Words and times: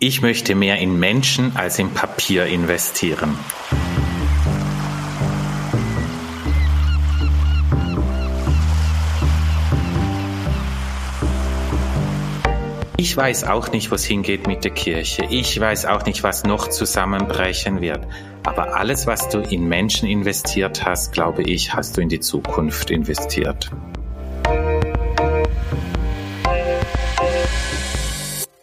Ich 0.00 0.22
möchte 0.22 0.54
mehr 0.54 0.78
in 0.78 0.96
Menschen 1.00 1.56
als 1.56 1.80
in 1.80 1.92
Papier 1.92 2.46
investieren. 2.46 3.36
Ich 12.96 13.16
weiß 13.16 13.42
auch 13.42 13.72
nicht, 13.72 13.90
wo 13.90 13.96
es 13.96 14.04
hingeht 14.04 14.46
mit 14.46 14.62
der 14.62 14.70
Kirche. 14.70 15.24
Ich 15.30 15.58
weiß 15.58 15.86
auch 15.86 16.04
nicht, 16.04 16.22
was 16.22 16.44
noch 16.44 16.68
zusammenbrechen 16.68 17.80
wird. 17.80 18.06
Aber 18.44 18.76
alles, 18.76 19.08
was 19.08 19.28
du 19.30 19.40
in 19.40 19.66
Menschen 19.66 20.08
investiert 20.08 20.84
hast, 20.84 21.12
glaube 21.12 21.42
ich, 21.42 21.74
hast 21.74 21.96
du 21.96 22.02
in 22.02 22.08
die 22.08 22.20
Zukunft 22.20 22.92
investiert. 22.92 23.72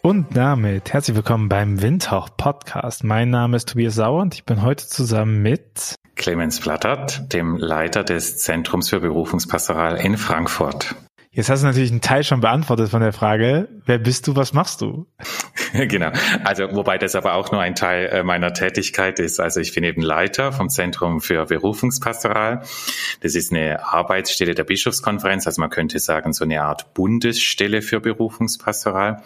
Und 0.06 0.36
damit 0.36 0.92
herzlich 0.92 1.16
willkommen 1.16 1.48
beim 1.48 1.82
Windhauch 1.82 2.28
Podcast. 2.36 3.02
Mein 3.02 3.28
Name 3.28 3.56
ist 3.56 3.70
Tobias 3.70 3.96
Sauer 3.96 4.22
und 4.22 4.34
ich 4.34 4.44
bin 4.44 4.62
heute 4.62 4.86
zusammen 4.86 5.42
mit 5.42 5.96
Clemens 6.14 6.60
Plattert, 6.60 7.32
dem 7.32 7.56
Leiter 7.56 8.04
des 8.04 8.38
Zentrums 8.38 8.90
für 8.90 9.00
Berufungspastoral 9.00 9.96
in 9.96 10.16
Frankfurt. 10.16 10.94
Jetzt 11.36 11.50
hast 11.50 11.60
du 11.62 11.66
natürlich 11.66 11.90
einen 11.90 12.00
Teil 12.00 12.24
schon 12.24 12.40
beantwortet 12.40 12.88
von 12.88 13.02
der 13.02 13.12
Frage, 13.12 13.68
wer 13.84 13.98
bist 13.98 14.26
du, 14.26 14.36
was 14.36 14.54
machst 14.54 14.80
du? 14.80 15.06
genau. 15.74 16.10
Also 16.44 16.74
wobei 16.74 16.96
das 16.96 17.14
aber 17.14 17.34
auch 17.34 17.52
nur 17.52 17.60
ein 17.60 17.74
Teil 17.74 18.06
äh, 18.06 18.22
meiner 18.22 18.54
Tätigkeit 18.54 19.18
ist. 19.18 19.38
Also 19.38 19.60
ich 19.60 19.74
bin 19.74 19.84
eben 19.84 20.00
Leiter 20.00 20.50
vom 20.52 20.70
Zentrum 20.70 21.20
für 21.20 21.44
Berufungspastoral. 21.44 22.62
Das 23.20 23.34
ist 23.34 23.52
eine 23.52 23.84
Arbeitsstelle 23.84 24.54
der 24.54 24.64
Bischofskonferenz. 24.64 25.46
Also 25.46 25.60
man 25.60 25.68
könnte 25.68 25.98
sagen 25.98 26.32
so 26.32 26.44
eine 26.44 26.62
Art 26.62 26.94
Bundesstelle 26.94 27.82
für 27.82 28.00
Berufungspastoral. 28.00 29.22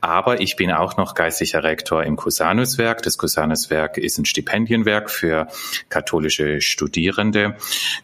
Aber 0.00 0.40
ich 0.40 0.56
bin 0.56 0.72
auch 0.72 0.96
noch 0.96 1.14
geistlicher 1.14 1.64
Rektor 1.64 2.02
im 2.04 2.16
Cusanuswerk. 2.16 3.02
Das 3.02 3.18
Cusanuswerk 3.18 3.98
ist 3.98 4.16
ein 4.16 4.24
Stipendienwerk 4.24 5.10
für 5.10 5.48
katholische 5.90 6.62
Studierende. 6.62 7.56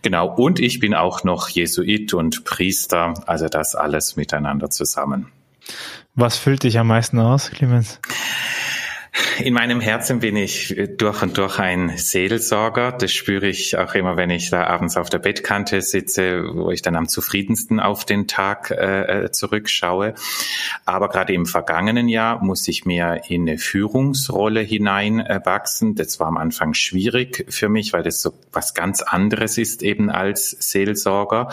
Genau. 0.02 0.34
Und 0.34 0.60
ich 0.60 0.80
bin 0.80 0.92
auch 0.92 1.24
noch 1.24 1.48
Jesuit 1.48 2.12
und 2.12 2.44
Priester. 2.44 3.14
Also 3.26 3.37
das 3.46 3.74
alles 3.74 4.16
miteinander 4.16 4.70
zusammen. 4.70 5.32
Was 6.14 6.36
füllt 6.36 6.64
dich 6.64 6.78
am 6.78 6.88
meisten 6.88 7.20
aus, 7.20 7.50
Clemens? 7.50 8.00
In 9.40 9.54
meinem 9.54 9.80
Herzen 9.80 10.18
bin 10.18 10.34
ich 10.34 10.74
durch 10.96 11.22
und 11.22 11.38
durch 11.38 11.60
ein 11.60 11.96
Seelsorger. 11.96 12.90
Das 12.90 13.12
spüre 13.12 13.46
ich 13.46 13.78
auch 13.78 13.94
immer, 13.94 14.16
wenn 14.16 14.30
ich 14.30 14.50
da 14.50 14.66
abends 14.66 14.96
auf 14.96 15.10
der 15.10 15.20
Bettkante 15.20 15.80
sitze, 15.80 16.42
wo 16.54 16.72
ich 16.72 16.82
dann 16.82 16.96
am 16.96 17.06
zufriedensten 17.06 17.78
auf 17.78 18.04
den 18.04 18.26
Tag 18.26 18.72
äh, 18.72 19.26
äh 19.26 19.30
zurückschaue. 19.30 20.14
Aber 20.84 21.08
gerade 21.08 21.34
im 21.34 21.46
vergangenen 21.46 22.08
Jahr 22.08 22.42
muss 22.42 22.66
ich 22.66 22.84
mir 22.84 23.22
in 23.28 23.48
eine 23.48 23.58
Führungsrolle 23.58 24.60
hineinwachsen. 24.60 25.94
Das 25.94 26.18
war 26.18 26.26
am 26.26 26.36
Anfang 26.36 26.74
schwierig 26.74 27.46
für 27.48 27.68
mich, 27.68 27.92
weil 27.92 28.02
das 28.02 28.20
so 28.20 28.32
was 28.52 28.74
ganz 28.74 29.02
anderes 29.02 29.56
ist 29.56 29.82
eben 29.82 30.10
als 30.10 30.50
Seelsorger. 30.50 31.50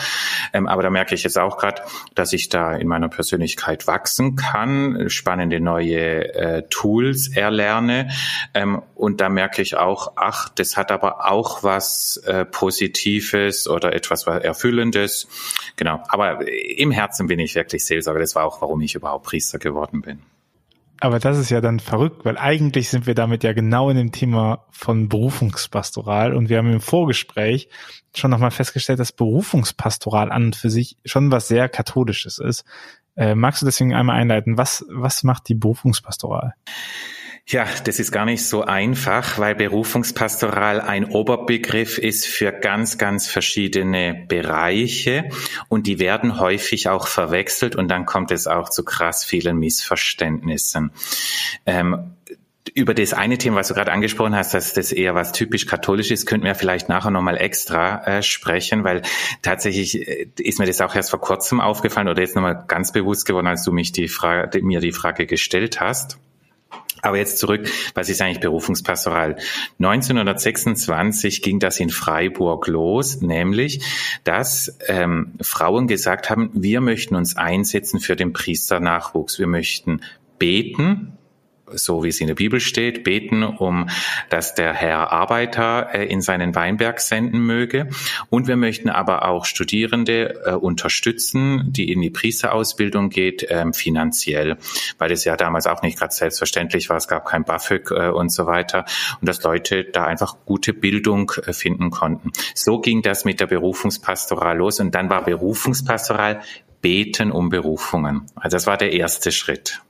Ähm, 0.54 0.68
aber 0.68 0.82
da 0.82 0.90
merke 0.90 1.14
ich 1.14 1.24
jetzt 1.24 1.38
auch 1.38 1.58
gerade, 1.58 1.84
dass 2.16 2.34
ich 2.34 2.50
da 2.50 2.76
in 2.76 2.88
meiner 2.88 3.10
Persönlichkeit 3.10 3.86
wachsen 3.86 4.36
kann, 4.36 5.08
spannende 5.10 5.60
neue 5.60 6.34
äh, 6.34 6.64
Tools 6.70 7.28
erlernen 7.28 7.55
lerne. 7.56 8.10
Ähm, 8.54 8.82
und 8.94 9.22
da 9.22 9.30
merke 9.30 9.62
ich 9.62 9.76
auch, 9.78 10.14
ach, 10.16 10.50
das 10.50 10.78
hat 10.78 10.92
aber 10.92 11.30
auch 11.30 11.64
was 11.64 12.18
äh, 12.26 12.46
Positives 12.46 13.68
oder 13.68 13.94
etwas 13.94 14.28
Erfüllendes. 14.28 15.28
Genau. 15.76 16.04
Aber 16.08 16.48
im 16.48 16.92
Herzen 16.92 17.28
bin 17.28 17.40
ich 17.40 17.56
wirklich 17.56 17.86
Seelsorger. 17.86 18.20
Das 18.20 18.36
war 18.36 18.46
auch, 18.46 18.62
warum 18.62 18.82
ich 18.82 18.96
überhaupt 18.96 19.26
Priester 19.26 19.60
geworden 19.60 20.02
bin. 20.02 20.22
Aber 21.02 21.20
das 21.20 21.38
ist 21.38 21.50
ja 21.50 21.60
dann 21.60 21.80
verrückt, 21.80 22.24
weil 22.24 22.38
eigentlich 22.38 22.90
sind 22.90 23.06
wir 23.06 23.16
damit 23.16 23.44
ja 23.44 23.54
genau 23.54 23.90
in 23.90 23.98
dem 23.98 24.12
Thema 24.12 24.66
von 24.72 25.10
Berufungspastoral 25.10 26.34
und 26.34 26.50
wir 26.50 26.58
haben 26.58 26.72
im 26.72 26.80
Vorgespräch 26.80 27.68
schon 28.16 28.32
nochmal 28.32 28.52
festgestellt, 28.52 29.00
dass 29.00 29.12
Berufungspastoral 29.12 30.32
an 30.32 30.46
und 30.46 30.56
für 30.56 30.70
sich 30.70 30.98
schon 31.04 31.32
was 31.32 31.50
sehr 31.50 31.68
katholisches 31.68 32.40
ist. 32.40 32.64
Äh, 33.18 33.36
magst 33.36 33.62
du 33.62 33.66
deswegen 33.66 33.94
einmal 33.94 34.18
einleiten, 34.18 34.58
was, 34.58 34.86
was 34.90 35.24
macht 35.24 35.50
die 35.50 35.56
Berufungspastoral? 35.56 36.54
Ja, 37.48 37.68
das 37.84 38.00
ist 38.00 38.12
gar 38.12 38.26
nicht 38.26 38.44
so 38.44 38.64
einfach, 38.64 39.38
weil 39.38 39.54
Berufungspastoral 39.54 40.82
ein 40.82 41.06
Oberbegriff 41.06 42.00
ist 42.00 42.26
für 42.26 42.52
ganz, 42.52 42.98
ganz 42.98 43.28
verschiedene 43.28 44.26
Bereiche 44.28 45.30
und 45.70 45.86
die 45.86 46.00
werden 46.00 46.40
häufig 46.40 46.90
auch 46.90 47.06
verwechselt 47.06 47.76
und 47.76 47.88
dann 47.88 48.08
kommt 48.08 48.32
es 48.32 48.48
auch 48.48 48.70
zu 48.70 48.84
krass 48.84 49.24
vielen 49.24 49.60
Missverständnissen. 49.60 50.90
Ähm, 51.68 52.16
über 52.74 52.96
das 52.96 53.14
eine 53.14 53.38
Thema, 53.38 53.58
was 53.58 53.68
du 53.68 53.76
gerade 53.76 53.92
angesprochen 53.92 54.36
hast, 54.36 54.56
dass 54.56 54.74
das 54.74 54.92
eher 54.92 55.14
was 55.14 55.32
typisch 55.32 55.68
katholisch 55.68 56.10
ist, 56.10 56.26
könnten 56.26 56.48
wir 56.48 56.56
vielleicht 56.56 56.90
nachher 56.90 57.12
nochmal 57.12 57.38
extra 57.38 58.04
äh, 58.06 58.24
sprechen, 58.24 58.84
weil 58.84 59.04
tatsächlich 59.44 60.08
äh, 60.08 60.28
ist 60.40 60.58
mir 60.58 60.66
das 60.66 60.82
auch 60.82 60.96
erst 60.96 61.12
vor 61.12 61.22
kurzem 61.22 61.62
aufgefallen 61.62 62.08
oder 62.08 62.22
jetzt 62.22 62.36
nochmal 62.36 62.66
ganz 62.68 62.92
bewusst 62.92 63.28
geworden, 63.28 63.46
als 63.46 63.64
du 63.64 63.72
mich 63.72 63.92
die 63.92 64.08
Frage, 64.08 64.64
mir 64.64 64.80
die 64.80 64.92
Frage 64.92 65.28
gestellt 65.28 65.80
hast. 65.80 66.18
Aber 67.06 67.18
jetzt 67.18 67.38
zurück, 67.38 67.70
was 67.94 68.10
ist 68.10 68.22
eigentlich 68.22 68.40
Berufungspastoral? 68.40 69.36
1926 69.80 71.44
ging 71.44 71.60
das 71.60 71.80
in 71.80 71.90
Freiburg 71.90 72.68
los, 72.68 73.22
nämlich, 73.22 73.84
dass 74.24 74.76
ähm, 74.88 75.34
Frauen 75.40 75.88
gesagt 75.88 76.32
haben, 76.32 76.50
wir 76.54 76.82
möchten 76.82 77.16
uns 77.16 77.38
einsetzen 77.38 78.00
für 78.00 78.16
den 78.16 78.34
Priesternachwuchs. 78.34 79.38
Wir 79.38 79.48
möchten 79.48 80.02
beten, 80.40 81.18
so 81.72 82.04
wie 82.04 82.10
es 82.10 82.22
in 82.22 82.28
der 82.28 82.36
Bibel 82.36 82.60
steht, 82.60 83.04
beten, 83.04 83.44
um 83.44 83.90
dass 84.30 84.56
der 84.56 84.74
Herr 84.74 85.12
Arbeiter 85.12 85.94
äh, 85.94 86.06
in 86.06 86.22
seinen 86.22 86.56
Weinberg 86.56 87.00
senden 87.00 87.40
möge. 87.40 87.90
Und 88.30 88.48
wir 88.48 88.56
möchten 88.56 88.90
aber 88.90 89.28
auch 89.28 89.46
Studierende 89.46 90.42
äh, 90.46 90.52
unterstützen, 90.54 91.72
die 91.72 91.92
in 91.92 92.02
die 92.02 92.10
Priesterausbildung 92.10 93.10
geht, 93.10 93.46
ähm, 93.50 93.74
finanziell, 93.74 94.58
weil 94.98 95.12
es 95.12 95.26
ja 95.26 95.36
damals 95.36 95.68
auch 95.68 95.82
nicht 95.82 95.98
gerade 95.98 96.14
selbstverständlich 96.14 96.90
war. 96.90 96.98
Es 96.98 97.08
gab 97.08 97.26
kein 97.26 97.44
BAföG 97.44 97.92
äh, 97.92 98.10
und 98.10 98.30
so 98.30 98.46
weiter 98.46 98.86
und 99.20 99.28
dass 99.28 99.44
Leute 99.44 99.84
da 99.86 100.06
einfach 100.06 100.38
gute 100.46 100.74
Bildung 100.74 101.32
finden 101.52 101.92
konnten. 101.92 102.32
So 102.54 102.80
ging 102.80 103.02
das 103.02 103.26
mit 103.26 103.40
der 103.40 103.48
Berufungspastoral 103.48 104.58
los 104.58 104.80
und 104.80 104.94
dann 104.94 105.10
war 105.10 105.24
Berufungspastoral 105.24 106.42
Beten 106.82 107.32
um 107.32 107.50
Berufungen. 107.50 108.28
Also 108.36 108.56
das 108.56 108.68
war 108.68 108.78
der 108.78 108.94
erste 108.94 109.32
Schritt 109.32 109.82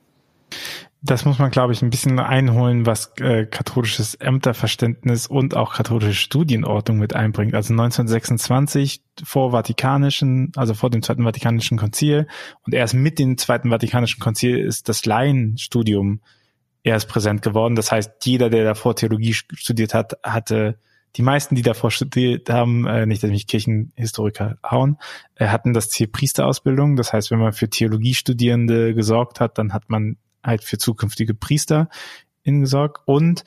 das 1.01 1.23
muss 1.23 1.37
man, 1.37 1.51
glaube 1.51 1.71
ich, 1.73 1.81
ein 1.81 1.91
bisschen 1.91 2.19
einholen, 2.19 2.85
was 2.85 3.11
äh, 3.19 3.45
katholisches 3.45 4.15
Ämterverständnis 4.15 5.27
und 5.27 5.55
auch 5.55 5.75
katholische 5.75 6.15
Studienordnung 6.15 6.97
mit 6.97 7.15
einbringt. 7.15 7.53
Also 7.53 7.73
1926 7.73 9.03
vor 9.23 9.51
Vatikanischen, 9.51 10.51
also 10.55 10.73
vor 10.73 10.89
dem 10.89 11.03
Zweiten 11.03 11.23
Vatikanischen 11.23 11.77
Konzil 11.77 12.27
und 12.63 12.73
erst 12.73 12.95
mit 12.95 13.19
dem 13.19 13.37
Zweiten 13.37 13.69
Vatikanischen 13.69 14.19
Konzil 14.19 14.57
ist 14.57 14.89
das 14.89 15.05
Laienstudium 15.05 16.21
erst 16.83 17.07
präsent 17.07 17.41
geworden. 17.41 17.75
Das 17.75 17.91
heißt, 17.91 18.25
jeder, 18.25 18.49
der 18.49 18.63
davor 18.63 18.95
Theologie 18.95 19.33
studiert 19.33 19.93
hat, 19.93 20.17
hatte 20.23 20.79
die 21.15 21.21
meisten, 21.21 21.55
die 21.55 21.61
davor 21.61 21.91
studiert 21.91 22.49
haben, 22.49 22.85
äh, 22.87 23.05
nicht, 23.05 23.23
dass 23.23 23.29
mich 23.29 23.47
Kirchenhistoriker 23.47 24.57
hauen, 24.63 24.97
äh, 25.35 25.47
hatten 25.47 25.73
das 25.73 25.89
Ziel 25.89 26.07
Priesterausbildung. 26.07 26.95
Das 26.95 27.13
heißt, 27.13 27.31
wenn 27.31 27.39
man 27.39 27.53
für 27.53 27.69
Theologiestudierende 27.69 28.93
gesorgt 28.93 29.39
hat, 29.39 29.57
dann 29.57 29.73
hat 29.73 29.89
man 29.89 30.17
halt 30.45 30.63
für 30.63 30.77
zukünftige 30.77 31.33
Priester 31.33 31.89
in 32.43 32.61
gesorgt. 32.61 33.01
Und 33.05 33.43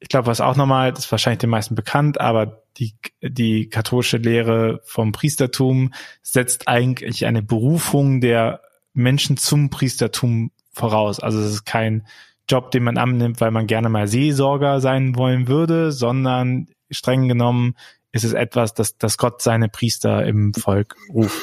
ich 0.00 0.08
glaube, 0.08 0.26
was 0.26 0.40
auch 0.40 0.56
nochmal, 0.56 0.92
das 0.92 1.06
ist 1.06 1.12
wahrscheinlich 1.12 1.38
den 1.38 1.50
meisten 1.50 1.74
bekannt, 1.74 2.20
aber 2.20 2.62
die, 2.76 2.94
die 3.22 3.68
katholische 3.68 4.16
Lehre 4.16 4.80
vom 4.84 5.12
Priestertum 5.12 5.92
setzt 6.22 6.68
eigentlich 6.68 7.26
eine 7.26 7.42
Berufung 7.42 8.20
der 8.20 8.62
Menschen 8.94 9.36
zum 9.36 9.70
Priestertum 9.70 10.50
voraus. 10.72 11.20
Also 11.20 11.40
es 11.40 11.52
ist 11.52 11.64
kein 11.64 12.06
Job, 12.48 12.70
den 12.72 12.82
man 12.82 12.98
annimmt, 12.98 13.40
weil 13.40 13.50
man 13.50 13.66
gerne 13.66 13.88
mal 13.88 14.08
Seelsorger 14.08 14.80
sein 14.80 15.16
wollen 15.16 15.46
würde, 15.46 15.92
sondern 15.92 16.66
streng 16.90 17.28
genommen 17.28 17.74
ist 18.12 18.24
es 18.24 18.34
etwas, 18.34 18.74
dass, 18.74 18.98
dass 18.98 19.16
Gott 19.16 19.40
seine 19.40 19.68
Priester 19.70 20.24
im 20.26 20.52
Volk 20.52 20.96
ruft. 21.08 21.40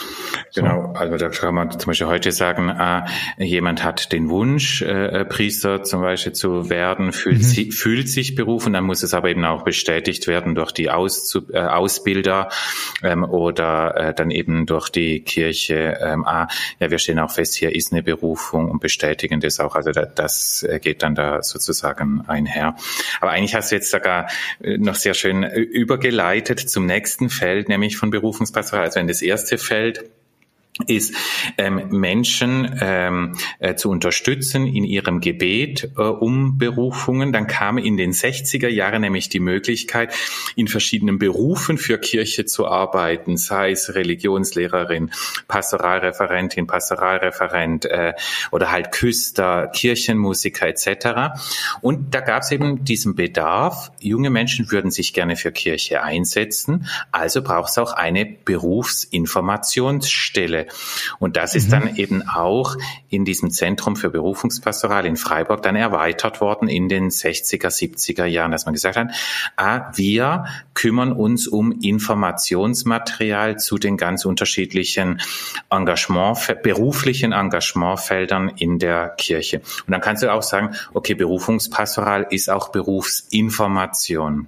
Genau, 0.54 0.94
also 0.94 1.18
da 1.18 1.30
kann 1.30 1.56
man 1.56 1.72
zum 1.72 1.88
Beispiel 1.88 2.08
heute 2.08 2.32
sagen, 2.32 2.70
äh, 2.70 3.06
jemand 3.44 3.84
hat 3.84 4.12
den 4.12 4.30
Wunsch, 4.30 4.82
äh, 4.82 5.26
Priester 5.26 5.84
zum 5.84 6.02
Beispiel 6.02 6.34
zu 6.34 6.70
werden, 6.70 7.12
fühlt, 7.12 7.40
mhm. 7.40 7.44
si 7.44 7.72
fühlt 7.72 8.08
sich 8.08 8.36
berufen, 8.36 8.74
dann 8.74 8.84
muss 8.84 9.02
es 9.02 9.14
aber 9.14 9.30
eben 9.30 9.46
auch 9.46 9.64
bestätigt 9.64 10.28
werden 10.28 10.54
durch 10.54 10.72
die 10.72 10.90
Aus 10.92 11.36
äh, 11.52 11.60
Ausbilder 11.60 12.50
ähm, 13.04 13.24
oder 13.24 13.96
äh, 13.96 14.14
dann 14.14 14.30
eben 14.30 14.66
durch 14.66 14.90
die 14.90 15.22
Kirche. 15.22 15.98
Ähm, 16.02 16.26
ah, 16.26 16.48
ja, 16.80 16.92
wir 16.92 17.00
stehen 17.00 17.20
auch 17.20 17.32
fest, 17.32 17.56
hier 17.56 17.76
ist 17.76 17.92
eine 17.92 18.04
Berufung 18.04 18.70
und 18.70 18.80
bestätigen 18.80 19.40
das 19.40 19.60
auch. 19.60 19.76
Also 19.76 19.92
da, 19.92 20.06
das 20.06 20.66
geht 20.82 21.02
dann 21.02 21.16
da 21.16 21.42
sozusagen 21.42 22.24
einher. 22.28 22.76
Aber 23.22 23.32
eigentlich 23.32 23.56
hast 23.56 23.72
du 23.72 23.76
jetzt 23.76 23.90
sogar 23.90 24.28
äh, 24.62 24.78
noch 24.78 24.96
sehr 24.96 25.14
schön 25.16 25.44
übergeleitet 25.44 26.59
zum 26.68 26.86
nächsten 26.86 27.30
Feld, 27.30 27.70
nämlich 27.70 27.98
von 27.98 28.10
Berufungspastoral. 28.10 28.86
Also 28.86 29.00
in 29.00 29.08
das 29.08 29.22
erste 29.22 29.58
Feld 29.58 30.10
ist 30.88 31.14
ähm, 31.58 31.90
Menschen 31.90 32.78
ähm, 32.80 33.36
äh, 33.60 33.76
zu 33.76 33.90
unterstützen 33.90 34.66
in 34.66 34.86
ihrem 34.86 35.20
Gebet 35.20 35.92
äh, 35.98 36.02
um 36.02 36.58
Berufungen. 36.58 37.34
Dann 37.34 37.48
kam 37.48 37.78
in 37.78 37.98
den 37.98 38.14
60er 38.14 38.70
Jahren 38.70 39.02
nämlich 39.02 39.28
die 39.28 39.42
Möglichkeit, 39.42 40.14
in 40.56 40.70
verschiedenen 40.70 41.20
Berufen 41.20 41.78
für 41.78 41.98
Kirche 41.98 42.46
zu 42.46 42.66
arbeiten, 42.66 43.36
sei 43.36 43.72
es 43.72 43.94
Religionslehrerin, 43.94 45.12
Pastoralreferentin, 45.50 46.66
Pastoralreferent 46.66 47.84
äh, 47.86 48.14
oder 48.52 48.72
halt 48.72 48.94
Küster, 48.94 49.68
Kirchenmusiker 49.68 50.68
etc. 50.68 51.34
Und 51.82 52.16
da 52.16 52.22
gab 52.22 52.44
es 52.44 52.52
eben 52.52 52.86
diesen 52.86 53.16
Bedarf, 53.16 53.92
junge 54.00 54.30
Menschen 54.30 54.72
würden 54.72 54.92
sich 54.92 55.14
gerne 55.14 55.36
für 55.36 55.52
Kirche 55.52 56.04
einsetzen, 56.04 56.88
also 57.12 57.42
braucht 57.42 57.72
es 57.72 57.78
auch 57.78 57.92
eine 57.92 58.26
Berufsinformationsstelle. 58.26 60.69
Und 61.20 61.38
das 61.38 61.56
ist 61.56 61.68
mhm. 61.68 61.72
dann 61.72 61.96
eben 61.96 62.28
auch 62.28 62.76
in 63.10 63.26
diesem 63.26 63.52
Zentrum 63.52 63.96
für 63.96 64.10
Berufungspastoral 64.10 65.06
in 65.06 65.16
Freiburg 65.16 65.62
dann 65.62 65.76
erweitert 65.76 66.42
worden 66.42 66.68
in 66.68 66.90
den 66.90 67.10
60er, 67.10 67.68
70er 67.68 68.26
Jahren, 68.26 68.52
dass 68.52 68.66
man 68.66 68.74
gesagt 68.74 68.98
hat, 68.98 69.10
ah, 69.56 69.92
wir 69.96 70.46
kümmern 70.74 71.12
uns 71.12 71.48
um 71.48 71.72
Informationsmaterial 71.72 73.58
zu 73.58 73.78
den 73.78 73.98
ganz 73.98 74.26
unterschiedlichen 74.26 75.22
Engagement, 75.70 76.62
beruflichen 76.64 77.32
Engagementfeldern 77.32 78.50
in 78.50 78.80
der 78.80 79.10
Kirche. 79.10 79.62
Und 79.86 79.92
dann 79.92 80.02
kannst 80.02 80.24
du 80.24 80.32
auch 80.32 80.44
sagen, 80.44 80.76
okay, 80.94 81.14
Berufungspastoral 81.14 82.28
ist 82.30 82.50
auch 82.50 82.70
Berufsinformation. 82.70 84.48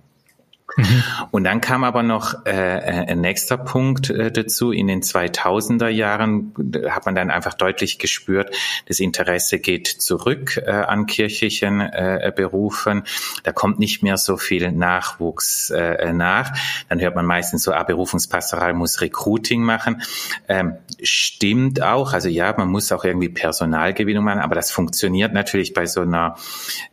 Mhm. 0.78 1.04
Und 1.32 1.44
dann 1.44 1.62
kam 1.62 1.84
aber 1.84 2.04
noch 2.04 2.46
äh, 2.46 2.52
äh, 2.52 3.12
ein 3.12 3.22
nächster 3.22 3.58
Punkt 3.58 4.10
äh, 4.10 4.32
dazu. 4.32 4.72
In 4.72 4.88
den 4.88 5.02
2000er 5.02 5.90
Jahren 5.90 6.54
hat 6.90 7.06
man 7.06 7.16
dann 7.16 7.32
einfach 7.32 7.54
deutlich 7.54 8.00
gespürt, 8.00 8.56
das 8.88 9.00
Interesse 9.00 9.60
geht 9.60 9.88
zurück 9.88 10.58
äh, 10.58 10.72
an 10.72 11.06
kirchlichen 11.06 11.82
äh, 11.82 12.32
Berufen. 12.36 13.04
Da 13.44 13.52
kommt 13.52 13.80
nicht 13.80 14.04
mehr 14.04 14.18
so 14.18 14.38
viel 14.38 14.72
Nachwuchs 14.72 15.70
äh, 15.70 16.14
nach. 16.14 16.52
Dann 16.90 17.00
hört 17.00 17.16
man 17.16 17.26
meistens 17.26 17.64
so, 17.64 17.74
ah, 17.74 17.84
Berufungspastoral 17.84 18.74
muss 18.74 19.02
Recruiting 19.02 19.64
machen. 19.64 20.02
Ähm, 20.48 20.78
stimmt 21.02 21.82
auch. 21.82 22.14
Also 22.14 22.30
ja, 22.30 22.54
man 22.58 22.70
muss 22.70 22.92
auch 22.92 23.04
irgendwie 23.04 23.30
Personalgewinnung 23.30 24.24
machen, 24.24 24.40
aber 24.40 24.56
das 24.56 24.72
funktioniert 24.72 25.34
natürlich 25.34 25.74
bei 25.74 25.86
so 25.86 26.02
einer, 26.02 26.38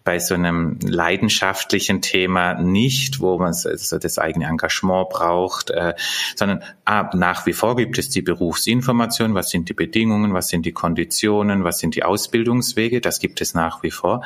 bei 0.05 0.19
so 0.19 0.35
einem 0.35 0.79
leidenschaftlichen 0.83 2.03
Thema 2.03 2.55
nicht, 2.55 3.21
wo 3.21 3.39
man 3.39 3.53
so 3.77 3.99
das 3.99 4.19
eigene 4.19 4.47
Engagement 4.47 5.09
braucht, 5.11 5.71
äh, 5.71 5.95
sondern 6.37 6.63
ah, 6.85 7.11
nach 7.15 7.47
wie 7.47 7.53
vor 7.53 7.77
gibt 7.77 7.99
es 7.99 8.09
die 8.09 8.23
Berufsinformation, 8.23 9.35
was 9.35 9.51
sind 9.51 9.69
die 9.69 9.75
Bedingungen, 9.75 10.35
was 10.35 10.49
sind 10.49 10.67
die 10.67 10.73
Konditionen, 10.73 11.65
was 11.65 11.79
sind 11.79 11.95
die 11.95 12.03
Ausbildungswege, 12.03 13.01
das 13.01 13.21
gibt 13.21 13.41
es 13.41 13.55
nach 13.55 13.83
wie 13.83 13.91
vor. 13.91 14.25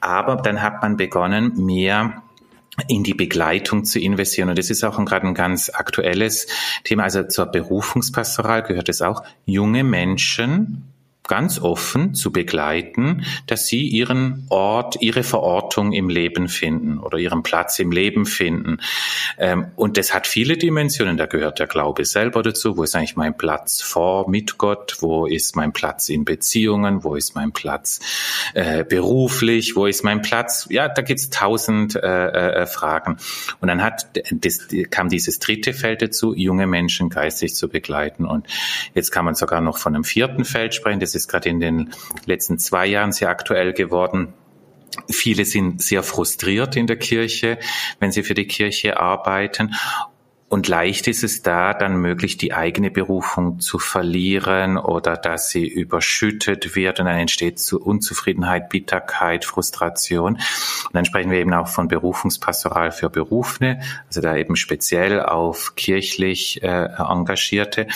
Aber 0.00 0.36
dann 0.36 0.62
hat 0.62 0.82
man 0.82 0.96
begonnen, 0.96 1.52
mehr 1.64 2.22
in 2.88 3.04
die 3.04 3.14
Begleitung 3.14 3.84
zu 3.84 4.00
investieren. 4.00 4.48
Und 4.48 4.58
das 4.58 4.70
ist 4.70 4.82
auch 4.84 5.02
gerade 5.04 5.26
ein 5.26 5.34
ganz 5.34 5.70
aktuelles 5.70 6.48
Thema. 6.82 7.04
Also 7.04 7.22
zur 7.22 7.46
Berufungspastoral 7.46 8.62
gehört 8.62 8.88
es 8.88 9.00
auch, 9.00 9.22
junge 9.44 9.84
Menschen 9.84 10.93
ganz 11.26 11.58
offen 11.58 12.14
zu 12.14 12.32
begleiten, 12.32 13.24
dass 13.46 13.66
sie 13.66 13.88
ihren 13.88 14.46
Ort, 14.50 15.00
ihre 15.00 15.22
Verortung 15.22 15.92
im 15.92 16.10
Leben 16.10 16.48
finden 16.48 16.98
oder 16.98 17.16
ihren 17.16 17.42
Platz 17.42 17.78
im 17.78 17.92
Leben 17.92 18.26
finden. 18.26 18.78
Ähm, 19.38 19.66
und 19.76 19.96
das 19.96 20.12
hat 20.12 20.26
viele 20.26 20.58
Dimensionen. 20.58 21.16
Da 21.16 21.26
gehört 21.26 21.58
der 21.58 21.66
Glaube 21.66 22.04
selber 22.04 22.42
dazu. 22.42 22.76
Wo 22.76 22.82
ist 22.82 22.94
eigentlich 22.94 23.16
mein 23.16 23.36
Platz 23.36 23.80
vor 23.80 24.28
mit 24.28 24.58
Gott? 24.58 24.98
Wo 25.00 25.26
ist 25.26 25.56
mein 25.56 25.72
Platz 25.72 26.10
in 26.10 26.26
Beziehungen? 26.26 27.04
Wo 27.04 27.14
ist 27.14 27.34
mein 27.34 27.52
Platz 27.52 28.00
äh, 28.52 28.84
beruflich? 28.84 29.76
Wo 29.76 29.86
ist 29.86 30.04
mein 30.04 30.20
Platz? 30.20 30.66
Ja, 30.68 30.88
da 30.88 31.00
gibt's 31.00 31.30
tausend 31.30 31.96
äh, 31.96 32.28
äh, 32.28 32.66
Fragen. 32.66 33.16
Und 33.60 33.68
dann 33.68 33.82
hat 33.82 34.08
das, 34.30 34.68
kam 34.90 35.08
dieses 35.08 35.38
dritte 35.38 35.72
Feld 35.72 36.02
dazu, 36.02 36.34
junge 36.34 36.66
Menschen 36.66 37.08
geistig 37.08 37.54
zu 37.54 37.70
begleiten. 37.70 38.26
Und 38.26 38.46
jetzt 38.92 39.10
kann 39.10 39.24
man 39.24 39.34
sogar 39.34 39.62
noch 39.62 39.78
von 39.78 39.94
einem 39.94 40.04
vierten 40.04 40.44
Feld 40.44 40.74
sprechen. 40.74 41.00
Das 41.00 41.13
ist 41.14 41.28
gerade 41.28 41.48
in 41.48 41.60
den 41.60 41.90
letzten 42.26 42.58
zwei 42.58 42.86
Jahren 42.86 43.12
sehr 43.12 43.28
aktuell 43.28 43.72
geworden. 43.72 44.34
Viele 45.10 45.44
sind 45.44 45.82
sehr 45.82 46.02
frustriert 46.02 46.76
in 46.76 46.86
der 46.86 46.96
Kirche, 46.96 47.58
wenn 47.98 48.12
sie 48.12 48.22
für 48.22 48.34
die 48.34 48.46
Kirche 48.46 49.00
arbeiten. 49.00 49.74
Und 50.48 50.68
leicht 50.68 51.08
ist 51.08 51.24
es 51.24 51.42
da 51.42 51.74
dann 51.74 51.96
möglich, 51.96 52.36
die 52.36 52.52
eigene 52.52 52.90
Berufung 52.90 53.60
zu 53.60 53.78
verlieren 53.78 54.76
oder 54.76 55.16
dass 55.16 55.48
sie 55.48 55.66
überschüttet 55.66 56.76
wird 56.76 57.00
und 57.00 57.06
dann 57.06 57.18
entsteht 57.18 57.58
zu 57.58 57.80
Unzufriedenheit, 57.80 58.68
Bitterkeit, 58.68 59.44
Frustration. 59.44 60.34
Und 60.34 60.94
dann 60.94 61.06
sprechen 61.06 61.30
wir 61.30 61.38
eben 61.38 61.54
auch 61.54 61.66
von 61.66 61.88
Berufungspastoral 61.88 62.92
für 62.92 63.10
Berufene, 63.10 63.80
also 64.06 64.20
da 64.20 64.36
eben 64.36 64.54
speziell 64.54 65.20
auf 65.22 65.74
kirchlich 65.76 66.62
äh, 66.62 66.88
Engagierte, 66.98 67.88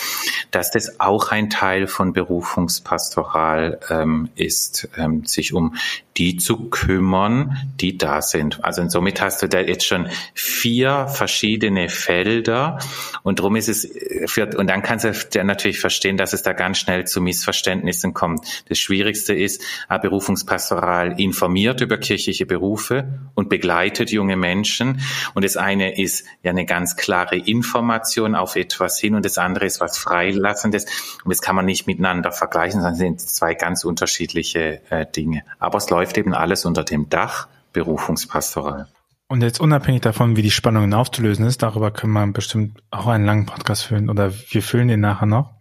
dass 0.51 0.71
das 0.71 0.99
auch 0.99 1.31
ein 1.31 1.49
Teil 1.49 1.87
von 1.87 2.13
Berufungspastoral 2.13 3.79
ähm, 3.89 4.29
ist, 4.35 4.89
ähm, 4.97 5.23
sich 5.23 5.53
um 5.53 5.75
die 6.19 6.35
zu 6.35 6.69
kümmern, 6.69 7.57
die 7.79 7.97
da 7.97 8.21
sind. 8.21 8.63
Also 8.63 8.87
somit 8.89 9.21
hast 9.21 9.41
du 9.41 9.47
da 9.47 9.61
jetzt 9.61 9.85
schon 9.85 10.09
vier 10.33 11.07
verschiedene 11.07 11.87
Felder 12.39 12.79
und 13.23 13.39
darum 13.39 13.55
ist 13.55 13.69
es 13.69 13.89
für, 14.27 14.49
und 14.57 14.67
dann 14.67 14.81
kannst 14.81 15.05
du 15.05 15.43
natürlich 15.43 15.79
verstehen, 15.79 16.17
dass 16.17 16.33
es 16.33 16.41
da 16.43 16.53
ganz 16.53 16.77
schnell 16.79 17.05
zu 17.05 17.21
Missverständnissen 17.21 18.13
kommt. 18.13 18.63
Das 18.69 18.77
Schwierigste 18.79 19.33
ist, 19.33 19.63
Berufungspastoral 20.01 21.19
informiert 21.19 21.81
über 21.81 21.97
kirchliche 21.97 22.45
Berufe 22.45 23.19
und 23.35 23.49
begleitet 23.49 24.11
junge 24.11 24.37
Menschen 24.37 25.01
und 25.33 25.43
das 25.43 25.57
eine 25.57 25.99
ist 25.99 26.25
ja 26.43 26.51
eine 26.51 26.65
ganz 26.65 26.95
klare 26.95 27.37
Information 27.37 28.35
auf 28.35 28.55
etwas 28.55 28.99
hin 28.99 29.15
und 29.15 29.25
das 29.25 29.37
andere 29.37 29.65
ist 29.65 29.81
was 29.81 29.97
Freilassendes 29.97 30.85
und 31.23 31.31
das 31.31 31.41
kann 31.41 31.55
man 31.55 31.65
nicht 31.65 31.87
miteinander 31.87 32.31
vergleichen, 32.31 32.81
sondern 32.81 32.95
sind 32.95 33.21
zwei 33.21 33.53
ganz 33.53 33.83
unterschiedliche 33.83 34.81
äh, 34.89 35.05
Dinge. 35.05 35.43
Aber 35.59 35.77
es 35.77 35.89
läuft 35.89 36.17
eben 36.17 36.33
alles 36.33 36.65
unter 36.65 36.83
dem 36.83 37.09
Dach 37.09 37.47
Berufungspastoral. 37.73 38.87
Und 39.31 39.43
jetzt 39.43 39.61
unabhängig 39.61 40.01
davon, 40.01 40.35
wie 40.35 40.41
die 40.41 40.49
Spannungen 40.49 40.91
aufzulösen 40.95 41.45
ist, 41.45 41.61
darüber 41.61 41.91
können 41.91 42.13
wir 42.13 42.25
bestimmt 42.27 42.81
auch 42.89 43.05
einen 43.05 43.25
langen 43.25 43.45
Podcast 43.45 43.83
füllen 43.83 44.09
oder 44.09 44.33
wir 44.33 44.63
füllen 44.63 44.87
den 44.87 45.01
nachher 45.01 45.27
noch, 45.27 45.53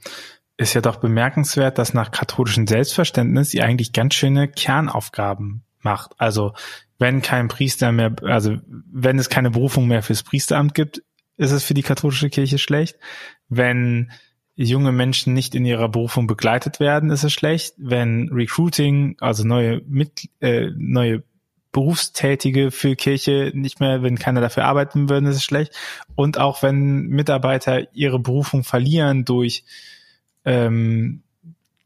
ist 0.56 0.72
ja 0.72 0.80
doch 0.80 0.96
bemerkenswert, 0.96 1.76
dass 1.76 1.92
nach 1.92 2.10
katholischem 2.10 2.66
Selbstverständnis 2.66 3.50
sie 3.50 3.62
eigentlich 3.62 3.92
ganz 3.92 4.14
schöne 4.14 4.48
Kernaufgaben 4.48 5.64
macht. 5.80 6.12
Also 6.16 6.54
wenn 6.98 7.20
kein 7.20 7.48
Priester 7.48 7.92
mehr, 7.92 8.16
also 8.22 8.56
wenn 8.66 9.18
es 9.18 9.28
keine 9.28 9.50
Berufung 9.50 9.86
mehr 9.86 10.02
fürs 10.02 10.22
Priesteramt 10.22 10.74
gibt, 10.74 11.02
ist 11.36 11.52
es 11.52 11.62
für 11.62 11.74
die 11.74 11.82
katholische 11.82 12.30
Kirche 12.30 12.56
schlecht. 12.56 12.96
Wenn 13.50 14.10
junge 14.56 14.92
Menschen 14.92 15.34
nicht 15.34 15.54
in 15.54 15.66
ihrer 15.66 15.90
Berufung 15.90 16.26
begleitet 16.26 16.80
werden, 16.80 17.10
ist 17.10 17.22
es 17.22 17.34
schlecht. 17.34 17.74
Wenn 17.76 18.30
Recruiting, 18.32 19.16
also 19.20 19.44
neue 19.44 19.82
mit, 19.86 20.30
äh, 20.40 20.70
neue 20.74 21.22
Berufstätige 21.72 22.70
für 22.70 22.96
Kirche 22.96 23.52
nicht 23.54 23.80
mehr, 23.80 24.02
wenn 24.02 24.18
keiner 24.18 24.40
dafür 24.40 24.64
arbeiten 24.64 25.08
würde, 25.08 25.28
ist 25.28 25.36
es 25.36 25.44
schlecht. 25.44 25.74
Und 26.14 26.38
auch 26.38 26.62
wenn 26.62 27.08
Mitarbeiter 27.08 27.94
ihre 27.94 28.18
Berufung 28.18 28.64
verlieren 28.64 29.24
durch 29.24 29.64
ähm, 30.44 31.22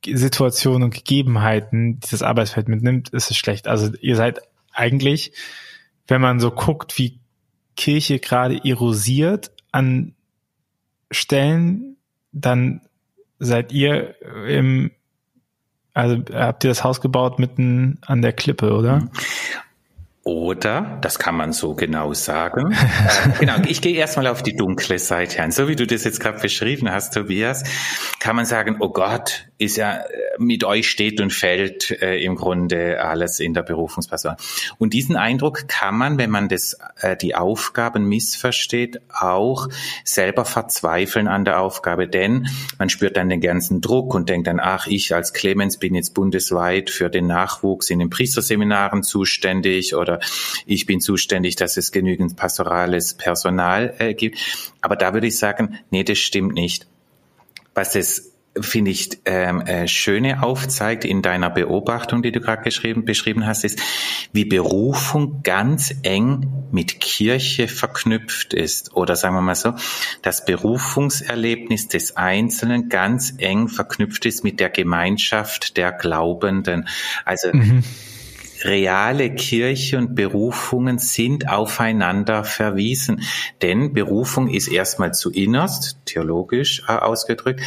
Situationen 0.05 0.85
und 0.85 0.95
Gegebenheiten, 0.95 2.01
die 2.01 2.11
das 2.11 2.23
Arbeitsfeld 2.23 2.69
mitnimmt, 2.69 3.11
ist 3.11 3.31
es 3.31 3.37
schlecht. 3.37 3.69
Also 3.69 3.93
ihr 4.01 4.17
seid 4.17 4.41
eigentlich, 4.73 5.33
wenn 6.07 6.21
man 6.21 6.41
so 6.41 6.51
guckt, 6.51 6.99
wie 6.99 7.19
Kirche 7.77 8.19
gerade 8.19 8.61
erosiert 8.65 9.53
an 9.71 10.15
Stellen, 11.11 11.97
dann 12.33 12.83
seid 13.39 13.73
ihr 13.73 14.15
im, 14.49 14.91
also 15.95 16.23
habt 16.33 16.65
ihr 16.65 16.71
das 16.71 16.85
Haus 16.85 17.01
gebaut 17.01 17.39
mitten 17.39 17.99
an 18.03 18.23
der 18.23 18.33
Klippe, 18.33 18.73
oder? 18.73 19.09
Oder, 20.25 20.99
das 21.01 21.19
kann 21.19 21.35
man 21.35 21.53
so 21.53 21.75
genau 21.75 22.15
sagen, 22.15 22.73
äh, 22.73 23.39
genau, 23.41 23.57
ich 23.67 23.81
gehe 23.81 23.97
erstmal 23.97 24.29
auf 24.29 24.43
die 24.45 24.55
dunkle 24.55 25.01
Seite 25.01 25.43
an. 25.43 25.51
So 25.51 25.67
wie 25.67 25.75
du 25.75 25.85
das 25.85 26.05
jetzt 26.05 26.21
gerade 26.21 26.39
beschrieben 26.39 26.93
hast, 26.93 27.15
Tobias, 27.15 27.65
kann 28.21 28.37
man 28.37 28.45
sagen, 28.45 28.77
oh 28.79 28.91
Gott, 28.91 29.47
ist 29.59 29.77
ja 29.77 29.97
äh, 29.97 30.07
mit 30.39 30.63
euch 30.63 30.89
steht 30.89 31.21
und 31.21 31.33
fällt 31.33 31.91
äh, 32.03 32.23
im 32.23 32.37
Grunde 32.37 33.03
alles 33.03 33.41
in 33.41 33.53
der 33.53 33.63
Berufungsperson. 33.63 34.37
Und 34.79 34.93
diesen 34.93 35.17
Eindruck 35.17 35.67
kann 35.67 35.97
man, 35.97 36.19
wenn 36.19 36.31
man 36.31 36.49
das, 36.49 36.79
äh, 37.01 37.17
die 37.17 37.35
Aufgaben 37.35 38.09
missversteht, 38.09 39.01
auch 39.13 39.69
selber 40.05 40.45
verzweifeln 40.45 41.27
an 41.27 41.45
der 41.45 41.61
Aufgabe, 41.61 42.07
denn 42.07 42.49
man 42.79 42.91
spürt 42.91 43.17
dann 43.17 43.29
den 43.29 43.41
ganzen 43.41 43.81
Druck 43.81 44.15
und 44.15 44.29
denkt 44.29 44.47
dann, 44.47 44.61
ach, 44.61 44.87
ich 44.87 45.15
als 45.15 45.33
Clemens 45.33 45.79
bin 45.79 45.95
jetzt 45.95 46.15
bundesweit 46.15 46.91
für 46.91 47.11
den 47.11 47.27
Nachwuchs 47.27 47.91
in 47.91 47.99
den 47.99 48.11
Priesterseminaren 48.11 49.03
zuständig 49.03 49.95
oder 49.97 50.12
ich 50.67 50.87
bin 50.87 51.01
zuständig, 51.01 51.57
dass 51.57 51.77
es 51.77 51.93
genügend 51.93 52.37
pastorales 52.37 53.15
Personal 53.15 53.95
äh, 53.99 54.15
gibt. 54.15 54.39
Aber 54.81 54.97
da 54.97 55.15
würde 55.15 55.27
ich 55.27 55.39
sagen, 55.39 55.79
nee, 55.91 56.05
das 56.05 56.19
stimmt 56.19 56.55
nicht. 56.55 56.87
Was 57.75 57.95
es 57.95 58.33
finde 58.61 58.91
ich, 58.91 59.19
ähm, 59.25 59.63
äh, 59.63 59.89
schöne 59.89 60.43
aufzeigt 60.43 61.05
in 61.05 61.23
deiner 61.23 61.49
Beobachtung, 61.49 62.23
die 62.23 62.33
du 62.33 62.41
gerade 62.41 62.63
beschrieben 62.63 63.47
hast, 63.47 63.65
ist, 63.65 63.81
wie 64.33 64.45
Berufung 64.45 65.43
ganz 65.43 65.95
eng 66.03 66.53
mit 66.71 67.01
Kirche 67.01 67.69
verknüpft 67.69 68.53
ist. 68.53 68.95
Oder 68.95 69.17
sagen 69.17 69.35
wir 69.37 69.41
mal 69.41 69.55
so, 69.55 69.75
das 70.21 70.45
Berufungserlebnis 70.45 71.89
des 71.89 72.17
Einzelnen 72.17 72.89
ganz 72.89 73.35
eng 73.39 73.69
verknüpft 73.69 74.27
ist 74.27 74.45
mit 74.45 74.61
der 74.61 74.69
Gemeinschaft 74.69 75.77
der 75.77 75.93
Glaubenden. 75.93 76.89
Also 77.25 77.49
mhm 77.53 77.83
reale 78.65 79.35
Kirche 79.35 79.99
und 79.99 80.15
Berufungen 80.15 80.99
sind 80.99 81.49
aufeinander 81.49 82.45
verwiesen. 82.45 83.23
Denn 83.61 83.93
Berufung 83.93 84.49
ist 84.49 84.69
erstmal 84.69 85.13
zu 85.15 85.31
innerst, 85.31 85.99
theologisch 86.05 86.83
äh, 86.89 86.93
ausgedrückt, 86.93 87.61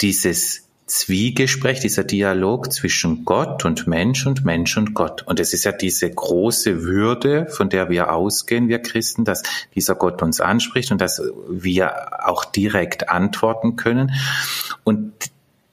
dieses 0.00 0.68
Zwiegespräch, 0.88 1.80
dieser 1.80 2.02
Dialog 2.04 2.72
zwischen 2.72 3.24
Gott 3.24 3.64
und 3.64 3.86
Mensch 3.86 4.26
und 4.26 4.44
Mensch 4.44 4.76
und 4.76 4.94
Gott. 4.94 5.22
Und 5.22 5.38
es 5.38 5.52
ist 5.52 5.64
ja 5.64 5.72
diese 5.72 6.10
große 6.10 6.82
Würde, 6.82 7.46
von 7.46 7.68
der 7.68 7.90
wir 7.90 8.12
ausgehen, 8.12 8.68
wir 8.68 8.78
Christen, 8.78 9.24
dass 9.24 9.42
dieser 9.74 9.94
Gott 9.94 10.22
uns 10.22 10.40
anspricht 10.40 10.90
und 10.90 11.00
dass 11.00 11.22
wir 11.48 12.26
auch 12.26 12.44
direkt 12.46 13.10
antworten 13.10 13.76
können. 13.76 14.12
Und 14.82 15.12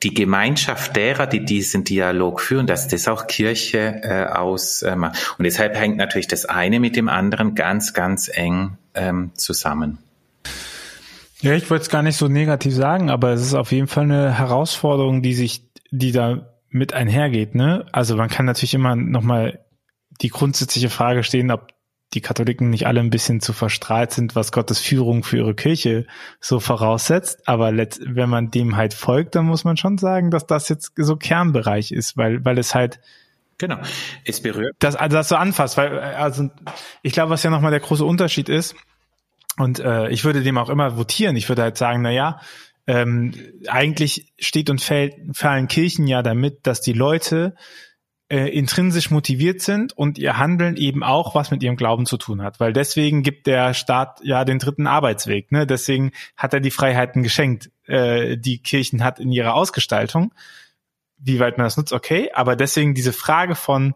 die 0.04 0.14
Gemeinschaft 0.14 0.96
derer, 0.96 1.26
die 1.26 1.46
diesen 1.46 1.84
Dialog 1.84 2.42
führen, 2.42 2.68
dass 2.68 2.88
das 2.88 3.08
auch 3.08 3.28
Kirche 3.28 4.02
äh, 4.04 4.26
ausmacht. 4.26 5.16
Äh, 5.16 5.36
und 5.38 5.44
deshalb 5.46 5.76
hängt 5.76 5.98
natürlich 5.98 6.28
das 6.28 6.46
eine 6.46 6.80
mit 6.80 6.96
dem 6.96 7.10
anderen 7.10 7.56
ganz, 7.56 7.94
ganz 7.94 8.30
eng 8.32 8.78
ähm, 8.94 9.32
zusammen. 9.36 9.98
Ja, 11.42 11.54
ich 11.54 11.70
wollte 11.70 11.84
es 11.84 11.90
gar 11.90 12.02
nicht 12.02 12.18
so 12.18 12.28
negativ 12.28 12.74
sagen, 12.74 13.10
aber 13.10 13.32
es 13.32 13.42
ist 13.42 13.54
auf 13.54 13.72
jeden 13.72 13.88
Fall 13.88 14.04
eine 14.04 14.38
Herausforderung, 14.38 15.22
die 15.22 15.34
sich, 15.34 15.64
die 15.92 16.12
da 16.12 16.50
mit 16.70 16.94
einhergeht. 16.94 17.56
Ne? 17.56 17.86
Also 17.92 18.16
man 18.16 18.30
kann 18.30 18.46
natürlich 18.46 18.74
immer 18.74 18.96
nochmal 18.96 19.60
die 20.22 20.30
grundsätzliche 20.30 20.90
Frage 20.90 21.24
stehen, 21.24 21.52
ob 21.52 21.75
die 22.16 22.22
Katholiken 22.22 22.70
nicht 22.70 22.88
alle 22.88 23.02
ein 23.02 23.10
bisschen 23.10 23.42
zu 23.42 23.54
verstrahlt 23.54 24.12
sind, 24.12 24.36
was 24.36 24.52
Gottes 24.52 24.80
Führung 24.80 25.24
für 25.24 25.38
ihre 25.38 25.56
Kirche 25.56 26.08
so 26.40 26.60
voraussetzt. 26.60 27.48
Aber 27.48 27.72
wenn 27.76 28.30
man 28.30 28.50
dem 28.50 28.76
halt 28.76 28.94
folgt, 28.94 29.36
dann 29.36 29.46
muss 29.46 29.64
man 29.64 29.78
schon 29.78 29.98
sagen, 29.98 30.32
dass 30.32 30.48
das 30.48 30.70
jetzt 30.70 30.94
so 30.96 31.16
Kernbereich 31.18 31.92
ist, 31.92 32.18
weil, 32.18 32.44
weil 32.44 32.58
es 32.58 32.74
halt 32.74 33.00
Genau, 33.58 33.78
es 34.26 34.42
berührt. 34.42 34.76
Das, 34.80 34.98
also 34.98 35.16
das 35.16 35.30
so 35.30 35.36
anfasst, 35.36 35.78
weil, 35.78 35.98
also 35.98 36.50
ich 37.04 37.14
glaube, 37.14 37.30
was 37.30 37.44
ja 37.44 37.50
nochmal 37.50 37.72
der 37.72 37.80
große 37.80 38.04
Unterschied 38.04 38.50
ist, 38.50 38.76
und 39.58 39.80
äh, 39.80 40.10
ich 40.10 40.26
würde 40.26 40.44
dem 40.44 40.58
auch 40.58 40.70
immer 40.70 40.98
votieren. 40.98 41.36
Ich 41.36 41.48
würde 41.48 41.62
halt 41.62 41.78
sagen, 41.78 42.02
na 42.02 42.12
ja, 42.12 42.40
ähm, 42.88 43.34
eigentlich 43.68 44.34
steht 44.38 44.70
und 44.70 44.82
fällt, 44.82 45.16
fallen 45.34 45.68
Kirchen 45.68 46.08
ja 46.08 46.22
damit, 46.22 46.68
dass 46.68 46.82
die 46.82 46.94
Leute 46.94 47.56
äh, 48.28 48.48
intrinsisch 48.48 49.12
motiviert 49.12 49.62
sind 49.62 49.94
und 49.94 50.18
ihr 50.18 50.38
Handeln 50.38 50.78
eben 50.78 51.04
auch 51.04 51.36
was 51.36 51.52
mit 51.52 51.62
ihrem 51.62 51.76
Glauben 51.76 52.06
zu 52.06 52.18
tun 52.18 52.42
hat. 52.42 52.60
Weil 52.60 52.74
deswegen 52.74 53.22
gibt 53.22 53.46
der 53.46 53.74
Staat 53.74 54.20
ja 54.24 54.46
den 54.46 54.60
dritten 54.60 54.88
Arbeitsweg. 54.88 55.52
Ne? 55.52 55.68
Deswegen 55.68 56.12
hat 56.36 56.54
er 56.54 56.60
die 56.60 56.72
Freiheiten 56.72 57.22
geschenkt, 57.22 57.72
äh, 57.86 58.38
die 58.38 58.60
Kirchen 58.60 59.04
hat 59.04 59.20
in 59.20 59.32
ihrer 59.32 59.54
Ausgestaltung. 59.54 60.34
Wie 61.18 61.40
weit 61.40 61.58
man 61.58 61.66
das 61.66 61.78
nutzt, 61.78 61.94
okay. 61.94 62.32
Aber 62.34 62.56
deswegen 62.56 62.96
diese 62.96 63.14
Frage 63.14 63.56
von, 63.56 63.94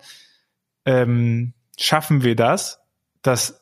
ähm, 0.85 1.53
schaffen 1.77 2.23
wir 2.23 2.35
das, 2.35 2.79
dass 3.21 3.61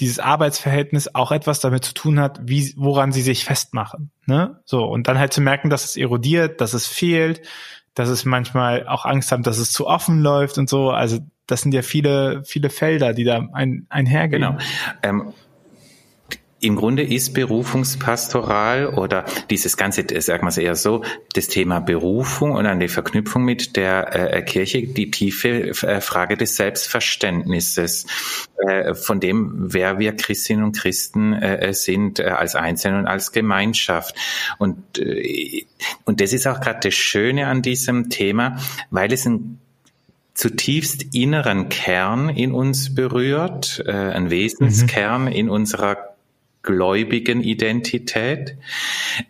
dieses 0.00 0.18
Arbeitsverhältnis 0.18 1.14
auch 1.14 1.32
etwas 1.32 1.60
damit 1.60 1.84
zu 1.84 1.94
tun 1.94 2.20
hat, 2.20 2.40
wie, 2.42 2.74
woran 2.76 3.12
sie 3.12 3.22
sich 3.22 3.44
festmachen. 3.44 4.10
Ne? 4.26 4.60
So, 4.64 4.84
und 4.84 5.08
dann 5.08 5.18
halt 5.18 5.32
zu 5.32 5.40
merken, 5.40 5.70
dass 5.70 5.84
es 5.84 5.96
erodiert, 5.96 6.60
dass 6.60 6.74
es 6.74 6.86
fehlt, 6.86 7.42
dass 7.96 8.10
es 8.10 8.24
manchmal 8.24 8.86
auch 8.86 9.06
Angst 9.06 9.32
haben, 9.32 9.42
dass 9.42 9.58
es 9.58 9.72
zu 9.72 9.86
offen 9.86 10.20
läuft 10.20 10.58
und 10.58 10.68
so. 10.68 10.90
Also 10.90 11.18
das 11.46 11.62
sind 11.62 11.72
ja 11.72 11.82
viele, 11.82 12.44
viele 12.44 12.70
Felder, 12.70 13.14
die 13.14 13.24
da 13.24 13.48
ein, 13.52 13.86
einhergehen. 13.88 14.42
Genau. 14.42 14.58
Ähm, 15.02 15.32
im 16.60 16.76
Grunde 16.76 17.02
ist 17.02 17.34
Berufungspastoral 17.34 18.86
oder 18.86 19.26
dieses 19.50 19.76
ganze, 19.76 20.04
sagen 20.22 20.44
wir 20.44 20.48
es 20.48 20.56
eher 20.56 20.74
so, 20.74 21.04
das 21.34 21.48
Thema 21.48 21.80
Berufung 21.80 22.52
und 22.52 22.80
die 22.80 22.88
Verknüpfung 22.88 23.44
mit 23.44 23.76
der 23.76 24.34
äh, 24.34 24.42
Kirche, 24.42 24.86
die 24.86 25.10
tiefe 25.10 25.68
äh, 25.68 26.00
Frage 26.00 26.38
des 26.38 26.56
Selbstverständnisses 26.56 28.06
äh, 28.56 28.94
von 28.94 29.20
dem, 29.20 29.72
wer 29.72 29.98
wir 29.98 30.16
Christinnen 30.16 30.64
und 30.64 30.76
Christen 30.76 31.34
äh, 31.34 31.74
sind 31.74 32.20
äh, 32.20 32.24
als 32.24 32.54
Einzelne 32.54 33.00
und 33.00 33.06
als 33.06 33.32
Gemeinschaft. 33.32 34.16
Und, 34.58 34.98
äh, 34.98 35.66
und 36.04 36.22
das 36.22 36.32
ist 36.32 36.46
auch 36.46 36.60
gerade 36.60 36.80
das 36.82 36.94
Schöne 36.94 37.48
an 37.48 37.60
diesem 37.60 38.08
Thema, 38.08 38.58
weil 38.90 39.12
es 39.12 39.26
ein 39.26 39.60
zutiefst 40.32 41.14
inneren 41.14 41.68
Kern 41.68 42.28
in 42.28 42.52
uns 42.52 42.94
berührt, 42.94 43.82
äh, 43.86 43.90
ein 43.90 44.30
Wesenskern 44.30 45.22
mhm. 45.22 45.28
in 45.28 45.48
unserer 45.48 46.15
gläubigen 46.66 47.42
Identität, 47.42 48.58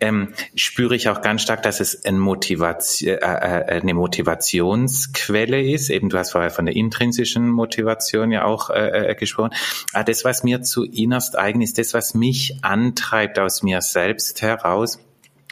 ähm, 0.01 0.33
spüre 0.55 0.95
ich 0.95 1.07
auch 1.07 1.21
ganz 1.21 1.43
stark, 1.43 1.63
dass 1.63 1.79
es 1.79 2.03
ein 2.03 2.19
Motivation, 2.19 3.09
äh, 3.09 3.15
äh, 3.15 3.79
eine 3.81 3.93
Motivationsquelle 3.93 5.61
ist. 5.61 5.89
Eben, 5.89 6.09
du 6.09 6.17
hast 6.17 6.31
vorher 6.31 6.51
von 6.51 6.65
der 6.65 6.75
intrinsischen 6.75 7.49
Motivation 7.49 8.31
ja 8.31 8.43
auch 8.43 8.69
äh, 8.69 9.11
äh 9.11 9.15
gesprochen. 9.15 9.51
Aber 9.93 10.03
das, 10.03 10.25
was 10.25 10.43
mir 10.43 10.61
zu 10.63 10.83
innerst 10.83 11.37
eigen 11.37 11.61
ist, 11.61 11.77
das, 11.77 11.93
was 11.93 12.13
mich 12.13 12.57
antreibt 12.63 13.39
aus 13.39 13.63
mir 13.63 13.81
selbst 13.81 14.41
heraus, 14.41 14.99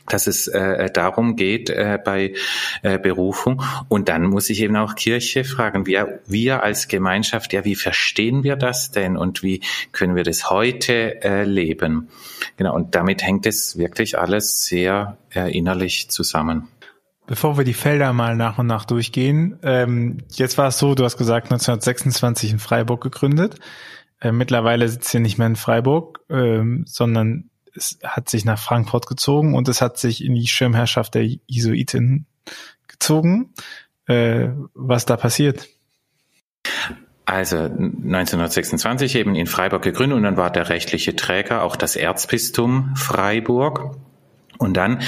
dass 0.08 0.28
es 0.28 0.48
äh, 0.48 0.90
darum 0.92 1.36
geht 1.36 1.70
äh, 1.70 2.00
bei 2.04 2.34
äh, 2.82 3.00
Berufung. 3.00 3.62
Und 3.88 4.10
dann 4.10 4.24
muss 4.24 4.50
ich 4.50 4.62
eben 4.62 4.76
auch 4.76 4.96
Kirche 4.96 5.44
fragen, 5.44 5.86
wir, 5.86 6.20
wir 6.28 6.64
als 6.64 6.88
Gemeinschaft, 6.88 7.54
ja, 7.54 7.66
wie 7.66 7.76
verstehen 7.76 8.44
wir 8.44 8.56
das 8.56 8.92
denn 8.92 9.18
und 9.18 9.44
wie 9.44 9.62
können 9.92 10.16
wir 10.16 10.24
das 10.24 10.50
heute 10.50 11.24
äh, 11.24 11.44
leben? 11.44 12.10
Genau, 12.58 12.76
und 12.76 12.96
damit 12.96 13.24
hängt 13.24 13.46
es 13.46 13.78
wirklich 13.78 14.18
alles 14.18 14.66
sehr 14.66 15.18
äh, 15.34 15.56
innerlich 15.56 16.10
zusammen. 16.10 16.68
Bevor 17.28 17.58
wir 17.58 17.64
die 17.64 17.74
Felder 17.74 18.14
mal 18.14 18.36
nach 18.36 18.60
und 18.60 18.68
nach 18.68 18.86
durchgehen, 18.86 19.58
ähm, 19.64 20.20
jetzt 20.32 20.60
war 20.60 20.68
es 20.68 20.78
so, 20.78 20.94
du 20.94 21.04
hast 21.04 21.18
gesagt, 21.18 21.46
1926 21.46 22.52
in 22.52 22.60
Freiburg 22.60 23.02
gegründet. 23.02 23.56
Äh, 24.22 24.32
mittlerweile 24.32 24.88
sitzt 24.88 25.12
ihr 25.14 25.20
nicht 25.20 25.40
mehr 25.40 25.48
in 25.48 25.56
Freiburg, 25.56 26.20
ähm, 26.30 26.84
sondern 26.88 27.50
es 27.76 28.00
hat 28.04 28.30
sich 28.30 28.46
nach 28.46 28.60
Frankfurt 28.60 29.08
gezogen 29.08 29.56
und 29.56 29.68
es 29.68 29.82
hat 29.82 29.98
sich 29.98 30.24
in 30.24 30.36
die 30.36 30.48
Schirmherrschaft 30.48 31.16
der 31.16 31.26
Jesuiten 31.48 32.26
gezogen. 32.88 33.54
Äh, 34.08 34.50
was 34.74 35.06
da 35.06 35.18
passiert? 35.18 35.68
Also 37.26 37.58
1926 37.58 39.16
eben 39.16 39.36
in 39.36 39.48
Freiburg 39.48 39.82
gegründet 39.82 40.18
und 40.18 40.24
dann 40.24 40.38
war 40.38 40.52
der 40.52 40.70
rechtliche 40.70 41.16
Träger 41.16 41.64
auch 41.64 41.76
das 41.76 41.96
Erzbistum 41.96 42.96
Freiburg. 42.96 43.98
Und 44.58 44.78
dann 44.78 45.02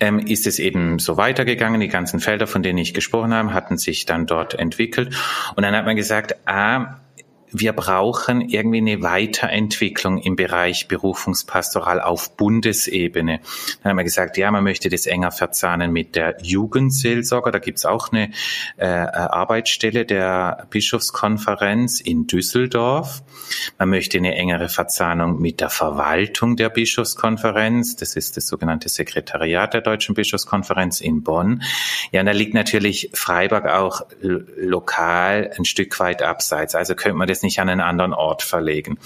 ähm, 0.00 0.18
ist 0.18 0.46
es 0.46 0.58
eben 0.58 0.98
so 0.98 1.16
weitergegangen. 1.16 1.80
Die 1.80 1.88
ganzen 1.88 2.20
Felder, 2.20 2.46
von 2.46 2.62
denen 2.62 2.78
ich 2.78 2.92
gesprochen 2.92 3.32
habe, 3.32 3.54
hatten 3.54 3.78
sich 3.78 4.04
dann 4.04 4.26
dort 4.26 4.54
entwickelt. 4.54 5.14
Und 5.56 5.62
dann 5.62 5.74
hat 5.74 5.86
man 5.86 5.96
gesagt, 5.96 6.36
ah, 6.46 7.00
wir 7.52 7.72
brauchen 7.72 8.40
irgendwie 8.40 8.78
eine 8.78 9.02
Weiterentwicklung 9.02 10.18
im 10.18 10.36
Bereich 10.36 10.88
Berufungspastoral 10.88 12.00
auf 12.00 12.36
Bundesebene. 12.36 13.40
Dann 13.82 13.90
haben 13.90 13.96
wir 13.96 14.04
gesagt, 14.04 14.36
ja, 14.36 14.50
man 14.50 14.64
möchte 14.64 14.88
das 14.88 15.06
enger 15.06 15.32
verzahnen 15.32 15.92
mit 15.92 16.16
der 16.16 16.36
Jugendseelsorger. 16.42 17.50
Da 17.50 17.58
gibt's 17.58 17.84
auch 17.84 18.12
eine 18.12 18.30
äh, 18.76 18.86
Arbeitsstelle 18.86 20.04
der 20.04 20.66
Bischofskonferenz 20.70 22.00
in 22.00 22.26
Düsseldorf. 22.26 23.22
Man 23.78 23.90
möchte 23.90 24.18
eine 24.18 24.34
engere 24.34 24.68
Verzahnung 24.68 25.40
mit 25.40 25.60
der 25.60 25.70
Verwaltung 25.70 26.56
der 26.56 26.68
Bischofskonferenz. 26.68 27.96
Das 27.96 28.16
ist 28.16 28.36
das 28.36 28.46
sogenannte 28.46 28.88
Sekretariat 28.88 29.74
der 29.74 29.80
Deutschen 29.80 30.14
Bischofskonferenz 30.14 31.00
in 31.00 31.22
Bonn. 31.22 31.62
Ja, 32.12 32.20
und 32.20 32.26
da 32.26 32.32
liegt 32.32 32.54
natürlich 32.54 33.10
Freiburg 33.14 33.66
auch 33.66 34.02
lokal 34.20 35.50
ein 35.56 35.64
Stück 35.64 35.98
weit 36.00 36.22
abseits. 36.22 36.74
Also 36.74 36.94
könnte 36.94 37.16
man 37.16 37.28
das 37.28 37.39
es 37.40 37.42
nicht 37.42 37.58
an 37.58 37.68
einen 37.68 37.80
anderen 37.80 38.12
Ort 38.12 38.42
verlegen. 38.42 38.98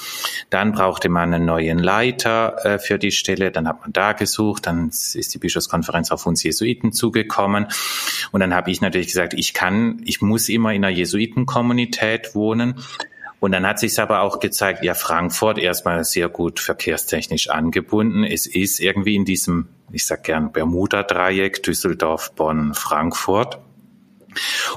Dann 0.51 0.73
brauchte 0.73 1.09
man 1.09 1.33
einen 1.33 1.47
neuen 1.47 1.79
Leiter 1.79 2.65
äh, 2.65 2.79
für 2.79 2.99
die 2.99 3.13
Stelle, 3.13 3.51
dann 3.51 3.69
hat 3.69 3.81
man 3.81 3.93
da 3.93 4.13
gesucht, 4.13 4.67
dann 4.67 4.89
ist 4.89 5.35
die 5.35 5.39
Bischofskonferenz 5.39 6.11
auf 6.11 6.27
uns 6.27 6.43
Jesuiten 6.43 6.93
zugekommen 6.93 7.67
und 8.33 8.41
dann 8.41 8.55
habe 8.55 8.71
ich 8.71 8.81
natürlich 8.81 9.09
gesagt, 9.09 9.35
ich 9.35 9.55
kann, 9.55 10.03
ich 10.05 10.21
muss 10.21 10.49
immer 10.49 10.73
in 10.73 10.85
einer 10.85 10.95
Jesuitenkommunität 10.95 12.35
wohnen. 12.35 12.75
Und 13.41 13.53
dann 13.53 13.67
hat 13.67 13.79
sich 13.79 13.99
aber 14.01 14.23
auch 14.23 14.41
gezeigt, 14.41 14.83
ja, 14.85 14.95
Frankfurt 14.95 15.59
erstmal 15.59 16.03
sehr 16.05 16.31
gut 16.31 16.61
verkehrstechnisch 16.61 17.51
angebunden. 17.51 18.25
Es 18.25 18.47
ist 18.47 18.81
irgendwie 18.81 19.17
in 19.17 19.27
diesem, 19.27 19.69
ich 19.93 20.07
sag 20.07 20.25
gern 20.25 20.51
Bermuda-Dreieck, 20.51 21.63
Düsseldorf, 21.63 22.33
Bonn, 22.33 22.73
Frankfurt. 22.73 23.59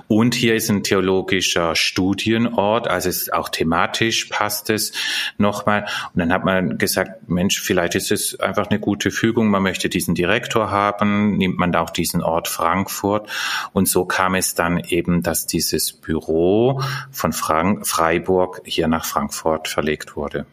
Und 0.07 0.35
hier 0.35 0.55
ist 0.55 0.69
ein 0.69 0.83
theologischer 0.83 1.75
Studienort, 1.75 2.87
also 2.87 3.09
es 3.09 3.23
ist 3.23 3.33
auch 3.33 3.49
thematisch 3.49 4.25
passt 4.25 4.69
es 4.69 4.91
nochmal. 5.37 5.85
Und 6.13 6.19
dann 6.19 6.31
hat 6.31 6.45
man 6.45 6.77
gesagt, 6.77 7.29
Mensch, 7.29 7.59
vielleicht 7.59 7.95
ist 7.95 8.11
es 8.11 8.39
einfach 8.39 8.69
eine 8.69 8.79
gute 8.79 9.11
Fügung. 9.11 9.49
Man 9.49 9.63
möchte 9.63 9.89
diesen 9.89 10.15
Direktor 10.15 10.71
haben, 10.71 11.37
nimmt 11.37 11.57
man 11.57 11.71
da 11.71 11.81
auch 11.81 11.89
diesen 11.89 12.21
Ort 12.21 12.47
Frankfurt. 12.47 13.29
Und 13.73 13.87
so 13.87 14.05
kam 14.05 14.35
es 14.35 14.55
dann 14.55 14.79
eben, 14.79 15.23
dass 15.23 15.47
dieses 15.47 15.93
Büro 15.93 16.81
von 17.11 17.33
Frank 17.33 17.87
Freiburg 17.87 18.61
hier 18.65 18.87
nach 18.87 19.05
Frankfurt 19.05 19.67
verlegt 19.67 20.15
wurde. 20.15 20.45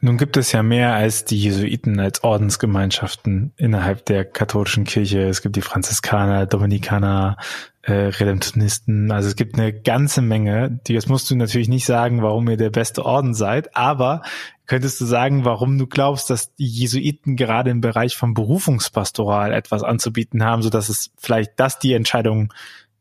Nun 0.00 0.18
gibt 0.18 0.36
es 0.36 0.52
ja 0.52 0.62
mehr 0.62 0.94
als 0.94 1.24
die 1.24 1.38
Jesuiten 1.38 1.98
als 2.00 2.22
Ordensgemeinschaften 2.22 3.52
innerhalb 3.56 4.04
der 4.04 4.24
katholischen 4.24 4.84
Kirche. 4.84 5.22
Es 5.22 5.40
gibt 5.40 5.56
die 5.56 5.62
Franziskaner, 5.62 6.44
Dominikaner, 6.46 7.38
äh, 7.86 8.08
Redemptionisten. 8.08 9.12
Also 9.12 9.28
es 9.28 9.36
gibt 9.36 9.54
eine 9.54 9.72
ganze 9.72 10.20
Menge. 10.20 10.80
Jetzt 10.88 11.08
musst 11.08 11.30
du 11.30 11.36
natürlich 11.36 11.68
nicht 11.68 11.86
sagen, 11.86 12.20
warum 12.20 12.48
ihr 12.48 12.56
der 12.56 12.70
beste 12.70 13.06
Orden 13.06 13.32
seid, 13.32 13.76
aber 13.76 14.22
könntest 14.66 15.00
du 15.00 15.04
sagen, 15.04 15.44
warum 15.44 15.78
du 15.78 15.86
glaubst, 15.86 16.28
dass 16.28 16.52
die 16.56 16.66
Jesuiten 16.66 17.36
gerade 17.36 17.70
im 17.70 17.80
Bereich 17.80 18.16
von 18.16 18.34
Berufungspastoral 18.34 19.52
etwas 19.52 19.84
anzubieten 19.84 20.42
haben, 20.42 20.62
so 20.62 20.70
dass 20.70 20.88
es 20.88 21.12
vielleicht 21.16 21.52
das 21.60 21.78
die 21.78 21.92
Entscheidung 21.92 22.52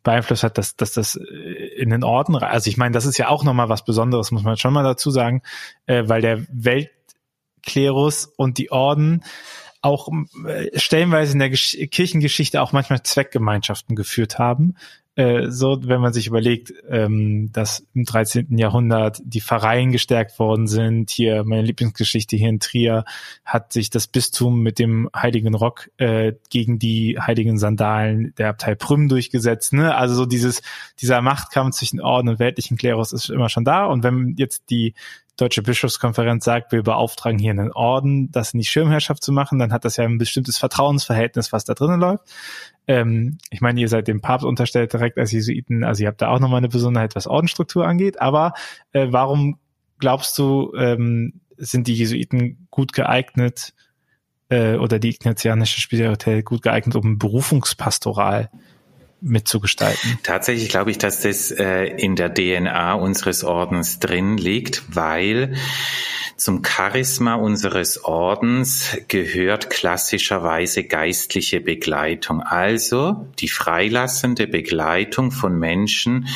beeinflusst 0.04 0.44
hat, 0.44 0.60
dass, 0.60 0.76
dass 0.76 0.94
das 0.94 1.16
äh, 1.16 1.24
in 1.24 1.90
den 1.90 2.04
Orden, 2.04 2.36
also 2.36 2.70
ich 2.70 2.78
meine, 2.78 2.94
das 2.94 3.08
ist 3.08 3.18
ja 3.18 3.30
auch 3.30 3.44
nochmal 3.44 3.70
was 3.70 3.86
Besonderes, 3.86 4.30
muss 4.30 4.44
man 4.44 4.56
schon 4.56 4.74
mal 4.74 4.84
dazu 4.84 5.10
sagen, 5.10 5.42
äh, 5.88 6.04
weil 6.06 6.22
der 6.22 6.46
Weltklerus 6.52 8.28
und 8.38 8.60
die 8.60 8.72
Orden 8.72 9.24
auch 9.86 10.10
äh, 10.48 10.78
stellenweise 10.78 11.34
in 11.34 11.40
der 11.40 11.50
Gesch 11.50 11.78
Kirchengeschichte 11.92 12.62
auch 12.62 12.74
manchmal 12.74 13.04
Zweckgemeinschaften 13.04 13.96
geführt 13.96 14.40
haben. 14.40 14.76
Äh, 15.16 15.50
so, 15.50 15.80
wenn 15.84 16.02
man 16.02 16.12
sich 16.12 16.28
überlegt, 16.28 16.74
ähm, 16.90 17.50
dass 17.54 17.88
im 17.94 18.04
13. 18.04 18.58
Jahrhundert 18.58 19.22
die 19.24 19.40
Pfarreien 19.40 19.92
gestärkt 19.94 20.40
worden 20.40 20.68
sind. 20.68 21.10
Hier 21.10 21.46
meine 21.46 21.62
Lieblingsgeschichte 21.62 22.36
hier 22.36 22.50
in 22.50 22.60
Trier 22.60 23.06
hat 23.46 23.72
sich 23.72 23.90
das 23.90 24.08
Bistum 24.08 24.62
mit 24.62 24.78
dem 24.78 25.10
Heiligen 25.16 25.56
Rock 25.56 25.90
äh, 25.98 26.34
gegen 26.50 26.80
die 26.80 27.18
heiligen 27.18 27.58
Sandalen 27.58 28.34
der 28.38 28.50
Abtei 28.50 28.76
Prüm 28.76 29.08
durchgesetzt. 29.08 29.72
Ne? 29.72 29.96
Also 29.96 30.16
so 30.16 30.26
dieses 30.26 30.62
dieser 31.00 31.22
Machtkampf 31.22 31.78
zwischen 31.78 32.02
Orden 32.02 32.28
und 32.28 32.40
weltlichen 32.40 32.76
Klerus 32.76 33.14
ist 33.14 33.30
immer 33.30 33.48
schon 33.48 33.64
da. 33.64 33.86
Und 33.86 34.04
wenn 34.04 34.36
jetzt 34.38 34.70
die 34.70 34.96
Deutsche 35.38 35.62
Bischofskonferenz 35.62 36.46
sagt, 36.46 36.72
wir 36.72 36.82
beauftragen 36.82 37.40
hier 37.40 37.52
einen 37.52 37.72
Orden, 37.72 38.32
das 38.32 38.54
in 38.54 38.60
die 38.60 38.66
Schirmherrschaft 38.66 39.22
zu 39.24 39.34
machen, 39.34 39.60
dann 39.60 39.74
hat 39.74 39.84
das 39.84 39.98
ja 39.98 40.06
ein 40.06 40.18
bestimmtes 40.18 40.58
Vertrauensverhältnis, 40.58 41.52
was 41.52 41.66
da 41.66 41.74
drinnen 41.74 42.00
läuft. 42.00 42.24
Ähm, 42.88 43.38
ich 43.50 43.62
meine, 43.62 43.82
ihr 43.82 43.90
seid 43.90 44.08
dem 44.08 44.22
Papst 44.22 44.46
unterstellt 44.46 44.94
direkt 44.94 45.18
als 45.18 45.32
Jesuiten, 45.32 45.84
also 45.84 46.04
ihr 46.04 46.08
habt 46.08 46.22
da 46.22 46.30
auch 46.30 46.40
nochmal 46.40 46.60
eine 46.60 46.70
Besonderheit, 46.70 47.16
was 47.16 47.28
Ordensstruktur 47.28 47.86
angeht. 47.86 48.22
Aber 48.22 48.54
äh, 48.94 49.08
warum 49.10 49.60
glaubst 50.00 50.38
du, 50.38 50.74
ähm, 50.78 51.42
sind 51.58 51.88
die 51.88 51.96
Jesuiten 51.96 52.68
gut 52.70 52.94
geeignet 52.94 53.74
äh, 54.50 54.76
oder 54.76 55.00
die 55.00 55.10
ignatianische 55.10 55.82
Spiritualität 55.82 56.46
gut 56.46 56.62
geeignet, 56.62 56.96
um 56.96 57.18
Berufungspastoral 57.18 58.50
mitzugestalten. 59.26 60.20
Tatsächlich 60.24 60.70
glaube 60.70 60.92
ich, 60.92 60.98
dass 60.98 61.22
das 61.22 61.52
äh, 61.52 61.86
in 61.86 62.16
der 62.16 62.34
DNA 62.34 62.94
unseres 62.94 63.44
Ordens 63.44 64.00
drin 64.00 64.38
liegt, 64.38 64.84
weil 64.88 65.56
zum 66.38 66.64
Charisma 66.66 67.36
unseres 67.36 68.04
Ordens 68.04 68.98
gehört 69.08 69.70
klassischerweise 69.70 70.84
geistliche 70.84 71.62
Begleitung, 71.62 72.42
also 72.42 73.28
die 73.40 73.48
freilassende 73.48 74.46
Begleitung 74.46 75.32
von 75.32 75.58
Menschen, 75.58 76.28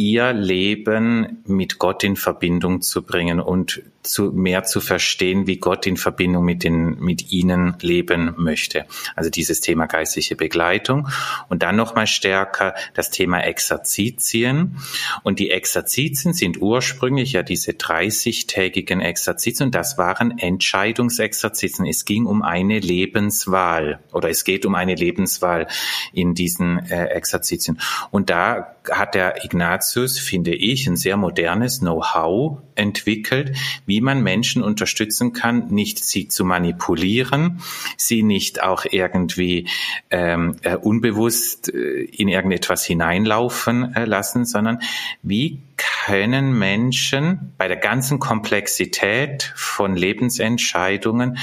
ihr 0.00 0.32
Leben 0.32 1.42
mit 1.44 1.78
Gott 1.78 2.04
in 2.04 2.16
Verbindung 2.16 2.80
zu 2.80 3.02
bringen 3.02 3.38
und 3.40 3.82
zu, 4.02 4.32
mehr 4.32 4.64
zu 4.64 4.80
verstehen, 4.80 5.46
wie 5.46 5.58
Gott 5.58 5.86
in 5.86 5.98
Verbindung 5.98 6.44
mit 6.44 6.64
den, 6.64 6.98
mit 7.00 7.32
ihnen 7.32 7.76
leben 7.82 8.34
möchte. 8.38 8.86
Also 9.14 9.28
dieses 9.28 9.60
Thema 9.60 9.86
geistliche 9.86 10.36
Begleitung 10.36 11.08
und 11.50 11.62
dann 11.62 11.76
nochmal 11.76 12.06
stärker 12.06 12.74
das 12.94 13.10
Thema 13.10 13.40
Exerzitien. 13.40 14.76
Und 15.22 15.38
die 15.38 15.50
Exerzitien 15.50 16.32
sind 16.32 16.62
ursprünglich 16.62 17.32
ja 17.32 17.42
diese 17.42 17.72
30-tägigen 17.72 19.00
Exerzitien 19.00 19.70
das 19.70 19.98
waren 19.98 20.38
Entscheidungsexerzitien. 20.38 21.86
Es 21.86 22.06
ging 22.06 22.24
um 22.24 22.42
eine 22.42 22.78
Lebenswahl 22.78 24.00
oder 24.12 24.30
es 24.30 24.44
geht 24.44 24.64
um 24.64 24.74
eine 24.74 24.94
Lebenswahl 24.94 25.66
in 26.12 26.34
diesen 26.34 26.78
äh, 26.78 27.06
Exerzitien. 27.06 27.78
Und 28.10 28.30
da 28.30 28.76
hat 28.90 29.14
der 29.14 29.44
Ignatius, 29.44 30.18
finde 30.18 30.54
ich, 30.54 30.86
ein 30.86 30.96
sehr 30.96 31.16
modernes 31.16 31.80
Know-how 31.80 32.58
entwickelt, 32.74 33.56
wie 33.86 34.00
man 34.00 34.22
Menschen 34.22 34.62
unterstützen 34.62 35.32
kann, 35.32 35.68
nicht 35.68 36.02
sie 36.02 36.28
zu 36.28 36.44
manipulieren, 36.44 37.60
sie 37.96 38.22
nicht 38.22 38.62
auch 38.62 38.84
irgendwie 38.90 39.68
ähm, 40.10 40.56
äh, 40.62 40.76
unbewusst 40.76 41.72
äh, 41.72 42.02
in 42.04 42.28
irgendetwas 42.28 42.84
hineinlaufen 42.84 43.94
äh, 43.94 44.04
lassen, 44.04 44.44
sondern 44.44 44.80
wie 45.22 45.60
können 45.76 46.58
Menschen 46.58 47.52
bei 47.58 47.68
der 47.68 47.76
ganzen 47.76 48.18
Komplexität 48.18 49.52
von 49.56 49.96
Lebensentscheidungen 49.96 51.38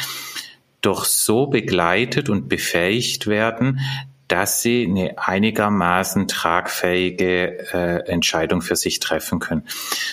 doch 0.81 1.05
so 1.05 1.47
begleitet 1.47 2.29
und 2.29 2.49
befähigt 2.49 3.27
werden, 3.27 3.79
dass 4.27 4.61
sie 4.61 4.85
eine 4.87 5.17
einigermaßen 5.17 6.27
tragfähige 6.27 7.73
äh, 7.73 8.09
Entscheidung 8.11 8.61
für 8.61 8.75
sich 8.75 8.99
treffen 8.99 9.39
können. 9.39 9.63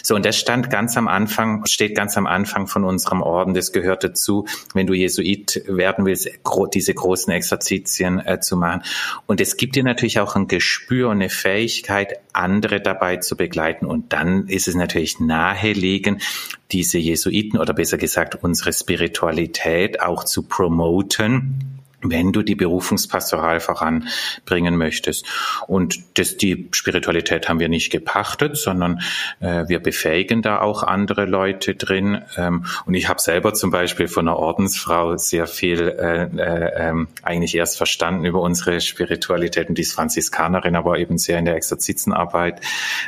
So, 0.02 0.14
und 0.14 0.24
das 0.24 0.36
stand 0.36 0.70
ganz 0.70 0.96
am 0.96 1.08
Anfang, 1.08 1.66
steht 1.66 1.96
ganz 1.96 2.16
am 2.16 2.26
Anfang 2.26 2.66
von 2.66 2.84
unserem 2.84 3.22
Orden. 3.22 3.54
Das 3.54 3.72
gehört 3.72 4.04
dazu, 4.04 4.46
wenn 4.72 4.86
du 4.86 4.94
Jesuit 4.94 5.64
werden 5.66 6.04
willst, 6.04 6.28
gro 6.44 6.66
diese 6.66 6.94
großen 6.94 7.32
Exerzitien 7.32 8.24
äh, 8.24 8.40
zu 8.40 8.56
machen. 8.56 8.82
Und 9.26 9.40
es 9.40 9.56
gibt 9.56 9.74
dir 9.74 9.84
natürlich 9.84 10.20
auch 10.20 10.36
ein 10.36 10.46
Gespür 10.46 11.08
und 11.08 11.16
eine 11.16 11.30
Fähigkeit, 11.30 12.20
andere 12.32 12.80
dabei 12.80 13.16
zu 13.16 13.36
begleiten. 13.36 13.86
Und 13.86 14.12
dann 14.12 14.46
ist 14.46 14.68
es 14.68 14.74
natürlich 14.74 15.18
naheliegend, 15.18 16.22
diese 16.70 16.98
Jesuiten 16.98 17.58
oder 17.58 17.74
besser 17.74 17.98
gesagt 17.98 18.36
unsere 18.42 18.72
Spiritualität 18.72 20.00
auch 20.00 20.24
zu 20.24 20.42
promoten 20.42 21.74
wenn 22.10 22.32
du 22.32 22.42
die 22.42 22.54
Berufungspastoral 22.54 23.60
voranbringen 23.60 24.76
möchtest. 24.76 25.26
Und 25.66 26.18
das, 26.18 26.36
die 26.36 26.68
Spiritualität 26.72 27.48
haben 27.48 27.60
wir 27.60 27.68
nicht 27.68 27.90
gepachtet, 27.90 28.56
sondern 28.56 29.00
äh, 29.40 29.68
wir 29.68 29.80
befähigen 29.80 30.42
da 30.42 30.60
auch 30.60 30.82
andere 30.82 31.24
Leute 31.24 31.74
drin. 31.74 32.22
Ähm, 32.36 32.66
und 32.86 32.94
ich 32.94 33.08
habe 33.08 33.20
selber 33.20 33.54
zum 33.54 33.70
Beispiel 33.70 34.08
von 34.08 34.28
einer 34.28 34.38
Ordensfrau 34.38 35.16
sehr 35.16 35.46
viel 35.46 35.88
äh, 35.88 36.24
äh, 36.24 36.88
ähm, 36.88 37.08
eigentlich 37.22 37.54
erst 37.54 37.76
verstanden 37.76 38.24
über 38.24 38.40
unsere 38.40 38.80
Spiritualität. 38.80 39.68
Und 39.68 39.78
die 39.78 39.82
ist 39.82 39.92
Franziskanerin, 39.92 40.76
aber 40.76 40.98
eben 40.98 41.18
sehr 41.18 41.38
in 41.38 41.44
der 41.44 41.56
Exerzitienarbeit 41.56 42.60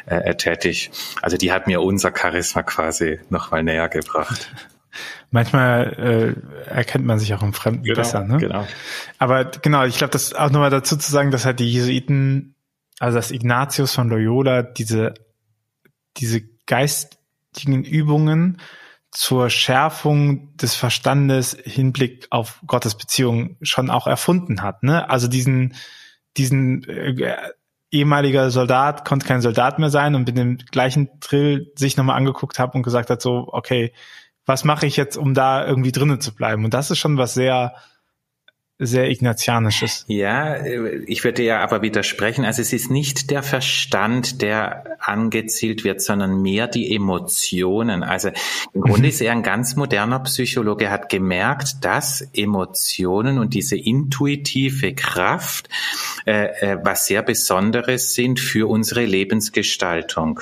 äh, 0.07 0.35
tätig. 0.35 0.91
Also 1.23 1.37
die 1.37 1.53
hat 1.53 1.67
mir 1.67 1.81
unser 1.83 2.13
Charisma 2.17 2.63
quasi 2.63 3.21
nochmal 3.31 3.63
näher 3.63 3.89
gebracht 3.89 4.51
manchmal 5.31 6.37
äh, 6.67 6.71
erkennt 6.71 7.05
man 7.05 7.19
sich 7.19 7.35
auch 7.35 7.43
im 7.43 7.53
Fremden 7.53 7.85
genau, 7.85 7.97
besser. 7.97 8.25
Ne? 8.25 8.39
Genau. 8.39 8.67
Aber 9.19 9.45
genau, 9.45 9.85
ich 9.85 9.99
glaube, 9.99 10.13
das 10.13 10.35
auch 10.35 10.51
nochmal 10.51 10.71
dazu 10.71 10.97
zu 10.97 11.11
sagen, 11.11 11.31
dass 11.31 11.45
halt 11.45 11.61
die 11.61 11.71
Jesuiten, 11.71 12.55
also 12.99 13.17
das 13.17 13.31
Ignatius 13.31 13.95
von 13.95 14.09
Loyola, 14.09 14.63
diese, 14.63 15.15
diese 16.17 16.43
geistigen 16.67 17.85
Übungen 17.85 18.59
zur 19.11 19.49
Schärfung 19.51 20.57
des 20.57 20.75
Verstandes 20.75 21.57
Hinblick 21.65 22.27
auf 22.31 22.61
Gottes 22.67 22.97
Beziehung 22.97 23.57
schon 23.63 23.91
auch 23.91 24.07
erfunden 24.07 24.63
hat. 24.63 24.83
Ne? 24.83 25.09
Also 25.09 25.29
diesen, 25.29 25.75
diesen 26.37 26.85
äh, 26.85 27.37
ehemaliger 27.91 28.51
Soldat 28.51 29.05
konnte 29.05 29.27
kein 29.27 29.41
Soldat 29.41 29.79
mehr 29.79 29.91
sein 29.91 30.15
und 30.15 30.27
mit 30.27 30.37
dem 30.37 30.59
gleichen 30.59 31.09
Drill 31.21 31.73
sich 31.77 31.97
nochmal 31.97 32.17
angeguckt 32.17 32.59
hat 32.59 32.75
und 32.75 32.83
gesagt 32.83 33.11
hat, 33.11 33.23
so, 33.23 33.49
okay, 33.53 33.93
was 34.47 34.65
mache 34.65 34.87
ich 34.87 34.97
jetzt, 34.97 35.17
um 35.17 35.35
da 35.35 35.67
irgendwie 35.67 35.93
drinnen 35.93 36.21
zu 36.21 36.35
bleiben? 36.35 36.65
Und 36.65 36.73
das 36.73 36.91
ist 36.91 36.99
schon 36.99 37.19
was 37.19 37.35
sehr, 37.35 37.75
sehr 38.79 39.11
ignatianisches. 39.11 40.05
Ja, 40.07 40.65
ich 41.07 41.25
würde 41.25 41.43
ja 41.43 41.63
aber 41.63 41.81
widersprechen. 41.83 42.45
Also 42.45 42.61
es 42.61 42.73
ist 42.73 42.91
nicht 42.91 43.31
der 43.31 43.43
Verstand, 43.43 44.43
der 44.43 44.99
angezielt 45.01 45.83
wird, 45.83 46.03
sondern 46.03 46.43
mehr 46.43 46.69
die 46.69 46.95
Emotionen. 46.95 48.03
Also 48.03 48.31
im 48.73 48.83
Grunde 48.83 49.01
mhm. 49.01 49.09
ist 49.09 49.21
er 49.21 49.33
ein 49.33 49.43
ganz 49.43 49.77
moderner 49.77 50.21
Psychologe, 50.21 50.91
hat 50.91 51.09
gemerkt, 51.09 51.85
dass 51.85 52.29
Emotionen 52.35 53.39
und 53.39 53.55
diese 53.55 53.77
intuitive 53.77 54.95
Kraft 54.95 55.71
äh, 56.27 56.73
äh, 56.73 56.79
was 56.85 57.07
sehr 57.07 57.23
Besonderes 57.23 58.15
sind 58.15 58.39
für 58.39 58.69
unsere 58.69 59.07
Lebensgestaltung. 59.07 60.41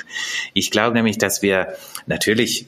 Ich 0.55 0.71
glaube 0.71 0.95
nämlich, 0.95 1.19
dass 1.19 1.41
wir 1.41 1.69
natürlich 2.07 2.67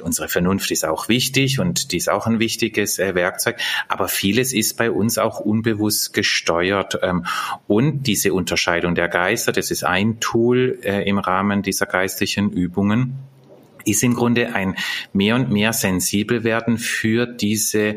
unsere 0.00 0.28
Vernunft 0.28 0.70
ist 0.70 0.84
auch 0.84 1.08
wichtig 1.08 1.58
und 1.58 1.92
die 1.92 1.96
ist 1.96 2.08
auch 2.08 2.26
ein 2.26 2.38
wichtiges 2.38 2.98
äh, 2.98 3.14
Werkzeug, 3.14 3.56
aber 3.88 4.08
vieles 4.08 4.52
ist 4.52 4.76
bei 4.76 4.90
uns 4.90 5.18
auch 5.18 5.40
unbewusst 5.40 6.12
gesteuert. 6.12 6.98
Ähm, 7.02 7.26
und 7.66 8.06
diese 8.06 8.32
Unterscheidung 8.32 8.94
der 8.94 9.08
Geister, 9.08 9.52
das 9.52 9.70
ist 9.70 9.84
ein 9.84 10.20
Tool 10.20 10.78
äh, 10.82 11.08
im 11.08 11.18
Rahmen 11.18 11.62
dieser 11.62 11.86
geistlichen 11.86 12.50
Übungen 12.50 13.18
ist 13.84 14.04
im 14.04 14.14
Grunde 14.14 14.54
ein 14.54 14.76
mehr 15.12 15.34
und 15.34 15.50
mehr 15.50 15.72
sensibel 15.72 16.44
werden 16.44 16.78
für 16.78 17.26
diese 17.26 17.96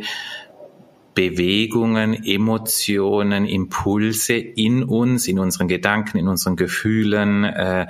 Bewegungen, 1.16 2.14
Emotionen, 2.26 3.46
Impulse 3.46 4.34
in 4.34 4.84
uns, 4.84 5.28
in 5.28 5.40
unseren 5.40 5.68
Gedanken, 5.68 6.18
in 6.18 6.28
unseren 6.28 6.58
Gefühlen, 6.58 7.46
äh, 7.46 7.88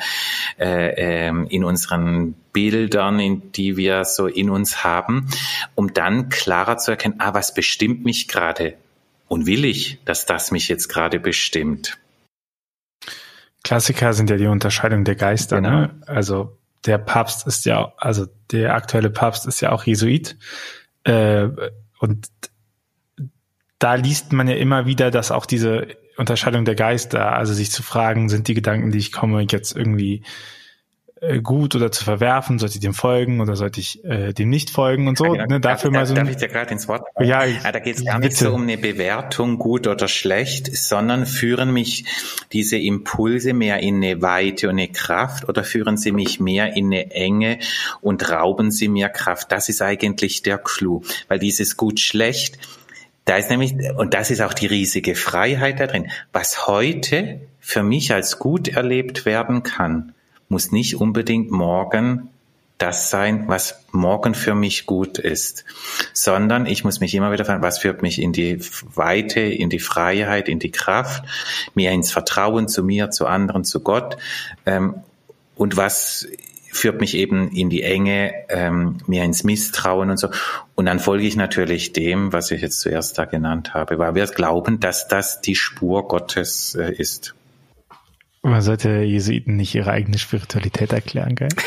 äh, 0.60 1.28
ähm, 1.28 1.48
in 1.50 1.64
unseren 1.64 2.36
Bildern, 2.54 3.20
in 3.20 3.52
die 3.52 3.76
wir 3.76 4.06
so 4.06 4.28
in 4.28 4.50
uns 4.50 4.84
haben, 4.84 5.28
um 5.74 5.94
dann 5.94 6.30
klarer 6.30 6.78
zu 6.78 6.92
erkennen, 6.92 7.16
ah, 7.18 7.34
was 7.34 7.54
bestimmt 7.54 8.06
mich 8.06 8.28
gerade 8.28 8.76
und 9.28 9.48
will 9.48 9.66
ich, 9.66 10.00
dass 10.06 10.26
das 10.26 10.52
mich 10.52 10.68
jetzt 10.68 10.88
gerade 10.88 11.20
bestimmt. 11.20 11.98
Klassiker 13.64 14.14
sind 14.14 14.30
ja 14.30 14.38
die 14.38 14.46
Unterscheidung 14.46 15.04
der 15.04 15.16
Geister, 15.16 15.60
ne? 15.60 15.68
genau. 15.68 15.82
ne? 15.82 16.02
Also 16.06 16.58
der 16.86 17.00
Papst 17.00 17.48
ist 17.48 17.66
ja, 17.66 17.94
also 17.98 18.28
der 18.52 18.76
aktuelle 18.76 19.10
Papst 19.10 19.48
ist 19.48 19.62
ja 19.62 19.72
auch 19.72 19.84
Jesuit. 19.84 20.38
Äh, 21.04 21.48
und 22.00 22.28
da 23.80 23.96
liest 23.96 24.34
man 24.34 24.48
ja 24.48 24.56
immer 24.56 24.86
wieder, 24.86 25.12
dass 25.12 25.32
auch 25.32 25.46
diese 25.46 25.88
Unterscheidung 26.18 26.66
der 26.66 26.76
Geister, 26.76 27.34
also 27.34 27.54
sich 27.54 27.72
zu 27.72 27.84
fragen, 27.84 28.30
sind 28.30 28.48
die 28.48 28.54
Gedanken, 28.54 28.92
die 28.92 29.00
ich 29.00 29.12
komme, 29.12 29.46
jetzt 29.50 29.76
irgendwie 29.76 30.24
äh, 31.22 31.40
gut 31.40 31.76
oder 31.76 31.92
zu 31.92 32.04
verwerfen, 32.04 32.60
sollte 32.60 32.76
ich 32.76 32.82
dem 32.82 32.94
folgen 32.94 33.42
oder 33.42 33.56
sollte 33.56 33.80
ich 33.80 34.04
äh, 34.04 34.34
dem 34.34 34.50
nicht 34.50 34.70
folgen 34.70 35.08
und 35.08 35.18
so. 35.18 35.36
Ja, 35.36 35.46
ne, 35.48 35.60
dafür 35.60 35.90
darf, 35.90 36.00
mal 36.00 36.06
so 36.06 36.14
darf 36.14 36.30
ich 36.30 36.38
dir 36.38 36.48
gerade 36.48 36.72
ins 36.72 36.88
Wort? 36.88 37.06
Ja, 37.20 37.46
ja, 37.46 37.72
da 37.72 37.80
geht 37.80 37.98
es 37.98 38.06
gar 38.06 38.20
nicht 38.20 38.36
so 38.36 38.54
um 38.54 38.64
eine 38.64 38.78
Bewertung, 38.78 39.58
gut 39.58 39.88
oder 39.88 40.08
schlecht, 40.08 40.76
sondern 40.76 41.26
führen 41.26 41.72
mich 41.72 42.06
diese 42.52 42.78
Impulse 42.78 43.54
mehr 43.54 43.80
in 43.80 43.96
eine 43.96 44.22
Weite 44.22 44.68
und 44.68 44.74
eine 44.74 44.90
Kraft 44.90 45.48
oder 45.50 45.64
führen 45.64 45.98
sie 45.98 46.12
mich 46.12 46.40
mehr 46.40 46.76
in 46.76 46.88
eine 46.88 47.12
Enge 47.12 47.60
und 48.02 48.30
rauben 48.30 48.72
sie 48.72 48.88
mir 48.88 49.10
Kraft? 49.10 49.52
Das 49.52 49.70
ist 49.70 49.82
eigentlich 49.82 50.44
der 50.44 50.58
Clou, 50.58 51.02
weil 51.28 51.40
dieses 51.40 51.78
gut-schlecht 51.78 52.58
da 53.26 53.38
ist 53.38 53.50
nämlich, 53.50 53.76
und 53.98 54.14
das 54.14 54.32
ist 54.32 54.42
auch 54.42 54.54
die 54.54 54.68
riesige 54.68 55.16
Freiheit 55.16 55.80
da 55.80 55.88
drin, 55.88 56.10
was 56.32 56.68
heute 56.68 57.42
für 57.60 57.84
mich 57.84 58.14
als 58.14 58.40
gut 58.40 58.68
erlebt 58.68 59.26
werden 59.26 59.64
kann, 59.64 60.14
muss 60.48 60.72
nicht 60.72 60.96
unbedingt 60.96 61.52
morgen 61.52 62.30
das 62.78 63.10
sein, 63.10 63.46
was 63.48 63.86
morgen 63.92 64.36
für 64.36 64.54
mich 64.54 64.86
gut 64.86 65.18
ist, 65.18 65.64
sondern 66.14 66.66
ich 66.66 66.84
muss 66.84 67.00
mich 67.00 67.16
immer 67.16 67.32
wieder 67.32 67.46
fragen, 67.46 67.64
was 67.64 67.80
führt 67.80 68.02
mich 68.02 68.22
in 68.22 68.34
die 68.34 68.60
Weite, 68.94 69.40
in 69.40 69.70
die 69.70 69.80
Freiheit, 69.80 70.50
in 70.50 70.60
die 70.60 70.72
Kraft, 70.72 71.24
mir 71.74 71.92
ins 71.92 72.12
Vertrauen 72.12 72.68
zu 72.68 72.84
mir, 72.84 73.12
zu 73.12 73.28
anderen, 73.28 73.64
zu 73.64 73.80
Gott 73.80 74.18
ähm, 74.66 74.96
und 75.56 75.78
was 75.78 76.28
führt 76.76 77.00
mich 77.00 77.16
eben 77.16 77.52
in 77.52 77.70
die 77.70 77.84
Enge, 77.84 78.34
ähm, 78.50 78.98
mir 79.08 79.24
ins 79.24 79.44
Misstrauen 79.44 80.10
und 80.10 80.18
so. 80.18 80.30
Und 80.76 80.86
dann 80.86 81.00
folge 81.00 81.26
ich 81.26 81.36
natürlich 81.36 81.92
dem, 81.94 82.32
was 82.34 82.52
ich 82.52 82.62
jetzt 82.62 82.82
zuerst 82.82 83.18
da 83.18 83.26
genannt 83.26 83.74
habe, 83.74 83.98
weil 83.98 84.14
wir 84.16 84.28
glauben, 84.28 84.80
dass 84.80 85.08
das 85.08 85.42
die 85.42 85.56
Spur 85.56 86.08
Gottes 86.08 86.76
äh, 86.76 86.92
ist. 86.92 87.34
Man 88.42 88.62
sollte 88.62 89.02
Jesuiten 89.02 89.56
nicht 89.56 89.74
ihre 89.74 89.90
eigene 89.92 90.20
Spiritualität 90.20 90.94
erklären, 90.94 91.36
gell? 91.36 91.50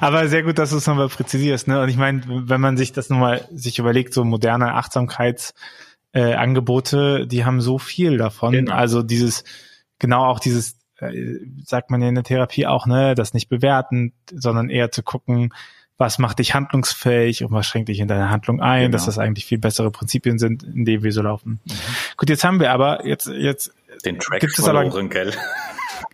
Aber 0.00 0.28
sehr 0.28 0.42
gut, 0.42 0.58
dass 0.58 0.70
du 0.70 0.76
es 0.76 0.86
nochmal 0.86 1.08
präzisierst. 1.08 1.68
Ne? 1.68 1.80
Und 1.80 1.88
ich 1.88 1.96
meine, 1.96 2.20
wenn 2.26 2.60
man 2.60 2.76
sich 2.76 2.92
das 2.92 3.08
nochmal 3.08 3.48
sich 3.52 3.78
überlegt, 3.78 4.12
so 4.12 4.24
moderne 4.24 4.74
Achtsamkeitsangebote, 4.74 7.20
äh, 7.22 7.26
die 7.26 7.46
haben 7.46 7.62
so 7.62 7.78
viel 7.78 8.18
davon. 8.18 8.52
Genau. 8.52 8.74
Also 8.74 9.02
dieses, 9.02 9.44
genau 9.98 10.26
auch 10.26 10.40
dieses 10.40 10.81
sagt 11.64 11.90
man 11.90 12.02
ja 12.02 12.08
in 12.08 12.14
der 12.14 12.24
Therapie 12.24 12.66
auch, 12.66 12.86
ne, 12.86 13.14
das 13.14 13.34
nicht 13.34 13.48
bewerten, 13.48 14.12
sondern 14.30 14.70
eher 14.70 14.90
zu 14.90 15.02
gucken, 15.02 15.52
was 15.98 16.18
macht 16.18 16.38
dich 16.38 16.54
handlungsfähig 16.54 17.44
und 17.44 17.52
was 17.52 17.66
schränkt 17.66 17.88
dich 17.88 18.00
in 18.00 18.08
deine 18.08 18.30
Handlung 18.30 18.60
ein, 18.60 18.82
genau. 18.82 18.92
dass 18.92 19.06
das 19.06 19.18
eigentlich 19.18 19.46
viel 19.46 19.58
bessere 19.58 19.90
Prinzipien 19.90 20.38
sind, 20.38 20.62
in 20.64 20.84
denen 20.84 21.02
wir 21.02 21.12
so 21.12 21.22
laufen. 21.22 21.60
Mhm. 21.64 21.72
Gut, 22.16 22.28
jetzt 22.28 22.44
haben 22.44 22.60
wir 22.60 22.72
aber, 22.72 23.06
jetzt, 23.06 23.26
jetzt 23.28 23.72
den 24.04 24.18
Track 24.18 24.40
gibt 24.40 24.58
es 24.58 24.64
aber, 24.66 24.88
gell? 25.08 25.32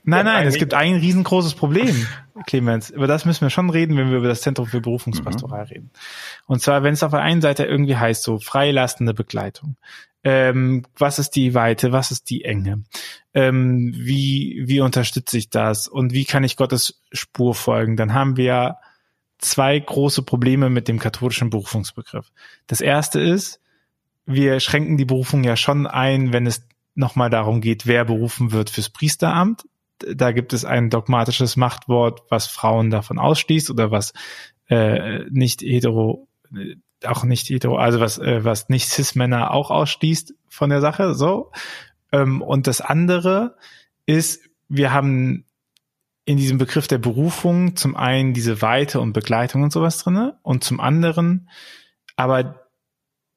Nein, 0.04 0.24
nein, 0.24 0.46
es 0.46 0.56
gibt 0.56 0.74
ein 0.74 0.96
riesengroßes 0.96 1.54
Problem, 1.54 2.06
Clemens. 2.46 2.90
Über 2.90 3.06
das 3.06 3.24
müssen 3.24 3.42
wir 3.42 3.50
schon 3.50 3.70
reden, 3.70 3.96
wenn 3.96 4.10
wir 4.10 4.18
über 4.18 4.28
das 4.28 4.40
Zentrum 4.40 4.66
für 4.66 4.80
Berufungspastoral 4.80 5.64
mhm. 5.64 5.68
reden. 5.68 5.90
Und 6.46 6.62
zwar, 6.62 6.82
wenn 6.82 6.94
es 6.94 7.02
auf 7.02 7.10
der 7.10 7.20
einen 7.20 7.40
Seite 7.40 7.64
irgendwie 7.64 7.96
heißt, 7.96 8.22
so 8.22 8.38
freilastende 8.38 9.14
Begleitung. 9.14 9.76
Ähm, 10.24 10.84
was 10.96 11.18
ist 11.18 11.30
die 11.30 11.54
Weite? 11.54 11.92
Was 11.92 12.10
ist 12.10 12.30
die 12.30 12.44
Enge? 12.44 12.82
Ähm, 13.34 13.92
wie, 13.94 14.64
wie 14.66 14.80
unterstütze 14.80 15.38
ich 15.38 15.50
das? 15.50 15.88
Und 15.88 16.12
wie 16.12 16.24
kann 16.24 16.44
ich 16.44 16.56
Gottes 16.56 17.00
Spur 17.12 17.54
folgen? 17.54 17.96
Dann 17.96 18.14
haben 18.14 18.36
wir 18.36 18.78
zwei 19.38 19.78
große 19.78 20.22
Probleme 20.22 20.70
mit 20.70 20.88
dem 20.88 20.98
katholischen 20.98 21.50
Berufungsbegriff. 21.50 22.30
Das 22.66 22.80
erste 22.80 23.20
ist, 23.20 23.60
wir 24.26 24.60
schränken 24.60 24.96
die 24.96 25.04
Berufung 25.04 25.44
ja 25.44 25.56
schon 25.56 25.86
ein, 25.86 26.32
wenn 26.32 26.46
es 26.46 26.66
nochmal 26.94 27.30
darum 27.30 27.60
geht, 27.60 27.86
wer 27.86 28.04
berufen 28.04 28.50
wird 28.52 28.70
fürs 28.70 28.90
Priesteramt. 28.90 29.64
Da 30.00 30.32
gibt 30.32 30.52
es 30.52 30.64
ein 30.64 30.90
dogmatisches 30.90 31.56
Machtwort, 31.56 32.22
was 32.28 32.46
Frauen 32.46 32.90
davon 32.90 33.18
ausschließt 33.18 33.70
oder 33.70 33.90
was 33.90 34.12
äh, 34.68 35.24
nicht 35.30 35.62
hetero, 35.62 36.28
auch 37.04 37.24
nicht 37.24 37.48
hetero, 37.48 37.76
also 37.76 38.00
was, 38.00 38.18
äh, 38.18 38.44
was 38.44 38.68
nicht 38.68 38.88
Cis-Männer 38.88 39.52
auch 39.52 39.70
ausschließt 39.70 40.34
von 40.48 40.70
der 40.70 40.80
Sache, 40.80 41.14
so. 41.14 41.52
Ähm, 42.12 42.42
und 42.42 42.66
das 42.66 42.80
andere 42.80 43.56
ist, 44.06 44.48
wir 44.68 44.92
haben 44.92 45.44
in 46.24 46.36
diesem 46.36 46.58
Begriff 46.58 46.88
der 46.88 46.98
Berufung 46.98 47.76
zum 47.76 47.96
einen 47.96 48.34
diese 48.34 48.60
Weite 48.60 49.00
und 49.00 49.12
Begleitung 49.12 49.62
und 49.62 49.72
sowas 49.72 49.98
drinne 49.98 50.38
und 50.42 50.62
zum 50.62 50.80
anderen 50.80 51.48
aber 52.16 52.66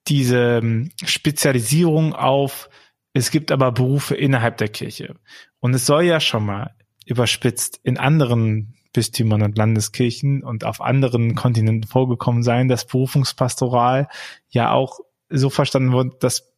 diese 0.07 0.57
ähm, 0.57 0.91
Spezialisierung 1.05 2.13
auf 2.13 2.69
es 3.13 3.29
gibt 3.29 3.51
aber 3.51 3.71
Berufe 3.71 4.15
innerhalb 4.15 4.57
der 4.57 4.69
Kirche. 4.69 5.15
Und 5.59 5.73
es 5.73 5.85
soll 5.85 6.03
ja 6.03 6.19
schon 6.19 6.45
mal 6.45 6.73
überspitzt 7.05 7.79
in 7.83 7.97
anderen 7.97 8.75
Bistümern 8.93 9.41
und 9.41 9.57
Landeskirchen 9.57 10.43
und 10.43 10.65
auf 10.65 10.81
anderen 10.81 11.35
Kontinenten 11.35 11.89
vorgekommen 11.89 12.43
sein, 12.43 12.67
dass 12.67 12.85
Berufungspastoral 12.85 14.09
ja 14.49 14.71
auch 14.71 14.99
so 15.29 15.49
verstanden 15.49 15.93
wird, 15.93 16.23
dass, 16.23 16.53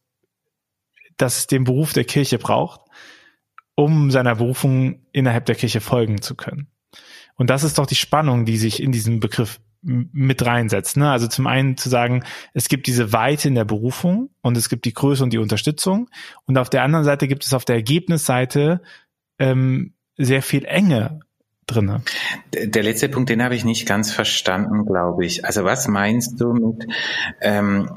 dass 1.16 1.38
es 1.38 1.46
den 1.46 1.64
Beruf 1.64 1.92
der 1.92 2.04
Kirche 2.04 2.38
braucht, 2.38 2.80
um 3.76 4.10
seiner 4.10 4.36
Berufung 4.36 5.06
innerhalb 5.12 5.46
der 5.46 5.54
Kirche 5.54 5.80
folgen 5.80 6.22
zu 6.22 6.34
können. 6.34 6.68
Und 7.36 7.50
das 7.50 7.64
ist 7.64 7.78
doch 7.78 7.86
die 7.86 7.94
Spannung, 7.94 8.44
die 8.44 8.56
sich 8.56 8.82
in 8.82 8.92
diesem 8.92 9.20
Begriff 9.20 9.60
mit 9.82 10.44
reinsetzt. 10.44 10.96
Ne? 10.96 11.10
Also 11.10 11.26
zum 11.26 11.46
einen 11.46 11.76
zu 11.76 11.88
sagen, 11.88 12.24
es 12.54 12.68
gibt 12.68 12.86
diese 12.86 13.12
Weite 13.12 13.48
in 13.48 13.54
der 13.54 13.64
Berufung 13.64 14.30
und 14.40 14.56
es 14.56 14.68
gibt 14.68 14.86
die 14.86 14.94
Größe 14.94 15.22
und 15.22 15.32
die 15.32 15.38
Unterstützung. 15.38 16.08
Und 16.46 16.56
auf 16.58 16.70
der 16.70 16.82
anderen 16.82 17.04
Seite 17.04 17.28
gibt 17.28 17.44
es 17.44 17.52
auf 17.52 17.64
der 17.64 17.76
Ergebnisseite 17.76 18.80
ähm, 19.38 19.93
sehr 20.16 20.42
viel 20.42 20.64
Enge 20.64 21.20
drinne. 21.66 22.02
Der 22.52 22.82
letzte 22.82 23.08
Punkt, 23.08 23.30
den 23.30 23.42
habe 23.42 23.54
ich 23.54 23.64
nicht 23.64 23.86
ganz 23.86 24.12
verstanden, 24.12 24.84
glaube 24.84 25.24
ich. 25.24 25.44
Also 25.44 25.64
was 25.64 25.88
meinst 25.88 26.40
du 26.40 26.52
mit, 26.52 26.86
ähm, 27.40 27.90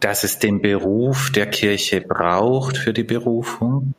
dass 0.00 0.24
es 0.24 0.38
den 0.38 0.62
Beruf 0.62 1.30
der 1.30 1.46
Kirche 1.46 2.00
braucht 2.00 2.78
für 2.78 2.92
die 2.92 3.04
Berufung? 3.04 3.94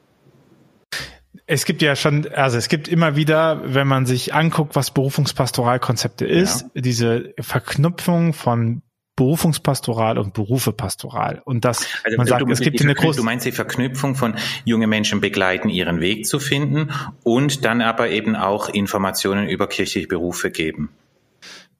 Es 1.45 1.65
gibt 1.65 1.81
ja 1.81 1.95
schon, 1.95 2.27
also 2.27 2.57
es 2.57 2.67
gibt 2.67 2.87
immer 2.87 3.15
wieder, 3.15 3.61
wenn 3.65 3.87
man 3.87 4.05
sich 4.05 4.33
anguckt, 4.33 4.75
was 4.75 4.91
Berufungspastoralkonzepte 4.91 6.25
ist, 6.25 6.67
ja. 6.73 6.81
diese 6.81 7.33
Verknüpfung 7.39 8.33
von 8.33 8.83
Berufungspastoral 9.19 10.17
und 10.17 10.33
Berufepastoral. 10.33 11.41
Und 11.43 11.65
das, 11.65 11.85
also, 12.05 12.15
man 12.15 12.25
sagt, 12.25 12.49
es 12.49 12.61
gibt 12.61 12.81
eine 12.81 12.95
große. 12.95 13.17
Du 13.17 13.25
meinst 13.25 13.45
die 13.45 13.51
Verknüpfung 13.51 14.15
von 14.15 14.35
junge 14.63 14.87
Menschen 14.87 15.19
begleiten, 15.19 15.67
ihren 15.67 15.99
Weg 15.99 16.25
zu 16.25 16.39
finden 16.39 16.89
und 17.23 17.65
dann 17.65 17.81
aber 17.81 18.11
eben 18.11 18.37
auch 18.37 18.69
Informationen 18.69 19.49
über 19.49 19.67
kirchliche 19.67 20.07
Berufe 20.07 20.51
geben. 20.51 20.91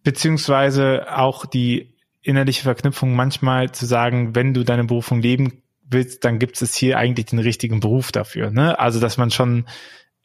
Beziehungsweise 0.04 1.06
auch 1.16 1.46
die 1.46 1.94
innerliche 2.22 2.64
Verknüpfung 2.64 3.16
manchmal 3.16 3.72
zu 3.72 3.86
sagen, 3.86 4.36
wenn 4.36 4.54
du 4.54 4.66
deine 4.66 4.84
Berufung 4.84 5.22
leben 5.22 5.64
willst, 5.90 6.26
dann 6.26 6.40
gibt 6.40 6.62
es 6.62 6.76
hier 6.76 6.98
eigentlich 6.98 7.28
den 7.28 7.40
richtigen 7.40 7.80
Beruf 7.80 8.12
dafür. 8.12 8.52
Ne? 8.52 8.78
Also 8.78 9.00
dass 9.00 9.18
man 9.18 9.32
schon 9.32 9.66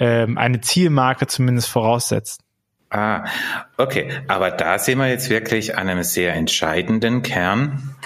ähm, 0.00 0.36
eine 0.36 0.60
Zielmarke 0.62 1.28
zumindest 1.28 1.68
voraussetzt. 1.68 2.43
Ah, 2.94 3.24
okay. 3.76 4.08
Aber 4.28 4.52
da 4.52 4.78
sind 4.78 4.98
wir 4.98 5.08
jetzt 5.08 5.28
wirklich 5.28 5.76
an 5.76 5.88
einem 5.88 6.04
sehr 6.04 6.32
entscheidenden 6.34 7.22
Kern. 7.22 7.96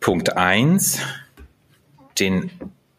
Punkt 0.00 0.36
eins: 0.36 1.00
den, 2.18 2.50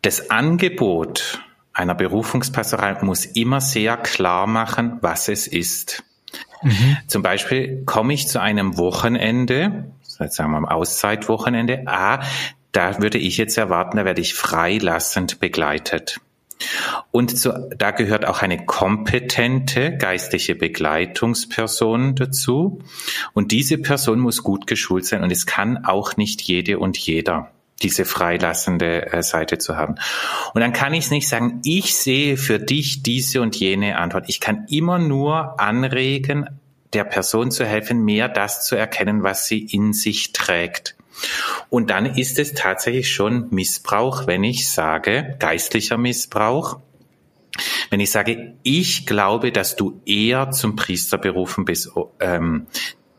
das 0.01 0.29
Angebot 0.29 1.41
einer 1.73 1.93
Berufungspastoral 1.93 2.99
muss 3.01 3.25
immer 3.25 3.60
sehr 3.60 3.97
klar 3.97 4.47
machen, 4.47 4.97
was 5.01 5.27
es 5.27 5.45
ist. 5.45 6.03
Mhm. 6.63 6.97
Zum 7.05 7.21
Beispiel 7.21 7.84
komme 7.86 8.13
ich 8.13 8.29
zu 8.29 8.39
einem 8.39 8.77
Wochenende, 8.77 9.91
sagen 10.05 10.51
wir 10.51 10.62
mal 10.62 10.71
Auszeitwochenende, 10.71 11.84
ah, 11.88 12.23
da 12.71 13.01
würde 13.01 13.17
ich 13.17 13.38
jetzt 13.38 13.57
erwarten, 13.57 13.97
da 13.97 14.05
werde 14.05 14.21
ich 14.21 14.36
freilassend 14.36 15.41
begleitet. 15.41 16.21
Und 17.12 17.38
zu, 17.38 17.69
da 17.78 17.91
gehört 17.91 18.26
auch 18.26 18.41
eine 18.41 18.65
kompetente 18.65 19.97
geistliche 19.97 20.56
Begleitungsperson 20.56 22.15
dazu. 22.15 22.80
Und 23.34 23.52
diese 23.52 23.78
Person 23.78 24.19
muss 24.19 24.43
gut 24.43 24.67
geschult 24.67 25.06
sein 25.06 25.24
und 25.24 25.32
es 25.32 25.45
kann 25.45 25.86
auch 25.86 26.17
nicht 26.17 26.41
jede 26.41 26.80
und 26.80 26.97
jeder 26.97 27.52
diese 27.82 28.06
freilassende 28.06 29.12
äh, 29.12 29.24
Seite 29.24 29.58
zu 29.58 29.76
haben. 29.76 29.95
Und 30.54 30.62
dann 30.62 30.74
kann 30.74 30.93
ich 30.93 31.10
nicht 31.10 31.28
sagen, 31.28 31.62
ich 31.63 31.95
sehe 31.95 32.38
für 32.38 32.60
dich 32.60 33.04
diese 33.04 33.41
und 33.41 33.56
jene 33.56 33.97
Antwort. 33.97 34.26
Ich 34.28 34.39
kann 34.39 34.65
immer 34.69 35.00
nur 35.00 35.60
anregen, 35.60 36.47
der 36.93 37.04
Person 37.06 37.52
zu 37.52 37.65
helfen, 37.65 38.04
mehr 38.04 38.30
das 38.30 38.65
zu 38.65 38.76
erkennen, 38.76 39.24
was 39.24 39.47
sie 39.47 39.60
in 39.60 39.93
sich 39.93 40.34
trägt. 40.34 40.95
Und 41.69 41.89
dann 41.89 42.06
ist 42.06 42.39
es 42.39 42.54
tatsächlich 42.54 43.12
schon 43.12 43.50
Missbrauch, 43.50 44.28
wenn 44.28 44.43
ich 44.43 44.69
sage, 44.69 45.36
geistlicher 45.39 45.97
Missbrauch, 45.97 46.80
wenn 47.89 48.00
ich 48.00 48.12
sage, 48.12 48.56
ich 48.63 49.06
glaube, 49.06 49.52
dass 49.52 49.76
du 49.76 50.02
eher 50.06 50.52
zum 50.52 50.76
Priester 50.76 51.17
berufen 51.17 51.65
bist, 51.65 51.91
ähm, 52.19 52.67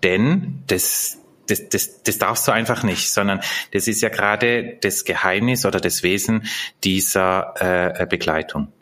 denn 0.02 0.62
das, 0.66 1.18
das, 1.46 1.68
das, 1.68 2.02
das 2.02 2.18
darfst 2.18 2.48
du 2.48 2.52
einfach 2.52 2.82
nicht, 2.82 3.10
sondern 3.10 3.40
das 3.72 3.88
ist 3.88 4.00
ja 4.00 4.08
gerade 4.08 4.78
das 4.80 5.04
Geheimnis 5.04 5.66
oder 5.66 5.80
das 5.80 6.02
Wesen 6.02 6.46
dieser 6.82 8.00
äh, 8.00 8.06
Begleitung. 8.06 8.72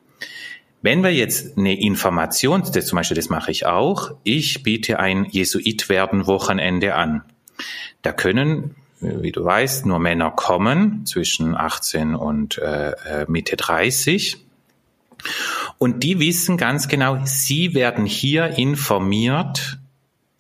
Wenn 0.83 1.03
wir 1.03 1.13
jetzt 1.13 1.59
eine 1.59 1.79
Information, 1.79 2.63
das 2.73 2.87
zum 2.87 2.97
Beispiel, 2.97 3.17
das 3.17 3.29
mache 3.29 3.51
ich 3.51 3.67
auch, 3.67 4.13
ich 4.23 4.63
biete 4.63 4.99
ein 4.99 5.27
Jesuit-Werden-Wochenende 5.27 6.95
an. 6.95 7.23
Da 8.01 8.13
können, 8.13 8.77
wie 9.01 9.33
du 9.33 9.45
weißt, 9.45 9.87
nur 9.87 9.99
Männer 9.99 10.31
kommen 10.31 11.07
zwischen 11.07 11.57
18 11.57 12.15
und 12.15 12.59
äh, 12.59 12.91
äh, 12.91 13.27
Mitte 13.29 13.57
30. 13.57 14.45
Und 15.79 16.03
die 16.03 16.19
wissen 16.19 16.57
ganz 16.57 16.89
genau, 16.89 17.19
sie 17.25 17.75
werden 17.75 18.07
hier 18.07 18.59
informiert 18.59 19.81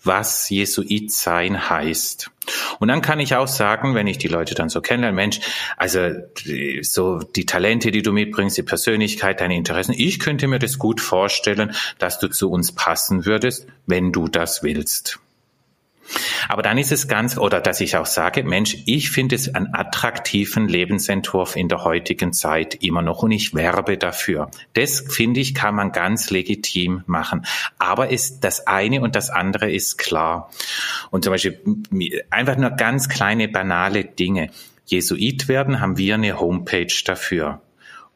was 0.02 0.48
Jesuit 0.48 1.12
sein 1.12 1.68
heißt. 1.68 2.30
Und 2.78 2.88
dann 2.88 3.02
kann 3.02 3.20
ich 3.20 3.34
auch 3.34 3.48
sagen, 3.48 3.94
wenn 3.94 4.06
ich 4.06 4.18
die 4.18 4.28
Leute 4.28 4.54
dann 4.54 4.70
so 4.70 4.80
kennenlerne, 4.80 5.14
Mensch, 5.14 5.40
also 5.76 6.10
so 6.82 7.18
die 7.18 7.46
Talente, 7.46 7.90
die 7.90 8.02
du 8.02 8.12
mitbringst, 8.12 8.56
die 8.56 8.62
Persönlichkeit, 8.62 9.40
deine 9.40 9.56
Interessen, 9.56 9.94
ich 9.96 10.18
könnte 10.18 10.48
mir 10.48 10.58
das 10.58 10.78
gut 10.78 11.00
vorstellen, 11.00 11.74
dass 11.98 12.18
du 12.18 12.28
zu 12.28 12.50
uns 12.50 12.72
passen 12.72 13.26
würdest, 13.26 13.66
wenn 13.86 14.12
du 14.12 14.28
das 14.28 14.62
willst. 14.62 15.20
Aber 16.48 16.62
dann 16.62 16.78
ist 16.78 16.92
es 16.92 17.08
ganz, 17.08 17.38
oder 17.38 17.60
dass 17.60 17.80
ich 17.80 17.96
auch 17.96 18.06
sage, 18.06 18.42
Mensch, 18.44 18.76
ich 18.86 19.10
finde 19.10 19.36
es 19.36 19.54
einen 19.54 19.74
attraktiven 19.74 20.68
Lebensentwurf 20.68 21.56
in 21.56 21.68
der 21.68 21.84
heutigen 21.84 22.32
Zeit 22.32 22.74
immer 22.76 23.02
noch 23.02 23.22
und 23.22 23.32
ich 23.32 23.54
werbe 23.54 23.96
dafür. 23.96 24.50
Das 24.74 25.04
finde 25.08 25.40
ich, 25.40 25.54
kann 25.54 25.74
man 25.74 25.92
ganz 25.92 26.30
legitim 26.30 27.02
machen. 27.06 27.46
Aber 27.78 28.10
ist 28.10 28.40
das 28.40 28.66
eine 28.66 29.00
und 29.00 29.14
das 29.14 29.30
andere 29.30 29.70
ist 29.70 29.98
klar. 29.98 30.50
Und 31.10 31.24
zum 31.24 31.32
Beispiel 31.32 31.60
einfach 32.30 32.56
nur 32.56 32.70
ganz 32.70 33.08
kleine, 33.08 33.48
banale 33.48 34.04
Dinge. 34.04 34.50
Jesuit 34.86 35.48
werden, 35.48 35.80
haben 35.80 35.98
wir 35.98 36.14
eine 36.14 36.40
Homepage 36.40 36.92
dafür. 37.04 37.60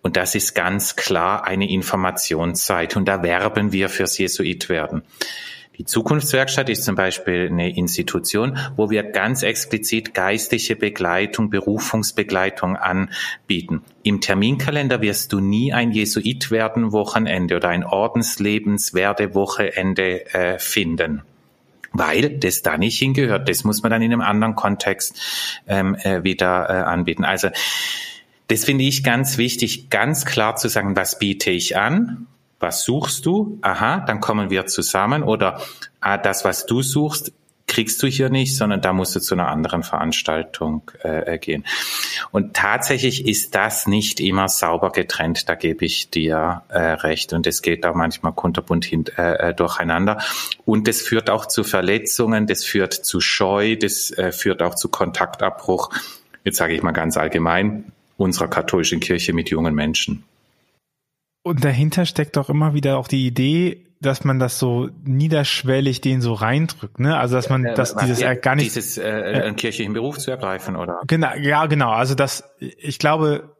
Und 0.03 0.19
das 0.19 0.35
ist 0.35 0.55
ganz 0.55 0.97
klar 0.97 1.47
eine 1.47 1.71
Informationsseite. 1.71 2.99
Und 2.99 3.07
da 3.07 3.23
werben 3.23 3.73
wir 3.73 3.89
fürs 3.89 4.19
Jesuit 4.19 4.69
werden. 4.69 5.03
Die 5.77 5.85
Zukunftswerkstatt 5.85 6.69
ist 6.69 6.85
zum 6.85 6.95
Beispiel 6.95 7.49
eine 7.51 7.77
Institution, 7.77 8.57
wo 8.77 8.91
wir 8.91 9.03
ganz 9.03 9.43
explizit 9.43 10.15
geistliche 10.15 10.77
Begleitung, 10.77 11.51
Berufungsbegleitung 11.51 12.77
anbieten. 12.77 13.83
Im 14.05 14.21
Terminkalender 14.21 15.01
wirst 15.01 15.33
du 15.33 15.41
nie 15.41 15.73
ein 15.73 15.91
Jesuit 15.91 16.53
werden 16.53 16.93
Wochenende 16.93 17.57
oder 17.57 17.71
ein 17.71 17.83
Ordenslebenswerde-Wochenende 17.85 20.35
äh, 20.35 20.59
finden 20.59 21.23
weil 21.97 22.39
das 22.39 22.63
da 22.63 22.77
nicht 22.77 22.99
hingehört. 22.99 23.49
Das 23.49 23.63
muss 23.63 23.85
man 23.85 23.93
dann 23.93 24.03
in 24.03 24.13
einem 24.13 24.21
anderen 24.21 24.57
Kontext 24.57 25.63
ähm, 25.69 25.95
äh, 25.95 26.25
wieder 26.25 26.69
äh, 26.69 26.73
anbieten. 26.83 27.25
Also 27.25 27.51
das 28.49 28.65
finde 28.65 28.83
ich 28.83 29.05
ganz 29.05 29.39
wichtig, 29.39 29.91
ganz 29.91 30.27
klar 30.27 30.57
zu 30.57 30.69
sagen, 30.69 30.97
was 30.97 31.21
biete 31.21 31.53
ich 31.53 31.77
an, 31.77 32.27
was 32.65 32.83
suchst 32.83 33.27
du? 33.27 33.59
Aha, 33.61 34.01
dann 34.01 34.21
kommen 34.21 34.49
wir 34.49 34.65
zusammen. 34.65 35.23
Oder 35.23 35.61
ah, 36.01 36.17
das, 36.17 36.47
was 36.47 36.65
du 36.65 36.81
suchst, 36.81 37.33
kriegst 37.67 38.03
du 38.03 38.07
hier 38.07 38.31
nicht, 38.31 38.57
sondern 38.57 38.81
da 38.81 38.95
musst 38.95 39.15
du 39.15 39.21
zu 39.21 39.35
einer 39.35 39.49
anderen 39.49 39.83
Veranstaltung 39.83 40.91
äh, 41.03 41.39
gehen. 41.39 41.65
Und 42.31 42.55
tatsächlich 42.55 43.27
ist 43.27 43.55
das 43.55 43.87
nicht 43.87 44.19
immer 44.19 44.49
sauber 44.49 44.93
getrennt, 44.93 45.49
da 45.49 45.55
gebe 45.57 45.85
ich 45.85 46.09
dir 46.09 46.63
äh, 46.69 46.79
recht. 46.79 47.35
Und 47.35 47.47
es 47.47 47.61
geht 47.61 47.85
auch 47.85 47.95
manchmal 47.95 48.33
kunterbunt 48.33 48.87
hin, 48.87 49.05
äh, 49.19 49.51
äh, 49.51 49.55
durcheinander. 49.55 50.23
Und 50.65 50.89
das 50.89 51.03
führt 51.03 51.29
auch 51.29 51.45
zu 51.47 51.65
Verletzungen, 51.65 52.47
das 52.47 52.65
führt 52.65 52.95
zu 52.95 53.21
Scheu, 53.21 53.77
das 53.77 54.11
äh, 54.11 54.33
führt 54.33 54.63
auch 54.63 54.75
zu 54.75 54.89
Kontaktabbruch, 54.89 55.91
jetzt 56.45 56.57
sage 56.57 56.75
ich 56.75 56.83
mal 56.83 56.93
ganz 56.93 57.19
allgemein, 57.19 57.93
unserer 58.17 58.49
katholischen 58.49 59.01
Kirche 59.01 59.35
mit 59.35 59.51
jungen 59.51 59.75
Menschen. 59.75 60.25
Und 61.45 61.63
dahinter 61.63 62.07
steckt 62.07 62.39
doch 62.39 62.49
immer 62.49 62.73
wieder 62.73 62.97
auch 62.97 63.07
die 63.07 63.27
Idee, 63.27 63.87
dass 64.01 64.25
man 64.25 64.39
das 64.39 64.59
so 64.59 64.89
niederschwellig 65.05 66.01
den 66.01 66.23
so 66.23 66.33
reindrückt, 66.33 66.99
ne? 66.99 67.19
Also 67.19 67.37
dass 67.37 67.51
man, 67.51 67.65
dass 67.75 67.95
dieses 67.95 68.21
ja, 68.21 68.33
gar 68.33 68.57
nicht 68.57 68.75
dieses 68.75 68.97
äh, 68.97 69.03
einen 69.45 69.57
kirchlichen 69.57 69.93
Beruf 69.93 70.17
zu 70.19 70.31
ergreifen, 70.31 70.75
oder? 70.75 71.01
Genau, 71.07 71.35
ja, 71.35 71.67
genau. 71.67 71.91
Also 71.91 72.15
das, 72.15 72.45
ich 72.59 72.99
glaube, 72.99 73.57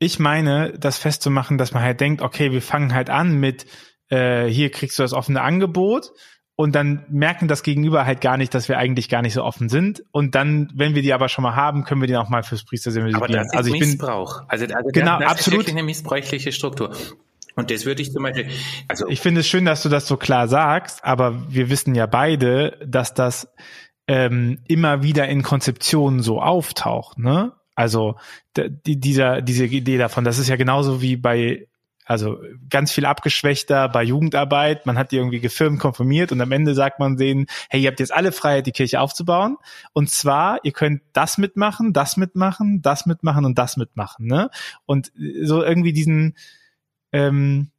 ich 0.00 0.18
meine, 0.18 0.76
das 0.76 0.98
festzumachen, 0.98 1.56
dass 1.56 1.72
man 1.72 1.84
halt 1.84 2.00
denkt, 2.00 2.20
okay, 2.20 2.50
wir 2.50 2.62
fangen 2.62 2.92
halt 2.92 3.10
an 3.10 3.38
mit 3.38 3.64
äh, 4.08 4.46
hier 4.46 4.70
kriegst 4.72 4.98
du 4.98 5.04
das 5.04 5.12
offene 5.12 5.40
Angebot 5.40 6.10
und 6.56 6.74
dann 6.74 7.04
merken 7.08 7.48
das 7.48 7.62
Gegenüber 7.62 8.06
halt 8.06 8.20
gar 8.20 8.36
nicht, 8.36 8.54
dass 8.54 8.68
wir 8.68 8.78
eigentlich 8.78 9.08
gar 9.08 9.22
nicht 9.22 9.34
so 9.34 9.42
offen 9.42 9.68
sind. 9.68 10.04
Und 10.12 10.34
dann, 10.36 10.70
wenn 10.74 10.94
wir 10.94 11.02
die 11.02 11.12
aber 11.12 11.28
schon 11.28 11.42
mal 11.42 11.56
haben, 11.56 11.84
können 11.84 12.00
wir 12.00 12.06
die 12.06 12.16
auch 12.16 12.28
mal 12.28 12.44
fürs 12.44 12.64
Priester. 12.64 12.92
Aber 13.14 13.28
das 13.28 13.46
ist 13.46 13.56
also 13.56 13.74
ich 13.74 13.80
Missbrauch. 13.80 14.40
Bin, 14.40 14.46
also, 14.48 14.66
also 14.66 14.90
genau, 14.92 15.18
das 15.18 15.30
absolut. 15.32 15.38
ist 15.38 15.66
wirklich 15.66 15.74
eine 15.74 15.82
missbräuchliche 15.82 16.52
Struktur. 16.52 16.94
Und 17.56 17.70
das 17.70 17.84
würde 17.86 18.02
ich 18.02 18.12
zum 18.12 18.22
Beispiel, 18.22 18.48
also. 18.88 19.08
Ich 19.08 19.20
finde 19.20 19.40
es 19.40 19.48
schön, 19.48 19.64
dass 19.64 19.82
du 19.82 19.88
das 19.88 20.06
so 20.06 20.16
klar 20.16 20.48
sagst, 20.48 21.04
aber 21.04 21.52
wir 21.52 21.70
wissen 21.70 21.94
ja 21.94 22.06
beide, 22.06 22.78
dass 22.84 23.14
das 23.14 23.48
ähm, 24.06 24.58
immer 24.68 25.02
wieder 25.02 25.28
in 25.28 25.42
Konzeptionen 25.42 26.20
so 26.20 26.40
auftaucht, 26.40 27.18
ne? 27.18 27.52
Also 27.76 28.16
die, 28.56 29.00
dieser, 29.00 29.42
diese 29.42 29.64
Idee 29.64 29.98
davon, 29.98 30.22
das 30.24 30.38
ist 30.38 30.48
ja 30.48 30.54
genauso 30.54 31.02
wie 31.02 31.16
bei 31.16 31.66
also 32.04 32.38
ganz 32.68 32.92
viel 32.92 33.06
abgeschwächter 33.06 33.88
bei 33.88 34.02
Jugendarbeit. 34.02 34.86
Man 34.86 34.98
hat 34.98 35.10
die 35.10 35.16
irgendwie 35.16 35.40
gefilmt, 35.40 35.80
konfirmiert 35.80 36.32
und 36.32 36.40
am 36.40 36.52
Ende 36.52 36.74
sagt 36.74 37.00
man 37.00 37.16
denen, 37.16 37.46
hey, 37.70 37.82
ihr 37.82 37.88
habt 37.88 38.00
jetzt 38.00 38.12
alle 38.12 38.32
Freiheit, 38.32 38.66
die 38.66 38.72
Kirche 38.72 39.00
aufzubauen. 39.00 39.56
Und 39.92 40.10
zwar, 40.10 40.64
ihr 40.64 40.72
könnt 40.72 41.02
das 41.12 41.38
mitmachen, 41.38 41.92
das 41.92 42.16
mitmachen, 42.16 42.82
das 42.82 43.06
mitmachen 43.06 43.44
und 43.44 43.58
das 43.58 43.76
mitmachen. 43.76 44.26
Ne? 44.26 44.50
Und 44.86 45.12
so 45.42 45.62
irgendwie 45.62 45.92
diesen, 45.92 46.36
ähm, 47.12 47.70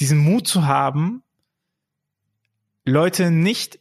diesen 0.00 0.18
Mut 0.18 0.48
zu 0.48 0.66
haben, 0.66 1.22
Leute 2.84 3.30
nicht 3.30 3.78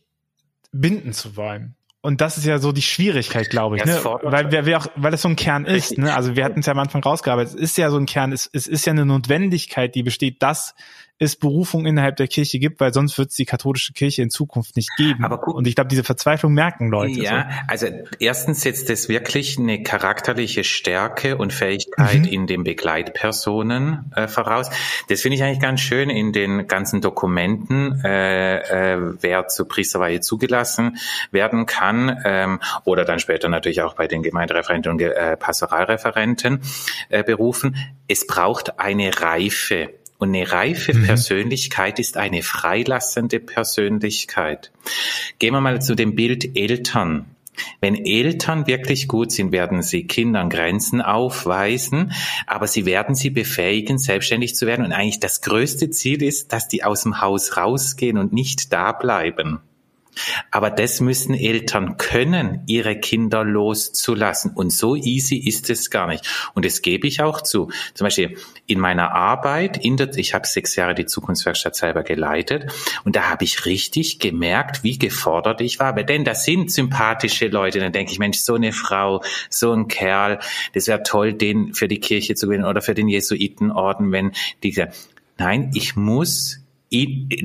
binden 0.72 1.14
zu 1.14 1.36
wollen. 1.36 1.76
Und 2.02 2.20
das 2.20 2.38
ist 2.38 2.46
ja 2.46 2.58
so 2.58 2.72
die 2.72 2.82
Schwierigkeit, 2.82 3.52
glaube 3.52 3.78
ich, 3.78 3.86
ne? 3.86 4.04
weil, 4.24 4.52
wir, 4.52 4.66
wir 4.66 4.80
auch, 4.80 4.88
weil 4.96 5.12
das 5.12 5.22
so 5.22 5.30
ein 5.30 5.36
Kern 5.36 5.66
ist. 5.66 6.00
Ne? 6.00 6.14
Also 6.16 6.36
wir 6.36 6.44
hatten 6.44 6.62
es 6.62 6.66
ja 6.66 6.74
am 6.74 6.80
Anfang 6.80 7.04
rausgearbeitet. 7.04 7.54
Es 7.54 7.62
ist 7.62 7.78
ja 7.78 7.92
so 7.92 7.98
ein 7.98 8.08
Kern, 8.08 8.32
es, 8.32 8.50
es 8.52 8.66
ist 8.68 8.86
ja 8.88 8.92
eine 8.92 9.06
Notwendigkeit, 9.06 9.94
die 9.94 10.02
besteht, 10.02 10.42
dass 10.42 10.74
es 11.22 11.36
Berufung 11.36 11.86
innerhalb 11.86 12.16
der 12.16 12.28
Kirche 12.28 12.58
gibt, 12.58 12.80
weil 12.80 12.92
sonst 12.94 13.16
wird 13.20 13.30
es 13.30 13.36
die 13.36 13.46
katholische 13.46 13.94
Kirche 13.94 14.24
in 14.24 14.32
Zukunft 14.32 14.76
nicht 14.76 14.90
geben. 14.98 15.24
Aber 15.24 15.40
gut, 15.40 15.54
und 15.54 15.68
ich 15.68 15.76
glaube, 15.76 15.88
diese 15.88 16.04
Verzweiflung 16.04 16.52
merken 16.52 16.90
Leute. 16.90 17.22
Ja, 17.22 17.48
so. 17.48 17.58
also 17.68 17.88
erstens 18.18 18.62
setzt 18.62 18.90
es 18.90 19.08
wirklich 19.08 19.60
eine 19.60 19.84
charakterliche 19.84 20.64
Stärke 20.64 21.38
und 21.38 21.54
Fähigkeit 21.54 22.22
mhm. 22.22 22.26
in 22.26 22.48
den 22.48 22.64
Begleitpersonen 22.64 24.12
äh, 24.16 24.28
voraus. 24.28 24.72
Das 25.10 25.22
finde 25.22 25.36
ich 25.36 25.44
eigentlich 25.44 25.60
ganz 25.60 25.82
schön 25.82 26.10
in 26.10 26.34
den 26.34 26.68
ganzen 26.68 27.02
Dokumenten, 27.02 28.02
äh, 28.04 28.96
äh, 28.96 29.00
wer 29.22 29.48
zur 29.48 29.68
Priesterweihe 29.68 30.22
zugelassen 30.22 30.98
werden 31.30 31.68
kann 31.68 32.20
ähm, 32.26 32.60
oder 32.84 33.06
dann 33.06 33.20
später 33.20 33.48
natürlich 33.48 33.84
auch 33.84 33.94
bei 33.94 34.08
den 34.08 34.24
Gemeindereferenten 34.24 34.92
und 34.92 35.02
äh, 35.02 35.38
Pastoralreferenten 35.38 36.62
äh, 37.10 37.24
berufen. 37.24 37.76
Es 38.08 38.26
braucht 38.26 38.80
eine 38.80 39.22
Reife 39.22 40.01
und 40.22 40.30
eine 40.30 40.52
reife 40.52 40.94
mhm. 40.94 41.04
Persönlichkeit 41.08 41.98
ist 41.98 42.16
eine 42.16 42.44
freilassende 42.44 43.40
Persönlichkeit. 43.40 44.72
Gehen 45.40 45.54
wir 45.56 45.62
mal 45.62 45.82
zu 45.82 45.96
dem 45.96 46.14
Bild 46.16 46.56
Eltern. 46.56 47.26
Wenn 47.80 47.96
Eltern 47.96 48.68
wirklich 48.68 49.08
gut 49.08 49.32
sind, 49.32 49.52
werden 49.52 49.82
sie 49.82 50.06
Kindern 50.06 50.50
Grenzen 50.50 51.02
aufweisen, 51.02 52.14
aber 52.46 52.68
sie 52.68 52.86
werden 52.86 53.16
sie 53.16 53.32
befähigen, 53.32 53.98
selbstständig 53.98 54.56
zu 54.56 54.68
werden. 54.68 54.86
Und 54.86 54.94
eigentlich 54.94 55.20
das 55.20 55.42
größte 55.42 55.90
Ziel 55.90 56.22
ist, 56.22 56.54
dass 56.54 56.68
die 56.68 56.84
aus 56.84 57.02
dem 57.02 57.20
Haus 57.20 57.58
rausgehen 57.58 58.20
und 58.20 58.32
nicht 58.32 58.72
da 58.72 58.92
bleiben. 58.92 59.60
Aber 60.52 60.70
das 60.70 61.00
müssen 61.00 61.34
Eltern 61.34 61.98
können, 61.98 62.64
ihre 62.68 63.00
Kinder 63.00 63.44
loszulassen. 63.44 64.52
Und 64.52 64.72
so 64.72 64.96
easy 64.96 65.38
ist 65.38 65.70
es 65.70 65.90
gar 65.90 66.08
nicht. 66.08 66.28
Und 66.54 66.66
das 66.66 66.82
gebe 66.82 67.08
ich 67.08 67.22
auch 67.22 67.42
zu. 67.42 67.72
Zum 67.94 68.06
Beispiel 68.06 68.38
in 68.68 68.80
meiner 68.80 69.12
Arbeit, 69.12 69.78
in 69.78 69.98
der, 69.98 70.16
ich 70.18 70.34
habe 70.34 70.48
sechs 70.48 70.76
Jahre 70.76 70.96
die 70.96 71.06
Zukunftswerkstatt 71.06 71.76
selber 71.76 72.04
geleitet 72.04 72.72
und 73.04 73.16
da 73.16 73.30
habe 73.30 73.44
ich 73.44 73.66
richtig 73.66 74.20
gemerkt, 74.20 74.84
wie 74.84 74.98
gefordert 74.98 75.62
ich 75.62 75.80
war. 75.80 75.94
Denn 75.94 76.24
das 76.24 76.46
sind 76.46 76.72
sympathische 76.72 77.48
Leute. 77.48 77.80
Dann 77.80 77.92
denke 77.92 78.12
ich, 78.12 78.20
Mensch, 78.20 78.40
so 78.40 78.56
eine 78.56 78.74
Frau, 78.74 79.24
so 79.50 79.72
ein 79.74 79.88
Kerl, 79.88 80.40
das 80.74 80.88
wäre 80.88 81.04
toll, 81.04 81.34
den 81.34 81.74
für 81.74 81.88
die 81.88 82.00
Kirche 82.00 82.36
zu 82.36 82.48
gewinnen 82.48 82.66
oder 82.66 82.82
für 82.82 82.94
den 82.94 83.08
Jesuitenorden, 83.08 84.12
wenn 84.12 84.32
diese 84.64 84.90
Nein, 85.38 85.72
ich 85.74 85.96
muss 85.96 86.61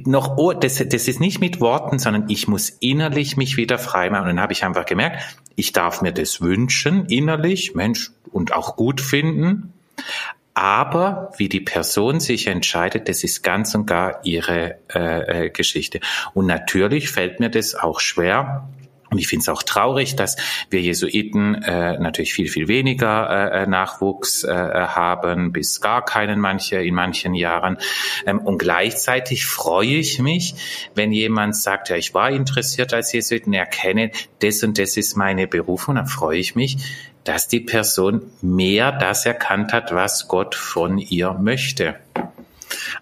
noch, 0.04 0.36
oh, 0.38 0.52
das, 0.52 0.76
das 0.76 1.08
ist 1.08 1.20
nicht 1.20 1.40
mit 1.40 1.60
Worten, 1.60 1.98
sondern 1.98 2.24
ich 2.28 2.48
muss 2.48 2.70
innerlich 2.80 3.36
mich 3.36 3.56
wieder 3.56 3.78
frei 3.78 4.10
machen. 4.10 4.22
Und 4.22 4.28
dann 4.28 4.40
habe 4.40 4.52
ich 4.52 4.64
einfach 4.64 4.86
gemerkt, 4.86 5.22
ich 5.54 5.72
darf 5.72 6.02
mir 6.02 6.12
das 6.12 6.40
wünschen, 6.40 7.06
innerlich, 7.06 7.74
Mensch, 7.74 8.10
und 8.32 8.52
auch 8.52 8.76
gut 8.76 9.00
finden. 9.00 9.72
Aber 10.54 11.32
wie 11.36 11.48
die 11.48 11.60
Person 11.60 12.18
sich 12.18 12.46
entscheidet, 12.46 13.08
das 13.08 13.22
ist 13.24 13.42
ganz 13.42 13.74
und 13.74 13.86
gar 13.86 14.24
ihre 14.24 14.78
äh, 14.92 15.46
äh, 15.46 15.50
Geschichte. 15.50 16.00
Und 16.34 16.46
natürlich 16.46 17.10
fällt 17.10 17.40
mir 17.40 17.50
das 17.50 17.74
auch 17.74 18.00
schwer, 18.00 18.68
und 19.10 19.18
ich 19.18 19.28
finde 19.28 19.42
es 19.42 19.48
auch 19.48 19.62
traurig, 19.62 20.16
dass 20.16 20.36
wir 20.70 20.80
Jesuiten 20.80 21.54
äh, 21.54 21.98
natürlich 21.98 22.34
viel, 22.34 22.48
viel 22.48 22.68
weniger 22.68 23.30
äh, 23.30 23.62
äh, 23.62 23.66
Nachwuchs 23.66 24.44
äh, 24.44 24.52
haben, 24.52 25.52
bis 25.52 25.80
gar 25.80 26.04
keinen 26.04 26.40
manche 26.40 26.76
in 26.76 26.94
manchen 26.94 27.34
Jahren. 27.34 27.78
Ähm, 28.26 28.40
und 28.40 28.58
gleichzeitig 28.58 29.46
freue 29.46 29.96
ich 29.96 30.18
mich, 30.18 30.54
wenn 30.94 31.12
jemand 31.12 31.56
sagt, 31.56 31.88
ja, 31.88 31.96
ich 31.96 32.14
war 32.14 32.30
interessiert 32.30 32.92
als 32.94 33.12
Jesuiten, 33.12 33.52
erkenne, 33.52 34.10
das 34.40 34.62
und 34.62 34.78
das 34.78 34.96
ist 34.96 35.16
meine 35.16 35.46
Berufung, 35.46 35.96
dann 35.96 36.06
freue 36.06 36.38
ich 36.38 36.54
mich, 36.54 36.78
dass 37.24 37.48
die 37.48 37.60
Person 37.60 38.22
mehr 38.40 38.92
das 38.92 39.26
erkannt 39.26 39.72
hat, 39.72 39.92
was 39.92 40.28
Gott 40.28 40.54
von 40.54 40.98
ihr 40.98 41.32
möchte. 41.34 41.96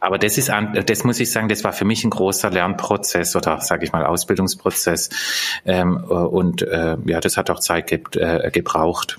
Aber 0.00 0.18
das 0.18 0.38
ist, 0.38 0.50
das 0.86 1.04
muss 1.04 1.20
ich 1.20 1.30
sagen, 1.30 1.48
das 1.48 1.64
war 1.64 1.72
für 1.72 1.84
mich 1.84 2.04
ein 2.04 2.10
großer 2.10 2.50
Lernprozess 2.50 3.34
oder 3.36 3.60
sage 3.60 3.84
ich 3.84 3.92
mal 3.92 4.04
Ausbildungsprozess. 4.04 5.10
Ähm, 5.64 5.96
und 6.04 6.62
äh, 6.62 6.96
ja, 7.06 7.20
das 7.20 7.36
hat 7.36 7.50
auch 7.50 7.60
Zeit 7.60 7.90
äh, 7.92 8.50
gebraucht, 8.50 9.18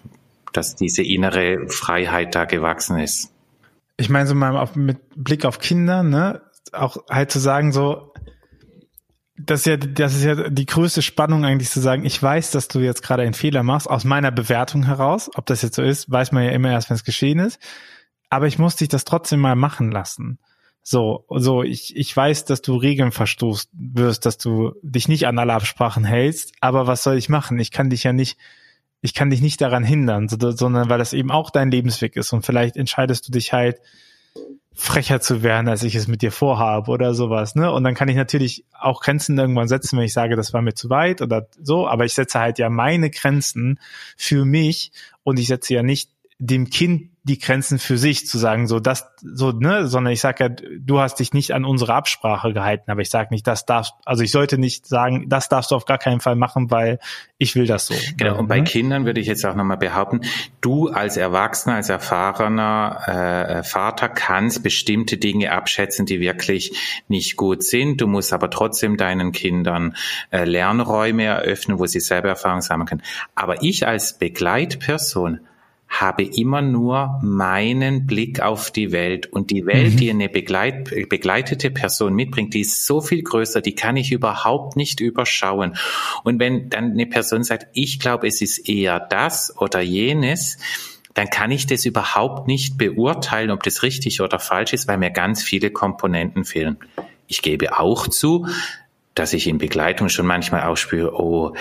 dass 0.53 0.75
diese 0.75 1.03
innere 1.03 1.67
Freiheit 1.69 2.36
da 2.36 2.45
gewachsen 2.45 2.99
ist. 2.99 3.31
Ich 3.97 4.10
meine 4.10 4.27
so 4.27 4.36
mal 4.36 4.58
auf, 4.58 4.75
mit 4.75 4.97
Blick 5.15 5.45
auf 5.45 5.60
Kinder, 5.60 6.03
ne, 6.03 6.41
auch 6.73 6.97
halt 7.10 7.31
zu 7.31 7.39
sagen 7.39 7.71
so, 7.71 8.13
das 9.38 9.62
ist 9.62 9.65
ja, 9.65 9.77
das 9.77 10.15
ist 10.15 10.23
ja 10.23 10.49
die 10.49 10.65
größte 10.65 11.01
Spannung 11.01 11.43
eigentlich 11.43 11.69
zu 11.69 11.81
sagen, 11.81 12.05
ich 12.05 12.21
weiß, 12.21 12.51
dass 12.51 12.69
du 12.69 12.79
jetzt 12.79 13.03
gerade 13.03 13.23
einen 13.23 13.34
Fehler 13.34 13.63
machst, 13.63 13.89
aus 13.89 14.05
meiner 14.05 14.31
Bewertung 14.31 14.84
heraus. 14.84 15.29
Ob 15.36 15.45
das 15.45 15.62
jetzt 15.62 15.75
so 15.75 15.81
ist, 15.81 16.10
weiß 16.10 16.31
man 16.31 16.43
ja 16.43 16.51
immer 16.51 16.71
erst, 16.71 16.89
wenn 16.89 16.95
es 16.95 17.03
geschehen 17.03 17.39
ist. 17.39 17.60
Aber 18.36 18.48
ich 18.48 18.60
muss 18.60 18.76
dich 18.76 18.89
das 18.89 19.06
trotzdem 19.06 19.39
mal 19.39 19.56
machen 19.56 19.91
lassen. 19.91 20.39
So, 20.84 21.24
so, 21.30 21.63
ich, 21.63 21.95
ich 21.95 22.15
weiß, 22.15 22.43
dass 22.43 22.62
du 22.62 22.76
Regeln 22.76 23.13
verstoßt 23.13 23.69
wirst, 23.71 24.26
dass 24.26 24.38
du 24.38 24.74
dich 24.82 25.08
nicht 25.08 25.26
an 25.26 25.39
alle 25.39 25.54
Absprachen 25.54 26.04
hältst, 26.04 26.52
aber 26.60 26.86
was 26.86 27.02
soll 27.02 27.15
ich 27.15 27.30
machen? 27.30 27.58
Ich 27.60 27.71
kann 27.71 27.89
dich 27.89 28.04
ja 28.04 28.12
nicht, 28.12 28.38
ich 29.00 29.13
kann 29.13 29.30
dich 29.30 29.39
nicht 29.39 29.62
daran 29.62 29.86
hindern, 29.86 30.28
sondern 30.28 30.89
weil 30.89 30.98
das 30.98 31.13
eben 31.13 31.32
auch 31.32 31.50
dein 31.50 31.71
Lebensweg 31.71 32.17
ist 32.17 32.34
und 32.34 32.45
vielleicht 32.45 32.76
entscheidest 32.76 33.26
du 33.26 33.32
dich 33.32 33.54
halt, 33.54 33.80
frecher 34.78 35.21
zu 35.21 35.41
werden, 35.41 35.69
als 35.69 35.84
ich 35.84 35.95
es 35.95 36.10
mit 36.10 36.21
dir 36.21 36.34
vorhabe 36.34 36.91
oder 36.91 37.13
sowas, 37.13 37.56
ne? 37.56 37.71
Und 37.71 37.86
dann 37.86 37.95
kann 37.95 38.10
ich 38.10 38.17
natürlich 38.17 38.65
auch 38.78 39.00
Grenzen 39.00 39.38
irgendwann 39.38 39.69
setzen, 39.69 39.98
wenn 39.98 40.04
ich 40.04 40.12
sage, 40.12 40.36
das 40.36 40.52
war 40.52 40.62
mir 40.62 40.74
zu 40.74 40.89
weit 40.89 41.21
oder 41.21 41.48
so, 41.62 41.88
aber 41.88 42.04
ich 42.04 42.13
setze 42.13 42.41
halt 42.41 42.60
ja 42.60 42.69
meine 42.69 43.10
Grenzen 43.10 43.80
für 44.17 44.43
mich 44.43 44.91
und 45.24 45.39
ich 45.39 45.48
setze 45.48 45.74
ja 45.74 45.82
nicht 45.82 46.10
dem 46.39 46.69
Kind 46.69 47.12
die 47.28 47.39
Grenzen 47.39 47.80
für 47.80 47.98
sich 47.98 48.28
zu 48.28 48.38
sagen, 48.38 48.67
so 48.67 48.80
das, 48.80 49.08
so, 49.19 49.52
ne, 49.52 49.88
sondern 49.88 50.13
ich 50.13 50.21
sage 50.21 50.43
ja, 50.43 50.50
du 50.78 51.00
hast 51.00 51.15
dich 51.15 51.34
nicht 51.34 51.56
an 51.56 51.65
unsere 51.65 51.95
Absprache 51.95 52.54
gehalten, 52.54 52.91
aber 52.91 53.02
ich 53.02 53.10
sage 53.10 53.30
nicht, 53.32 53.48
das 53.48 53.65
darfst, 53.65 53.95
also 54.06 54.21
ich 54.21 54.30
sollte 54.30 54.60
nicht 54.60 54.86
sagen, 54.86 55.28
das 55.28 55.50
darfst 55.50 55.71
du 55.71 55.76
auf 55.76 55.86
gar 55.86 55.98
keinen 55.98 56.19
Fall 56.19 56.36
machen, 56.36 56.69
weil 56.69 57.00
ich 57.39 57.56
will 57.56 57.65
das 57.65 57.88
so. 57.88 57.95
Genau, 58.17 58.38
und 58.38 58.48
bei 58.48 58.60
ne? 58.60 58.63
Kindern 58.65 59.06
würde 59.06 59.21
ich 59.21 59.26
jetzt 59.26 59.43
auch 59.43 59.56
nochmal 59.56 59.78
behaupten, 59.78 60.21
du 60.62 60.89
als 60.89 61.17
Erwachsener, 61.17 61.78
als 61.78 61.89
erfahrener 61.89 63.00
äh, 63.08 63.63
Vater 63.63 64.08
kannst 64.08 64.62
bestimmte 64.62 65.17
Dinge 65.17 65.52
abschätzen, 65.52 66.06
die 66.06 66.19
wirklich 66.19 67.04
nicht 67.08 67.38
gut 67.38 67.63
sind. 67.63 68.02
Du 68.02 68.08
musst 68.08 68.34
aber 68.34 68.52
trotzdem 68.52 68.98
deinen 68.98 69.32
Kindern 69.32 69.95
äh, 70.30 70.43
Lernräume 70.43 71.24
eröffnen, 71.24 71.80
wo 71.80 71.88
sie 71.88 72.02
selber 72.02 72.30
Erfahrung 72.30 72.62
sammeln 72.62 72.88
können. 72.88 73.04
Aber 73.34 73.63
ich 73.63 73.88
als 73.88 74.19
Begleitperson 74.19 75.39
habe 76.01 76.23
immer 76.23 76.62
nur 76.62 77.19
meinen 77.21 78.05
Blick 78.05 78.41
auf 78.41 78.71
die 78.71 78.91
Welt. 78.91 79.27
Und 79.27 79.51
die 79.51 79.65
Welt, 79.65 79.93
mhm. 79.93 79.97
die 79.97 80.10
eine 80.10 80.29
begleit, 80.29 81.10
begleitete 81.10 81.71
Person 81.71 82.13
mitbringt, 82.13 82.53
die 82.53 82.62
ist 82.62 82.86
so 82.86 83.01
viel 83.01 83.23
größer, 83.23 83.62
die 83.62 83.75
kann 83.75 83.97
ich 83.97 84.12
überhaupt 84.12 84.75
nicht 84.75 84.99
überschauen. 84.99 85.75
Und 86.23 86.39
wenn 86.39 86.69
dann 86.69 86.91
eine 86.91 87.05
Person 87.05 87.43
sagt, 87.43 87.67
ich 87.73 87.99
glaube, 87.99 88.27
es 88.27 88.41
ist 88.41 88.69
eher 88.69 88.99
das 88.99 89.55
oder 89.58 89.81
jenes, 89.81 90.58
dann 91.13 91.29
kann 91.29 91.49
ich 91.49 91.65
das 91.65 91.86
überhaupt 91.86 92.47
nicht 92.47 92.77
beurteilen, 92.77 93.49
ob 93.49 93.63
das 93.63 93.84
richtig 93.84 94.21
oder 94.21 94.38
falsch 94.38 94.73
ist, 94.73 94.88
weil 94.88 94.97
mir 94.97 95.12
ganz 95.12 95.41
viele 95.41 95.71
Komponenten 95.71 96.43
fehlen. 96.43 96.77
Ich 97.27 97.41
gebe 97.41 97.79
auch 97.79 98.08
zu, 98.08 98.47
dass 99.15 99.31
ich 99.31 99.47
in 99.47 99.58
Begleitung 99.58 100.10
schon 100.10 100.25
manchmal 100.25 100.63
auch 100.63 100.75
spüre, 100.75 101.13
oh, 101.13 101.55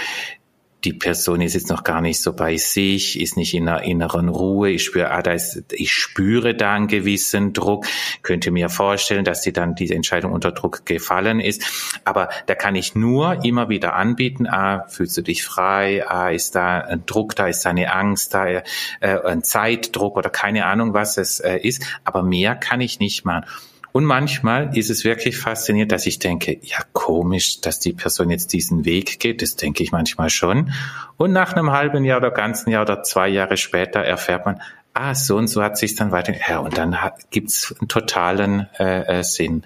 die 0.85 0.92
Person 0.92 1.40
ist 1.40 1.55
jetzt 1.55 1.70
noch 1.70 1.83
gar 1.83 2.01
nicht 2.01 2.20
so 2.20 2.33
bei 2.35 2.57
sich, 2.57 3.20
ist 3.20 3.37
nicht 3.37 3.55
in 3.55 3.68
einer 3.68 3.83
inneren 3.83 4.29
Ruhe. 4.29 4.70
Ich 4.70 4.85
spüre, 4.85 5.11
ah, 5.11 5.23
da 5.23 5.33
ist, 5.33 5.64
ich 5.73 5.92
spüre 5.92 6.55
da 6.55 6.75
einen 6.75 6.88
gewissen 6.88 7.53
Druck. 7.53 7.87
Könnte 8.23 8.51
mir 8.51 8.68
vorstellen, 8.68 9.25
dass 9.25 9.40
die 9.40 9.53
dann 9.53 9.75
diese 9.75 9.94
Entscheidung 9.94 10.33
unter 10.33 10.53
Druck 10.53 10.85
gefallen 10.85 11.40
ist. 11.40 11.62
Aber 12.05 12.29
da 12.47 12.55
kann 12.55 12.75
ich 12.75 12.94
nur 12.94 13.44
immer 13.44 13.68
wieder 13.68 13.94
anbieten, 13.94 14.47
ah, 14.47 14.87
fühlst 14.88 15.16
du 15.16 15.23
dich 15.23 15.44
frei? 15.44 16.05
Ah, 16.07 16.29
ist 16.29 16.55
da 16.55 16.81
ein 16.81 17.07
Druck, 17.07 17.35
da 17.35 17.49
ist 17.49 17.64
da 17.64 17.70
eine 17.70 17.92
Angst, 17.92 18.35
da 18.35 18.47
äh, 18.47 18.62
ein 19.01 19.42
Zeitdruck 19.42 20.16
oder 20.16 20.31
keine 20.31 20.66
Ahnung, 20.66 20.92
was 20.92 21.16
es 21.16 21.40
äh, 21.40 21.57
ist. 21.57 21.83
Aber 22.05 22.23
mehr 22.23 22.55
kann 22.57 22.81
ich 22.81 22.99
nicht 22.99 23.25
machen. 23.25 23.47
Und 23.96 24.07
manchmal 24.07 24.76
ist 24.76 24.90
es 24.90 25.04
wirklich 25.04 25.38
faszinierend, 25.38 25.92
dass 25.92 26.04
ich 26.07 26.18
denke, 26.18 26.59
ja 26.62 26.78
komisch, 26.92 27.61
dass 27.61 27.78
die 27.78 27.92
Person 27.92 28.28
jetzt 28.28 28.52
diesen 28.52 28.85
Weg 28.85 29.20
geht. 29.20 29.40
Das 29.40 29.54
denke 29.54 29.85
ich 29.85 29.92
manchmal 29.92 30.30
schon. 30.30 30.72
Und 31.16 31.33
nach 31.33 31.52
einem 31.52 31.70
halben 31.70 32.04
Jahr 32.04 32.18
oder 32.18 32.33
ganzen 32.33 32.70
Jahr 32.70 32.83
oder 32.83 33.04
zwei 33.04 33.28
Jahre 33.28 33.57
später 33.57 34.00
erfährt 34.00 34.46
man, 34.46 34.61
ah, 34.94 35.14
so 35.14 35.37
und 35.37 35.46
so 35.46 35.62
hat 35.62 35.78
sich 35.78 35.94
dann 35.94 36.11
weiter, 36.11 36.35
ja, 36.48 36.59
und 36.59 36.76
dann 36.76 37.02
hat, 37.02 37.30
gibt's 37.30 37.72
einen 37.78 37.87
totalen 37.87 38.68
äh, 38.80 39.20
äh, 39.20 39.22
Sinn. 39.22 39.62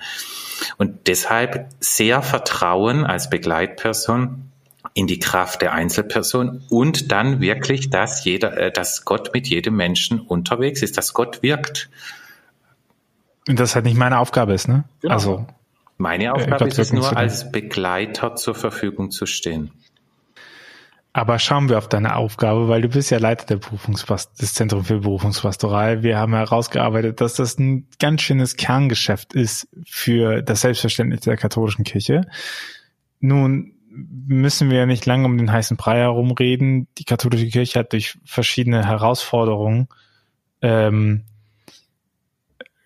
Und 0.77 1.07
deshalb 1.07 1.71
sehr 1.81 2.21
Vertrauen 2.21 3.07
als 3.07 3.31
Begleitperson 3.31 4.51
in 4.93 5.07
die 5.07 5.21
Kraft 5.21 5.63
der 5.63 5.73
Einzelperson 5.73 6.65
und 6.69 7.13
dann 7.13 7.41
wirklich, 7.41 7.89
dass 7.89 8.23
jeder, 8.25 8.59
äh, 8.59 8.71
dass 8.71 9.07
Gott 9.07 9.33
mit 9.33 9.47
jedem 9.49 9.75
Menschen 9.75 10.21
unterwegs 10.21 10.83
ist, 10.83 10.99
dass 10.99 11.15
Gott 11.15 11.43
wirkt. 11.43 11.89
Und 13.49 13.59
das 13.59 13.75
halt 13.75 13.85
nicht 13.85 13.97
meine 13.97 14.19
Aufgabe 14.19 14.53
ist, 14.53 14.69
ne? 14.69 14.85
Genau. 15.01 15.15
Also 15.15 15.47
meine 15.97 16.25
äh, 16.25 16.29
Aufgabe 16.29 16.69
ist 16.69 16.79
es 16.79 16.93
nur, 16.93 17.17
als 17.17 17.51
Begleiter 17.51 18.37
zur 18.37 18.55
Verfügung 18.55 19.11
zu 19.11 19.27
stehen. 19.27 19.73
Aber 21.13 21.39
schauen 21.41 21.69
wir 21.69 21.79
auf 21.79 21.89
deine 21.89 22.15
Aufgabe, 22.15 22.69
weil 22.69 22.83
du 22.83 22.89
bist 22.89 23.11
ja 23.11 23.19
Leiter 23.19 23.47
der 23.47 23.57
Berufungspast 23.57 24.41
des 24.41 24.55
Zentrum 24.55 24.85
für 24.85 25.01
Berufungspastoral. 25.01 26.05
Wir 26.05 26.19
haben 26.19 26.35
herausgearbeitet, 26.35 27.21
dass 27.21 27.35
das 27.35 27.59
ein 27.59 27.89
ganz 27.99 28.23
schönes 28.23 28.57
Kerngeschäft 28.57 29.33
ist 29.33 29.67
für 29.85 30.43
das 30.43 30.61
Selbstverständnis 30.61 31.23
der 31.23 31.37
katholischen 31.37 31.85
Kirche. 31.85 32.21
Nun 33.19 33.75
müssen 33.91 34.71
wir 34.71 34.79
ja 34.79 34.87
nicht 34.87 35.07
lange 35.07 35.25
um 35.25 35.39
den 35.39 35.51
heißen 35.51 35.77
Brei 35.77 35.99
herumreden. 35.99 36.87
Die 36.99 37.05
katholische 37.05 37.49
Kirche 37.49 37.81
hat 37.81 37.93
durch 37.93 38.19
verschiedene 38.25 38.87
Herausforderungen 38.87 39.89
ähm, 40.63 41.25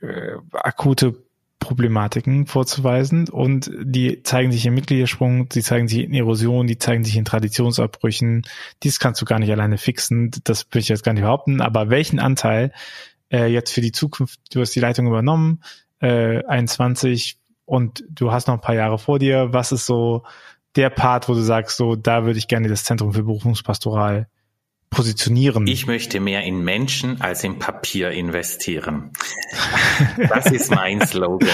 äh, 0.03 0.37
akute 0.53 1.15
Problematiken 1.63 2.47
vorzuweisen. 2.47 3.29
Und 3.29 3.71
die 3.81 4.23
zeigen 4.25 4.51
sich 4.51 4.67
im 4.67 4.75
Mitgliedersprung, 4.75 5.49
die 5.49 5.63
zeigen 5.63 5.87
sich 5.89 6.01
in 6.01 6.13
Erosion, 6.13 6.67
die 6.67 6.79
zeigen 6.79 7.05
sich 7.05 7.17
in 7.17 7.25
Traditionsabbrüchen. 7.25 8.43
Dies 8.83 8.99
kannst 8.99 9.23
du 9.23 9.25
gar 9.25 9.39
nicht 9.39 9.53
alleine 9.53 9.79
fixen, 9.79 10.33
das 10.45 10.67
will 10.73 10.83
ich 10.83 10.89
jetzt 10.89 11.05
gar 11.05 11.13
nicht 11.13 11.23
behaupten, 11.23 11.61
aber 11.61 11.89
welchen 11.89 12.19
Anteil 12.19 12.73
äh, 13.31 13.47
jetzt 13.47 13.73
für 13.73 13.81
die 13.81 13.93
Zukunft, 13.93 14.41
du 14.53 14.61
hast 14.61 14.75
die 14.75 14.81
Leitung 14.81 15.07
übernommen, 15.07 15.63
äh, 16.01 16.45
21 16.45 17.39
und 17.65 18.05
du 18.11 18.33
hast 18.33 18.49
noch 18.49 18.55
ein 18.55 18.61
paar 18.61 18.75
Jahre 18.75 18.99
vor 18.99 19.21
dir, 19.21 19.53
was 19.53 19.71
ist 19.71 19.87
so 19.87 20.25
der 20.75 20.91
Part, 20.91 21.29
wo 21.29 21.35
du 21.35 21.43
sagst, 21.43 21.77
so, 21.77 21.95
da 21.97 22.25
würde 22.25 22.39
ich 22.39 22.49
gerne 22.49 22.69
das 22.69 22.85
Zentrum 22.85 23.13
für 23.13 23.23
Berufungspastoral 23.23 24.27
positionieren? 24.93 25.67
Ich 25.67 25.87
möchte 25.89 26.21
mehr 26.21 26.45
in 26.45 26.63
Menschen 26.63 27.21
als 27.21 27.43
in 27.43 27.59
Papier 27.59 28.11
investieren. 28.11 29.11
Das 30.29 30.51
ist 30.51 30.71
mein 30.71 31.07
Slogan. 31.07 31.49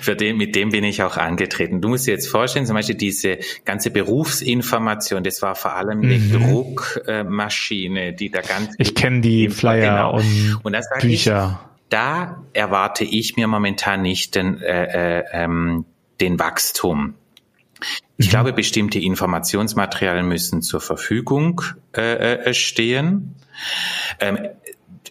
Für 0.00 0.16
den, 0.16 0.36
mit 0.36 0.54
dem 0.56 0.70
bin 0.70 0.84
ich 0.84 1.02
auch 1.02 1.16
angetreten. 1.16 1.80
Du 1.80 1.88
musst 1.88 2.06
dir 2.06 2.12
jetzt 2.12 2.28
vorstellen, 2.28 2.66
zum 2.66 2.74
Beispiel 2.74 2.94
diese 2.94 3.38
ganze 3.64 3.90
Berufsinformation, 3.90 5.22
das 5.22 5.42
war 5.42 5.54
vor 5.54 5.74
allem 5.74 6.00
eine 6.00 6.18
mhm. 6.18 6.32
Druckmaschine, 6.32 8.12
die 8.14 8.30
da 8.30 8.40
ganz. 8.40 8.74
Ich 8.78 8.94
kenne 8.94 9.20
die 9.20 9.48
Flyer 9.50 9.90
genau. 9.90 10.16
und, 10.16 10.60
und 10.62 10.76
Bücher. 11.00 11.60
Ich, 11.62 11.88
da 11.90 12.42
erwarte 12.54 13.04
ich 13.04 13.36
mir 13.36 13.46
momentan 13.46 14.02
nicht 14.02 14.34
den, 14.34 14.60
äh, 14.62 15.18
äh, 15.18 15.24
ähm, 15.32 15.84
den 16.20 16.38
Wachstum. 16.38 17.14
Ich 18.16 18.30
glaube, 18.30 18.52
bestimmte 18.52 18.98
Informationsmaterialien 18.98 20.26
müssen 20.26 20.62
zur 20.62 20.80
Verfügung 20.80 21.62
äh, 21.96 22.34
äh, 22.34 22.54
stehen. 22.54 23.34
Ähm, 24.20 24.38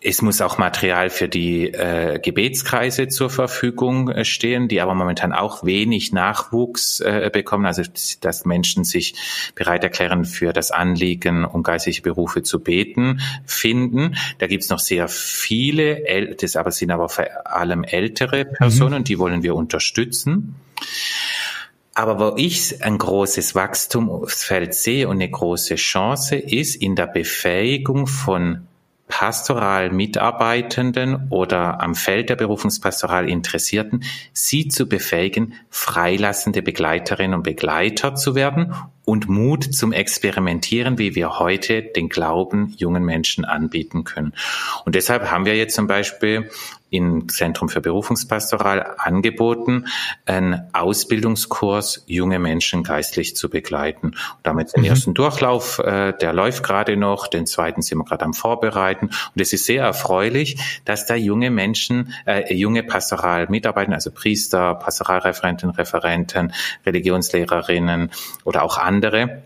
es 0.04 0.22
muss 0.22 0.42
auch 0.42 0.58
Material 0.58 1.10
für 1.10 1.28
die 1.28 1.68
äh, 1.68 2.20
Gebetskreise 2.20 3.08
zur 3.08 3.30
Verfügung 3.30 4.10
äh, 4.10 4.26
stehen, 4.26 4.68
die 4.68 4.82
aber 4.82 4.96
momentan 4.96 5.32
auch 5.32 5.64
wenig 5.64 6.12
Nachwuchs 6.12 7.02
äh, 7.02 7.30
bekommen. 7.32 7.66
Also 7.68 7.84
dass 8.22 8.46
Menschen 8.46 8.84
sich 8.84 9.14
bereit 9.54 9.84
erklären, 9.84 10.26
für 10.26 10.54
das 10.54 10.72
Anliegen 10.72 11.46
um 11.46 11.62
geistliche 11.62 12.02
Berufe 12.02 12.42
zu 12.42 12.60
beten, 12.62 13.22
finden. 13.46 14.16
Da 14.40 14.48
gibt's 14.48 14.70
noch 14.70 14.80
sehr 14.80 15.08
viele, 15.08 16.36
das 16.36 16.56
aber 16.56 16.72
sind 16.72 16.90
aber 16.90 17.10
vor 17.10 17.26
allem 17.46 17.84
ältere 17.84 18.46
mhm. 18.46 18.54
Personen, 18.54 19.00
mhm. 19.00 19.04
die 19.06 19.20
wollen 19.20 19.44
wir 19.44 19.56
unterstützen. 19.56 20.56
Aber 21.94 22.20
wo 22.20 22.38
ich 22.38 22.84
ein 22.84 22.98
großes 22.98 23.54
Wachstumsfeld 23.54 24.74
sehe 24.74 25.08
und 25.08 25.18
eine 25.18 25.30
große 25.30 25.76
Chance 25.76 26.38
ist 26.38 26.76
in 26.76 26.96
der 26.96 27.08
Befähigung 27.08 28.08
von 28.08 28.68
pastoral 29.12 29.92
Mitarbeitenden 29.92 31.28
oder 31.30 31.82
am 31.82 31.96
Feld 31.96 32.30
der 32.30 32.38
Berufungspastoral 32.38 33.30
Interessierten, 33.30 34.06
sie 34.32 34.70
zu 34.70 34.88
befähigen, 34.88 35.54
freilassende 35.70 36.62
Begleiterinnen 36.62 37.36
und 37.36 37.44
Begleiter 37.44 38.16
zu 38.16 38.36
werden 38.36 38.74
und 39.06 39.28
Mut 39.28 39.76
zum 39.76 39.94
Experimentieren, 39.94 40.98
wie 40.98 41.16
wir 41.16 41.40
heute 41.40 41.82
den 41.82 42.10
Glauben 42.10 42.74
jungen 42.78 43.04
Menschen 43.04 43.46
anbieten 43.46 44.04
können. 44.04 44.34
Und 44.86 44.96
deshalb 44.96 45.30
haben 45.32 45.46
wir 45.46 45.56
jetzt 45.56 45.76
zum 45.76 45.88
Beispiel 45.88 46.50
im 46.92 47.30
Zentrum 47.30 47.70
für 47.70 47.80
Berufungspastoral 47.80 48.96
angeboten, 48.98 49.86
einen 50.26 50.68
Ausbildungskurs, 50.74 52.04
junge 52.06 52.38
Menschen 52.38 52.84
geistlich 52.84 53.36
zu 53.36 53.50
begleiten. 53.50 54.08
Und 54.08 54.40
damit 54.44 54.76
den 54.76 54.82
mhm. 54.82 54.90
ersten 54.90 55.14
Durchlauf, 55.14 55.80
äh, 55.80 56.12
der 56.12 56.34
läuft 56.34 56.64
gerade 56.64 56.98
noch, 56.98 57.28
den 57.28 57.48
zweiten 57.48 57.82
sind 57.82 57.98
wir 57.98 58.04
gerade 58.04 58.26
am 58.26 58.34
Vorbereiten. 58.34 59.06
Und 59.06 59.42
es 59.42 59.54
ist 59.54 59.66
sehr 59.66 59.84
erfreulich, 59.84 60.82
dass 60.84 61.06
da 61.06 61.16
junge 61.16 61.50
Menschen, 61.50 62.14
äh, 62.26 62.54
junge 62.54 62.84
Pastoralmitarbeiter, 62.84 63.94
also 63.94 64.12
Priester, 64.12 64.76
Pastoralreferenten, 64.76 65.70
Referenten, 65.70 66.54
Religionslehrerinnen 66.86 68.12
oder 68.44 68.64
auch 68.64 68.78
andere 68.78 68.91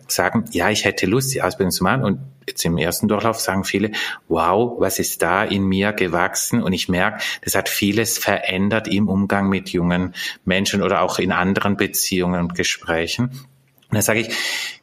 sagen, 0.07 0.45
ja, 0.51 0.69
ich 0.69 0.85
hätte 0.85 1.05
Lust, 1.05 1.33
die 1.33 1.41
Ausbildung 1.41 1.71
zu 1.71 1.83
machen. 1.83 2.03
Und 2.03 2.19
jetzt 2.47 2.65
im 2.65 2.77
ersten 2.77 3.07
Durchlauf 3.07 3.39
sagen 3.39 3.63
viele, 3.63 3.91
wow, 4.27 4.75
was 4.79 4.99
ist 4.99 5.21
da 5.21 5.43
in 5.43 5.63
mir 5.63 5.93
gewachsen? 5.93 6.63
Und 6.63 6.73
ich 6.73 6.89
merke, 6.89 7.21
das 7.43 7.55
hat 7.55 7.69
vieles 7.69 8.17
verändert 8.17 8.87
im 8.87 9.07
Umgang 9.09 9.49
mit 9.49 9.69
jungen 9.69 10.15
Menschen 10.45 10.81
oder 10.81 11.01
auch 11.01 11.19
in 11.19 11.31
anderen 11.31 11.77
Beziehungen 11.77 12.41
und 12.41 12.55
Gesprächen. 12.55 13.25
Und 13.25 13.93
dann 13.93 14.01
sage 14.01 14.21
ich, 14.21 14.29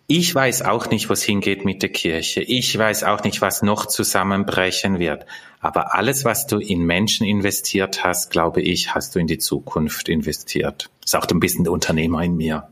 ich 0.07 0.35
weiß 0.35 0.63
auch 0.63 0.91
nicht, 0.91 1.09
wo 1.09 1.15
es 1.15 1.23
hingeht 1.23 1.65
mit 1.65 1.83
der 1.83 1.89
Kirche. 1.89 2.43
Ich 2.43 2.77
weiß 2.77 3.05
auch 3.05 3.25
nicht, 3.25 3.41
was 3.41 3.63
noch 3.63 3.87
zusammenbrechen 3.87 4.99
wird. 4.99 5.27
Aber 5.61 5.95
alles, 5.95 6.25
was 6.25 6.47
du 6.47 6.59
in 6.59 6.85
Menschen 6.85 7.27
investiert 7.27 8.05
hast, 8.05 8.31
glaube 8.31 8.61
ich, 8.61 8.95
hast 8.95 9.15
du 9.15 9.21
in 9.21 9.27
die 9.27 9.39
Zukunft 9.39 10.09
investiert. 10.09 10.91
Ist 11.05 11.17
auch 11.17 11.27
ein 11.31 11.41
bisschen 11.41 11.65
der 11.65 11.73
Unternehmer 11.73 12.23
in 12.23 12.37
mir. 12.37 12.69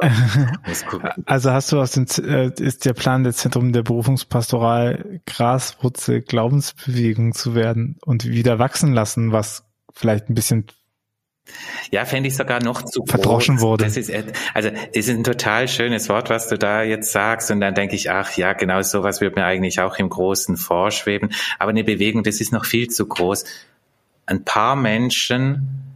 Also 1.26 1.50
hast 1.52 1.72
du 1.72 1.80
aus 1.80 1.92
dem, 1.92 2.06
äh, 2.24 2.50
ist 2.58 2.84
der 2.84 2.94
Plan 2.94 3.24
der 3.24 3.32
Zentrum 3.32 3.72
der 3.72 3.82
Berufungspastoral 3.82 5.20
Graswurzel 5.26 6.22
Glaubensbewegung 6.22 7.32
zu 7.32 7.54
werden 7.54 7.98
und 8.04 8.26
wieder 8.26 8.58
wachsen 8.58 8.92
lassen, 8.92 9.32
was 9.32 9.64
vielleicht 9.92 10.30
ein 10.30 10.34
bisschen 10.34 10.66
ja, 11.90 12.04
fände 12.04 12.28
ich 12.28 12.36
sogar 12.36 12.62
noch 12.62 12.82
zu 12.82 13.04
verdroschen 13.04 13.56
groß. 13.56 13.64
wurde. 13.64 13.84
Das 13.84 13.96
ist, 13.96 14.12
also, 14.54 14.70
das 14.70 14.78
ist 14.92 15.08
ein 15.08 15.24
total 15.24 15.66
schönes 15.66 16.08
Wort, 16.08 16.30
was 16.30 16.48
du 16.48 16.56
da 16.56 16.82
jetzt 16.82 17.10
sagst. 17.10 17.50
Und 17.50 17.60
dann 17.60 17.74
denke 17.74 17.96
ich, 17.96 18.10
ach 18.10 18.36
ja, 18.36 18.52
genau 18.52 18.80
sowas 18.82 19.20
wird 19.20 19.36
mir 19.36 19.44
eigentlich 19.44 19.80
auch 19.80 19.96
im 19.96 20.08
Großen 20.08 20.56
vorschweben. 20.56 21.30
Aber 21.58 21.70
eine 21.70 21.82
Bewegung, 21.82 22.22
das 22.22 22.40
ist 22.40 22.52
noch 22.52 22.64
viel 22.64 22.88
zu 22.88 23.06
groß. 23.06 23.44
Ein 24.26 24.44
paar 24.44 24.76
Menschen 24.76 25.89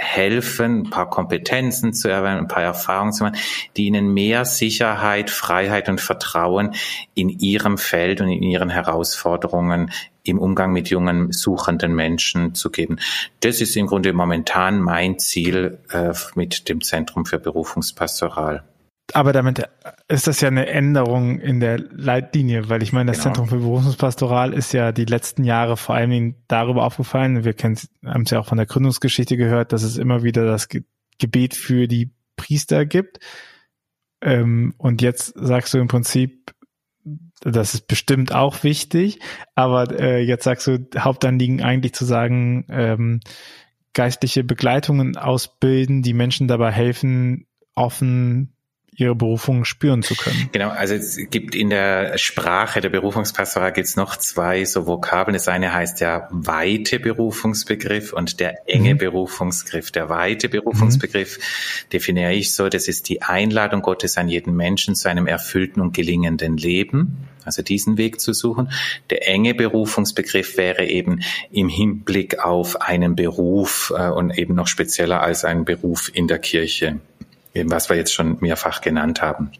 helfen, 0.00 0.82
ein 0.82 0.90
paar 0.90 1.10
Kompetenzen 1.10 1.92
zu 1.92 2.08
erwerben, 2.08 2.40
ein 2.40 2.48
paar 2.48 2.62
Erfahrungen 2.62 3.12
zu 3.12 3.24
machen, 3.24 3.36
die 3.76 3.86
ihnen 3.86 4.12
mehr 4.14 4.44
Sicherheit, 4.44 5.30
Freiheit 5.30 5.88
und 5.88 6.00
Vertrauen 6.00 6.74
in 7.14 7.28
ihrem 7.28 7.76
Feld 7.76 8.20
und 8.20 8.28
in 8.28 8.42
ihren 8.42 8.70
Herausforderungen 8.70 9.90
im 10.22 10.38
Umgang 10.38 10.72
mit 10.72 10.88
jungen, 10.88 11.32
suchenden 11.32 11.94
Menschen 11.94 12.54
zu 12.54 12.70
geben. 12.70 12.98
Das 13.40 13.60
ist 13.60 13.76
im 13.76 13.86
Grunde 13.86 14.12
momentan 14.12 14.80
mein 14.80 15.18
Ziel 15.18 15.78
äh, 15.90 16.12
mit 16.34 16.68
dem 16.68 16.80
Zentrum 16.80 17.26
für 17.26 17.38
Berufungspastoral 17.38 18.64
aber 19.14 19.32
damit 19.32 19.62
ist 20.08 20.26
das 20.26 20.40
ja 20.40 20.48
eine 20.48 20.66
Änderung 20.66 21.38
in 21.38 21.60
der 21.60 21.78
Leitlinie, 21.78 22.68
weil 22.68 22.82
ich 22.82 22.92
meine, 22.92 23.10
das 23.10 23.18
genau. 23.18 23.34
Zentrum 23.34 23.48
für 23.48 23.58
Berufungspastoral 23.58 24.52
ist 24.52 24.72
ja 24.72 24.92
die 24.92 25.04
letzten 25.04 25.44
Jahre 25.44 25.76
vor 25.76 25.94
allen 25.94 26.10
Dingen 26.10 26.34
darüber 26.48 26.84
aufgefallen. 26.84 27.44
Wir 27.44 27.54
haben 27.54 28.22
es 28.22 28.30
ja 28.30 28.40
auch 28.40 28.46
von 28.46 28.58
der 28.58 28.66
Gründungsgeschichte 28.66 29.36
gehört, 29.36 29.72
dass 29.72 29.82
es 29.82 29.96
immer 29.96 30.22
wieder 30.22 30.44
das 30.44 30.68
Gebet 31.18 31.54
für 31.54 31.86
die 31.86 32.12
Priester 32.36 32.86
gibt. 32.86 33.18
Ähm, 34.22 34.74
und 34.78 35.02
jetzt 35.02 35.32
sagst 35.36 35.74
du 35.74 35.78
im 35.78 35.88
Prinzip, 35.88 36.54
das 37.40 37.74
ist 37.74 37.86
bestimmt 37.88 38.34
auch 38.34 38.62
wichtig, 38.64 39.20
aber 39.54 39.98
äh, 39.98 40.22
jetzt 40.22 40.44
sagst 40.44 40.66
du, 40.66 40.86
Hauptanliegen 40.98 41.62
eigentlich 41.62 41.94
zu 41.94 42.04
sagen, 42.04 42.66
ähm, 42.68 43.20
geistliche 43.94 44.44
Begleitungen 44.44 45.16
ausbilden, 45.16 46.02
die 46.02 46.12
Menschen 46.12 46.48
dabei 46.48 46.70
helfen, 46.70 47.46
offen 47.74 48.52
ihre 49.00 49.14
Berufung 49.14 49.64
spüren 49.64 50.02
zu 50.02 50.14
können. 50.14 50.48
Genau, 50.52 50.68
also 50.68 50.94
es 50.94 51.18
gibt 51.30 51.54
in 51.54 51.70
der 51.70 52.18
Sprache 52.18 52.80
der 52.80 52.90
Berufungspastoral 52.90 53.72
gibt 53.72 53.88
es 53.88 53.96
noch 53.96 54.16
zwei 54.16 54.64
so 54.64 54.86
Vokabeln. 54.86 55.34
Das 55.34 55.48
eine 55.48 55.72
heißt 55.72 56.00
ja 56.00 56.28
weite 56.30 57.00
Berufungsbegriff 57.00 58.12
und 58.12 58.40
der 58.40 58.68
enge 58.68 58.94
mhm. 58.94 58.98
Berufungsbegriff. 58.98 59.90
Der 59.90 60.08
weite 60.08 60.48
Berufungsbegriff 60.48 61.38
mhm. 61.38 61.90
definiere 61.92 62.32
ich 62.34 62.54
so, 62.54 62.68
das 62.68 62.88
ist 62.88 63.08
die 63.08 63.22
Einladung 63.22 63.82
Gottes 63.82 64.16
an 64.16 64.28
jeden 64.28 64.54
Menschen 64.54 64.94
zu 64.94 65.08
einem 65.08 65.26
erfüllten 65.26 65.80
und 65.80 65.94
gelingenden 65.94 66.56
Leben. 66.56 67.28
Also 67.44 67.62
diesen 67.62 67.96
Weg 67.96 68.20
zu 68.20 68.32
suchen. 68.32 68.70
Der 69.08 69.26
enge 69.26 69.54
Berufungsbegriff 69.54 70.56
wäre 70.56 70.84
eben 70.84 71.20
im 71.50 71.68
Hinblick 71.68 72.38
auf 72.38 72.80
einen 72.80 73.16
Beruf 73.16 73.92
äh, 73.96 74.08
und 74.08 74.36
eben 74.36 74.54
noch 74.54 74.66
spezieller 74.66 75.22
als 75.22 75.44
einen 75.44 75.64
Beruf 75.64 76.10
in 76.12 76.28
der 76.28 76.38
Kirche 76.38 77.00
eben 77.54 77.70
was 77.70 77.88
wir 77.88 77.96
jetzt 77.96 78.12
schon 78.12 78.38
mehrfach 78.40 78.80
genannt 78.80 79.22
haben. 79.22 79.52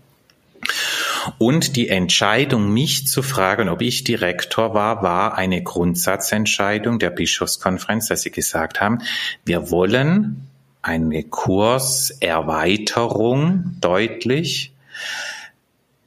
Und 1.39 1.77
die 1.77 1.89
Entscheidung, 1.89 2.73
mich 2.73 3.07
zu 3.07 3.23
fragen, 3.23 3.69
ob 3.69 3.83
ich 3.83 4.03
Direktor 4.05 4.73
war, 4.75 5.03
war 5.03 5.37
eine 5.37 5.63
Grundsatzentscheidung 5.63 6.99
der 6.99 7.11
Bischofskonferenz, 7.11 8.09
dass 8.09 8.23
sie 8.23 8.31
gesagt 8.31 8.81
haben, 8.81 9.03
wir 9.45 9.71
wollen 9.71 10.47
eine 10.83 11.25
Kurserweiterung 11.25 13.77
deutlich 13.81 14.73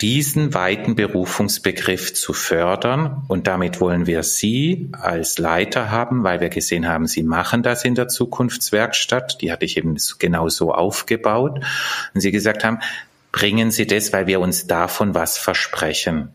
diesen 0.03 0.53
weiten 0.53 0.95
Berufungsbegriff 0.95 2.13
zu 2.13 2.33
fördern. 2.33 3.23
Und 3.29 3.47
damit 3.47 3.79
wollen 3.79 4.05
wir 4.05 4.21
Sie 4.23 4.89
als 4.91 5.37
Leiter 5.37 5.91
haben, 5.91 6.25
weil 6.25 6.41
wir 6.41 6.49
gesehen 6.49 6.89
haben, 6.89 7.07
Sie 7.07 7.23
machen 7.23 7.63
das 7.63 7.85
in 7.85 7.95
der 7.95 8.09
Zukunftswerkstatt. 8.09 9.41
Die 9.41 9.49
hatte 9.49 9.63
ich 9.63 9.77
eben 9.77 9.95
genau 10.19 10.49
so 10.49 10.73
aufgebaut. 10.73 11.61
Und 12.13 12.19
Sie 12.19 12.31
gesagt 12.31 12.65
haben, 12.65 12.79
bringen 13.31 13.71
Sie 13.71 13.87
das, 13.87 14.11
weil 14.11 14.27
wir 14.27 14.41
uns 14.41 14.67
davon 14.67 15.15
was 15.15 15.37
versprechen. 15.37 16.33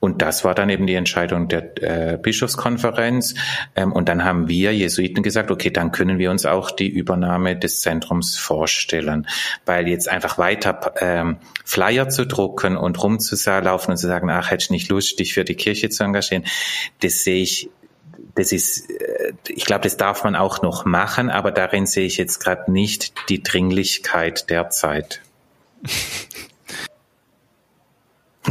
Und 0.00 0.22
das 0.22 0.44
war 0.44 0.54
dann 0.54 0.68
eben 0.70 0.86
die 0.86 0.94
Entscheidung 0.94 1.48
der 1.48 1.82
äh, 1.82 2.18
Bischofskonferenz. 2.18 3.34
Ähm, 3.76 3.92
und 3.92 4.08
dann 4.08 4.24
haben 4.24 4.48
wir 4.48 4.74
Jesuiten 4.74 5.22
gesagt, 5.22 5.50
okay, 5.50 5.70
dann 5.70 5.92
können 5.92 6.18
wir 6.18 6.30
uns 6.30 6.46
auch 6.46 6.70
die 6.70 6.88
Übernahme 6.88 7.56
des 7.56 7.80
Zentrums 7.80 8.36
vorstellen. 8.36 9.26
Weil 9.66 9.88
jetzt 9.88 10.08
einfach 10.08 10.38
weiter 10.38 10.94
ähm, 11.00 11.38
Flyer 11.64 12.08
zu 12.08 12.26
drucken 12.26 12.76
und 12.76 13.02
rumzulaufen 13.02 13.92
und 13.92 13.96
zu 13.96 14.06
sagen, 14.06 14.30
ach, 14.30 14.50
hätte 14.50 14.64
ich 14.64 14.70
nicht 14.70 14.88
Lust, 14.88 15.18
dich 15.18 15.34
für 15.34 15.44
die 15.44 15.54
Kirche 15.54 15.88
zu 15.88 16.04
engagieren, 16.04 16.44
das 17.00 17.24
sehe 17.24 17.42
ich 17.42 17.70
das 18.34 18.52
ist, 18.52 18.90
äh, 18.90 19.32
ich 19.48 19.64
glaube, 19.64 19.82
das 19.82 19.96
darf 19.96 20.24
man 20.24 20.36
auch 20.36 20.62
noch 20.62 20.84
machen, 20.84 21.30
aber 21.30 21.50
darin 21.50 21.86
sehe 21.86 22.06
ich 22.06 22.16
jetzt 22.16 22.38
gerade 22.40 22.70
nicht 22.70 23.28
die 23.28 23.42
Dringlichkeit 23.42 24.48
derzeit. 24.50 25.22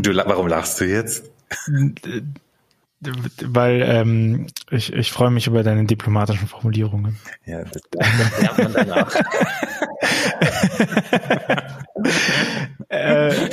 Du, 0.02 0.16
warum 0.16 0.48
lachst 0.48 0.80
du 0.80 0.86
jetzt? 0.86 1.30
Weil 3.44 3.84
ähm, 3.84 4.48
ich, 4.72 4.92
ich 4.92 5.12
freue 5.12 5.30
mich 5.30 5.48
über 5.48 5.64
deine 5.64 5.86
diplomatischen 5.86 6.48
Formulierungen. 6.48 7.18
Ja, 7.46 7.64
das 7.64 7.82
lernt 8.40 8.58
man 8.58 8.74
danach. 8.74 9.16
äh, 12.90 13.50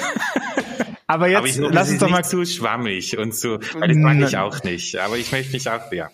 aber 1.07 1.29
jetzt 1.29 1.39
aber 1.39 1.47
ich, 1.47 1.59
lass 1.59 1.91
uns 1.91 2.01
doch 2.01 2.09
mal 2.09 2.25
zu 2.25 2.47
schwammig 2.47 3.19
und 3.19 3.35
zu, 3.35 3.59
weil 3.75 3.89
das 3.89 3.97
mag 3.99 4.21
ich 4.21 4.37
auch 4.39 4.63
nicht. 4.65 4.97
Aber 4.97 5.19
ich 5.19 5.31
möchte 5.31 5.53
mich 5.53 5.69
auch, 5.69 5.93
ja. 5.93 6.11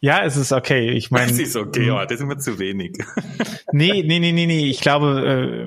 Ja, 0.00 0.22
es 0.24 0.36
ist 0.36 0.52
okay. 0.52 0.90
Ich 0.90 1.10
meine, 1.10 1.32
es 1.32 1.38
ist 1.38 1.56
okay, 1.56 1.86
ja, 1.86 2.04
das 2.04 2.16
ist 2.16 2.20
immer 2.20 2.38
zu 2.38 2.58
wenig. 2.58 2.98
nee, 3.72 4.04
nee, 4.06 4.18
nee, 4.18 4.32
nee, 4.32 4.46
nee. 4.46 4.66
Ich 4.68 4.80
glaube, 4.80 5.66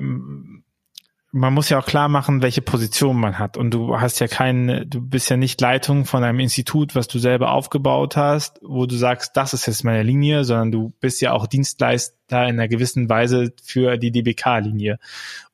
man 1.30 1.52
muss 1.52 1.68
ja 1.68 1.78
auch 1.78 1.86
klar 1.86 2.08
machen, 2.08 2.40
welche 2.40 2.62
Position 2.62 3.20
man 3.20 3.38
hat. 3.38 3.58
Und 3.58 3.72
du 3.72 4.00
hast 4.00 4.18
ja 4.18 4.28
keine, 4.28 4.86
du 4.86 5.00
bist 5.02 5.28
ja 5.28 5.36
nicht 5.36 5.60
Leitung 5.60 6.06
von 6.06 6.24
einem 6.24 6.40
Institut, 6.40 6.94
was 6.94 7.06
du 7.06 7.18
selber 7.18 7.52
aufgebaut 7.52 8.16
hast, 8.16 8.60
wo 8.62 8.86
du 8.86 8.96
sagst, 8.96 9.36
das 9.36 9.52
ist 9.52 9.66
jetzt 9.66 9.84
meine 9.84 10.02
Linie, 10.02 10.44
sondern 10.44 10.72
du 10.72 10.92
bist 11.00 11.20
ja 11.20 11.32
auch 11.32 11.46
Dienstleister 11.46 12.44
in 12.44 12.58
einer 12.58 12.68
gewissen 12.68 13.10
Weise 13.10 13.52
für 13.62 13.98
die 13.98 14.10
DBK-Linie. 14.10 14.98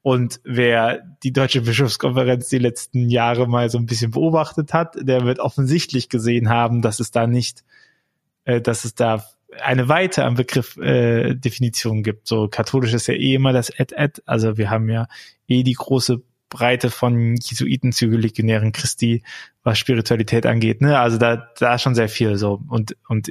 Und 0.00 0.40
wer 0.44 1.02
die 1.24 1.32
Deutsche 1.32 1.62
Bischofskonferenz 1.62 2.48
die 2.48 2.58
letzten 2.58 3.08
Jahre 3.08 3.48
mal 3.48 3.68
so 3.68 3.78
ein 3.78 3.86
bisschen 3.86 4.12
beobachtet 4.12 4.72
hat, 4.72 4.94
der 5.00 5.24
wird 5.24 5.40
offensichtlich 5.40 6.08
gesehen 6.08 6.50
haben, 6.50 6.82
dass 6.82 7.00
es 7.00 7.10
da 7.10 7.26
nicht, 7.26 7.64
äh, 8.44 8.60
dass 8.60 8.84
es 8.84 8.94
da 8.94 9.24
eine 9.62 9.88
Weite 9.88 10.24
am 10.24 10.34
Begriff 10.34 10.76
äh, 10.76 11.34
Definition 11.34 12.02
gibt. 12.02 12.26
So 12.26 12.48
katholisch 12.48 12.92
ist 12.92 13.06
ja 13.06 13.14
eh 13.14 13.34
immer 13.34 13.52
das 13.52 13.70
et-et. 13.70 14.22
Also 14.26 14.56
wir 14.56 14.70
haben 14.70 14.88
ja 14.88 15.06
eh 15.48 15.62
die 15.62 15.74
große 15.74 16.22
Breite 16.48 16.90
von 16.90 17.36
Jesuiten 17.36 17.92
zu 17.92 18.06
Legionären 18.06 18.72
Christi, 18.72 19.22
was 19.62 19.78
Spiritualität 19.78 20.46
angeht. 20.46 20.80
Ne? 20.80 20.98
Also 20.98 21.18
da, 21.18 21.48
da 21.58 21.78
schon 21.78 21.94
sehr 21.94 22.08
viel 22.08 22.36
so. 22.36 22.60
Und, 22.68 22.96
und 23.08 23.28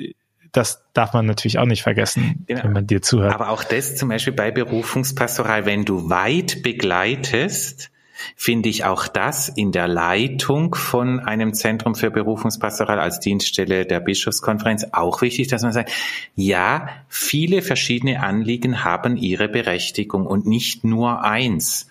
das 0.51 0.83
darf 0.93 1.13
man 1.13 1.25
natürlich 1.25 1.57
auch 1.57 1.65
nicht 1.65 1.83
vergessen, 1.83 2.43
genau. 2.47 2.63
wenn 2.63 2.73
man 2.73 2.87
dir 2.87 3.01
zuhört. 3.01 3.33
Aber 3.33 3.49
auch 3.49 3.63
das 3.63 3.95
zum 3.95 4.09
Beispiel 4.09 4.33
bei 4.33 4.51
Berufungspastoral, 4.51 5.65
wenn 5.65 5.85
du 5.85 6.09
weit 6.09 6.63
begleitest, 6.63 7.89
finde 8.35 8.69
ich 8.69 8.85
auch 8.85 9.07
das 9.07 9.49
in 9.49 9.71
der 9.71 9.87
Leitung 9.87 10.75
von 10.75 11.19
einem 11.19 11.53
Zentrum 11.53 11.95
für 11.95 12.11
Berufungspastoral 12.11 12.99
als 12.99 13.19
Dienststelle 13.19 13.85
der 13.85 13.99
Bischofskonferenz 13.99 14.87
auch 14.91 15.21
wichtig, 15.21 15.47
dass 15.47 15.63
man 15.63 15.73
sagt, 15.73 15.91
ja, 16.35 16.89
viele 17.07 17.61
verschiedene 17.61 18.21
Anliegen 18.21 18.83
haben 18.83 19.17
ihre 19.17 19.49
Berechtigung 19.49 20.25
und 20.25 20.45
nicht 20.45 20.83
nur 20.83 21.23
eins. 21.23 21.87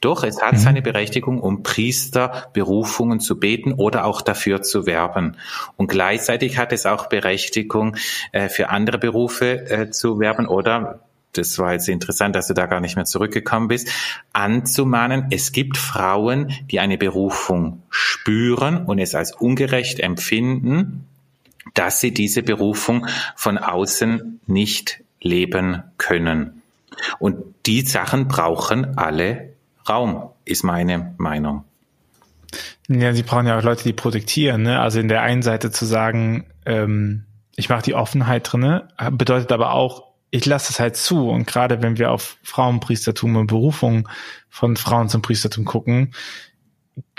Doch, 0.00 0.24
es 0.24 0.42
hat 0.42 0.52
mhm. 0.52 0.58
seine 0.58 0.82
Berechtigung, 0.82 1.40
um 1.40 1.62
Priesterberufungen 1.62 3.18
zu 3.18 3.40
beten 3.40 3.72
oder 3.72 4.04
auch 4.04 4.20
dafür 4.20 4.62
zu 4.62 4.86
werben. 4.86 5.36
Und 5.76 5.88
gleichzeitig 5.88 6.58
hat 6.58 6.72
es 6.72 6.86
auch 6.86 7.08
Berechtigung, 7.08 7.96
äh, 8.32 8.48
für 8.48 8.68
andere 8.68 8.98
Berufe 8.98 9.68
äh, 9.70 9.90
zu 9.90 10.20
werben 10.20 10.46
oder 10.46 11.00
das 11.38 11.58
war 11.58 11.72
jetzt 11.72 11.88
interessant, 11.88 12.34
dass 12.36 12.48
du 12.48 12.54
da 12.54 12.66
gar 12.66 12.80
nicht 12.80 12.96
mehr 12.96 13.04
zurückgekommen 13.04 13.68
bist, 13.68 13.88
anzumahnen, 14.32 15.26
es 15.30 15.52
gibt 15.52 15.76
Frauen, 15.76 16.52
die 16.70 16.80
eine 16.80 16.98
Berufung 16.98 17.82
spüren 17.90 18.84
und 18.84 18.98
es 18.98 19.14
als 19.14 19.32
ungerecht 19.32 20.00
empfinden, 20.00 21.06
dass 21.74 22.00
sie 22.00 22.12
diese 22.12 22.42
Berufung 22.42 23.06
von 23.34 23.58
außen 23.58 24.40
nicht 24.46 25.02
leben 25.20 25.82
können. 25.98 26.62
Und 27.18 27.36
die 27.66 27.82
Sachen 27.82 28.28
brauchen 28.28 28.96
alle 28.96 29.50
Raum, 29.88 30.30
ist 30.44 30.64
meine 30.64 31.14
Meinung. 31.18 31.64
Ja, 32.88 33.12
sie 33.12 33.22
brauchen 33.22 33.46
ja 33.46 33.58
auch 33.58 33.62
Leute, 33.62 33.84
die 33.84 33.92
protektieren. 33.92 34.62
Ne? 34.62 34.80
Also 34.80 35.00
in 35.00 35.08
der 35.08 35.22
einen 35.22 35.42
Seite 35.42 35.70
zu 35.70 35.84
sagen, 35.84 36.46
ähm, 36.64 37.24
ich 37.56 37.68
mache 37.68 37.82
die 37.82 37.94
Offenheit 37.94 38.50
drinne, 38.50 38.88
bedeutet 39.12 39.50
aber 39.50 39.72
auch, 39.72 40.05
ich 40.30 40.46
lasse 40.46 40.72
es 40.72 40.80
halt 40.80 40.96
zu. 40.96 41.28
Und 41.28 41.46
gerade 41.46 41.82
wenn 41.82 41.98
wir 41.98 42.10
auf 42.10 42.38
Frauenpriestertum 42.42 43.36
und 43.36 43.46
Berufung 43.46 44.08
von 44.48 44.76
Frauen 44.76 45.08
zum 45.08 45.22
Priestertum 45.22 45.64
gucken, 45.64 46.14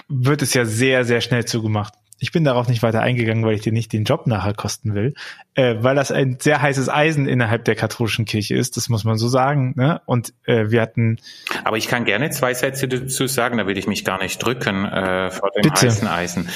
wird 0.07 0.41
es 0.41 0.53
ja 0.53 0.65
sehr, 0.65 1.05
sehr 1.05 1.21
schnell 1.21 1.45
zugemacht. 1.45 1.93
Ich 2.19 2.31
bin 2.31 2.43
darauf 2.43 2.67
nicht 2.67 2.81
weiter 2.81 3.01
eingegangen, 3.01 3.45
weil 3.45 3.53
ich 3.53 3.61
dir 3.61 3.71
nicht 3.71 3.93
den 3.93 4.03
Job 4.03 4.25
nachher 4.25 4.55
kosten 4.55 4.95
will, 4.95 5.13
äh, 5.53 5.75
weil 5.81 5.95
das 5.95 6.11
ein 6.11 6.37
sehr 6.39 6.59
heißes 6.59 6.89
Eisen 6.89 7.27
innerhalb 7.27 7.63
der 7.65 7.75
katholischen 7.75 8.25
Kirche 8.25 8.55
ist, 8.55 8.75
das 8.75 8.89
muss 8.89 9.03
man 9.03 9.17
so 9.17 9.27
sagen. 9.27 9.73
Ne? 9.75 10.01
Und 10.07 10.33
äh, 10.45 10.71
wir 10.71 10.81
hatten. 10.81 11.17
Aber 11.63 11.77
ich 11.77 11.87
kann 11.87 12.05
gerne 12.05 12.31
zwei 12.31 12.55
Sätze 12.55 12.87
dazu 12.87 13.27
sagen, 13.27 13.59
da 13.59 13.67
will 13.67 13.77
ich 13.77 13.85
mich 13.85 14.03
gar 14.03 14.19
nicht 14.19 14.39
drücken 14.39 14.85
äh, 14.85 15.29
vor 15.29 15.51
dem 15.51 15.61
Bitte. 15.61 15.85
heißen 15.85 16.07
Eisen. 16.07 16.49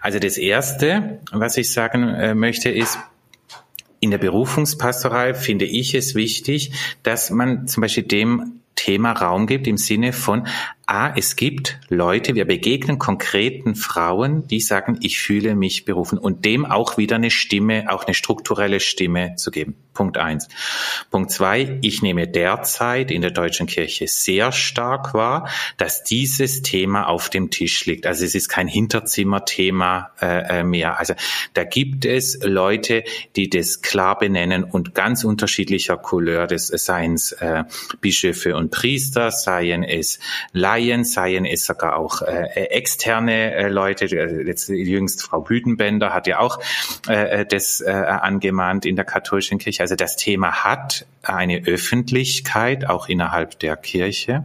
Also 0.00 0.18
das 0.18 0.38
erste, 0.38 1.20
was 1.32 1.58
ich 1.58 1.70
sagen 1.70 2.08
äh, 2.08 2.34
möchte, 2.34 2.70
ist, 2.70 2.98
in 4.00 4.10
der 4.10 4.18
Berufungspastoral 4.18 5.34
finde 5.34 5.64
ich 5.64 5.94
es 5.94 6.14
wichtig, 6.14 6.72
dass 7.02 7.30
man 7.30 7.66
zum 7.66 7.80
Beispiel 7.82 8.04
dem 8.04 8.60
Thema 8.74 9.12
Raum 9.12 9.46
gibt 9.46 9.66
im 9.66 9.76
Sinne 9.76 10.12
von 10.12 10.46
A, 10.86 11.14
es 11.16 11.36
gibt 11.36 11.78
Leute, 11.88 12.34
wir 12.34 12.44
begegnen 12.44 12.98
konkreten 12.98 13.74
Frauen, 13.74 14.46
die 14.48 14.60
sagen, 14.60 14.98
ich 15.00 15.18
fühle 15.18 15.54
mich 15.54 15.86
berufen 15.86 16.18
und 16.18 16.44
dem 16.44 16.66
auch 16.66 16.98
wieder 16.98 17.16
eine 17.16 17.30
Stimme, 17.30 17.86
auch 17.88 18.04
eine 18.04 18.12
strukturelle 18.12 18.80
Stimme 18.80 19.34
zu 19.36 19.50
geben. 19.50 19.76
Punkt 19.94 20.18
eins. 20.18 20.48
Punkt 21.10 21.30
zwei, 21.30 21.78
ich 21.80 22.02
nehme 22.02 22.26
derzeit 22.26 23.12
in 23.12 23.22
der 23.22 23.30
deutschen 23.30 23.66
Kirche 23.66 24.08
sehr 24.08 24.52
stark 24.52 25.14
wahr, 25.14 25.48
dass 25.78 26.02
dieses 26.02 26.62
Thema 26.62 27.08
auf 27.08 27.30
dem 27.30 27.50
Tisch 27.50 27.86
liegt. 27.86 28.04
Also 28.06 28.24
es 28.24 28.34
ist 28.34 28.48
kein 28.48 28.66
Hinterzimmerthema 28.66 30.10
äh, 30.20 30.60
äh 30.60 30.64
mehr. 30.64 30.98
Also 30.98 31.14
da 31.54 31.64
gibt 31.64 32.04
es 32.04 32.40
Leute, 32.42 33.04
die 33.36 33.48
das 33.48 33.82
klar 33.82 34.18
benennen 34.18 34.64
und 34.64 34.94
ganz 34.94 35.24
unterschiedlicher 35.24 35.96
Couleur 35.96 36.46
des 36.48 36.66
Seins 36.66 37.32
äh, 37.32 37.62
Bischöfe 38.00 38.56
und 38.56 38.70
Priester, 38.70 39.30
seien 39.30 39.84
es 39.84 40.18
Leiter, 40.52 40.73
Laien, 40.74 41.04
seien 41.04 41.44
es 41.44 41.64
sogar 41.64 41.96
auch 41.96 42.22
äh, 42.22 42.46
externe 42.66 43.54
äh, 43.54 43.68
Leute. 43.68 44.06
Jetzt 44.06 44.68
jüngst 44.68 45.22
Frau 45.22 45.40
Büdenbender 45.40 46.12
hat 46.12 46.26
ja 46.26 46.40
auch 46.40 46.58
äh, 47.06 47.46
das 47.46 47.80
äh, 47.80 47.90
angemahnt 47.90 48.84
in 48.84 48.96
der 48.96 49.04
katholischen 49.04 49.58
Kirche. 49.58 49.82
Also 49.82 49.94
das 49.94 50.16
Thema 50.16 50.64
hat 50.64 51.06
eine 51.22 51.62
Öffentlichkeit, 51.66 52.88
auch 52.88 53.08
innerhalb 53.08 53.58
der 53.60 53.76
Kirche 53.76 54.44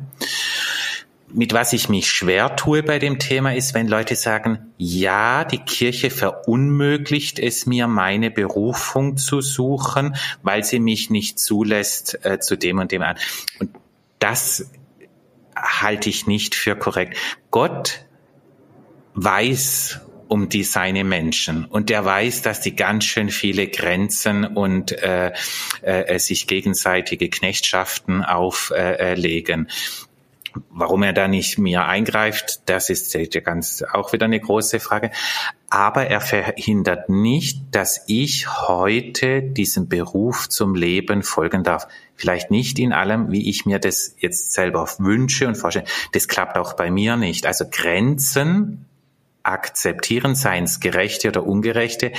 mit 1.32 1.54
was 1.54 1.74
ich 1.74 1.90
mich 1.90 2.10
schwer 2.10 2.56
tue 2.56 2.82
bei 2.82 2.98
dem 2.98 3.20
Thema 3.20 3.54
ist, 3.54 3.76
wenn 3.76 3.88
Leute 3.88 4.16
sagen, 4.16 4.74
ja, 4.80 5.44
die 5.44 5.60
Kirche 5.60 6.10
verunmöglicht 6.10 7.38
es 7.38 7.68
mir, 7.68 7.86
meine 7.86 8.32
Berufung 8.32 9.16
zu 9.16 9.40
suchen, 9.40 10.16
weil 10.42 10.64
sie 10.64 10.80
mich 10.80 11.12
nicht 11.12 11.38
zulässt 11.38 12.26
äh, 12.26 12.40
zu 12.40 12.56
dem 12.56 12.80
und 12.80 12.92
dem 12.92 13.04
an. 13.04 13.18
Und 13.60 13.70
das 14.18 14.72
halte 15.62 16.10
ich 16.10 16.28
nicht 16.28 16.56
für 16.56 16.76
korrekt. 16.76 17.18
Gott 17.52 18.06
weiß 19.14 20.02
um 20.28 20.48
die 20.48 20.64
seine 20.64 21.04
Menschen 21.04 21.66
und 21.66 21.90
der 21.90 22.06
weiß, 22.06 22.44
dass 22.44 22.62
die 22.62 22.76
ganz 22.76 23.06
schön 23.06 23.30
viele 23.30 23.68
Grenzen 23.68 24.46
und 24.46 24.92
äh, 24.92 25.34
äh, 25.82 26.20
sich 26.20 26.46
gegenseitige 26.46 27.30
Knechtschaften 27.30 28.24
auflegen. 28.24 29.68
Äh, 29.68 30.09
Warum 30.70 31.04
er 31.04 31.14
da 31.14 31.28
nicht 31.28 31.58
mehr 31.58 31.88
eingreift, 31.88 32.62
das 32.70 32.90
ist 32.90 33.16
ganz 33.44 33.84
auch 33.94 34.14
wieder 34.14 34.26
eine 34.26 34.40
große 34.40 34.80
Frage. 34.80 35.12
Aber 35.70 36.08
er 36.08 36.22
verhindert 36.22 37.10
nicht, 37.10 37.62
dass 37.72 38.04
ich 38.08 38.48
heute 38.68 39.44
diesem 39.44 39.88
Beruf 39.88 40.50
zum 40.50 40.74
Leben 40.76 41.22
folgen 41.22 41.64
darf. 41.64 41.88
Vielleicht 42.16 42.50
nicht 42.50 42.80
in 42.80 42.92
allem, 42.92 43.32
wie 43.32 43.50
ich 43.50 43.66
mir 43.66 43.80
das 43.80 44.16
jetzt 44.20 44.52
selber 44.54 44.88
wünsche 44.98 45.48
und 45.48 45.56
vorstelle. 45.56 45.86
Das 46.14 46.28
klappt 46.28 46.58
auch 46.58 46.74
bei 46.74 46.90
mir 46.90 47.18
nicht. 47.18 47.46
Also 47.46 47.66
Grenzen 47.70 48.86
akzeptieren, 49.44 50.36
seien 50.36 50.66
es 50.66 50.80
gerechte 50.80 51.30
oder 51.30 51.46
ungerechte, 51.46 52.12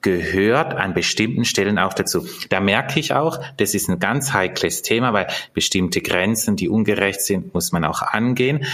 gehört 0.00 0.74
an 0.74 0.94
bestimmten 0.94 1.44
Stellen 1.44 1.78
auch 1.78 1.92
dazu. 1.92 2.26
Da 2.50 2.60
merke 2.60 3.00
ich 3.00 3.12
auch, 3.12 3.40
das 3.56 3.74
ist 3.74 3.88
ein 3.88 3.98
ganz 3.98 4.32
heikles 4.32 4.82
Thema, 4.82 5.12
weil 5.12 5.26
bestimmte 5.54 6.00
Grenzen, 6.00 6.56
die 6.56 6.68
ungerecht 6.68 7.20
sind, 7.20 7.52
muss 7.54 7.72
man 7.72 7.84
auch 7.84 8.02
angehen. 8.02 8.64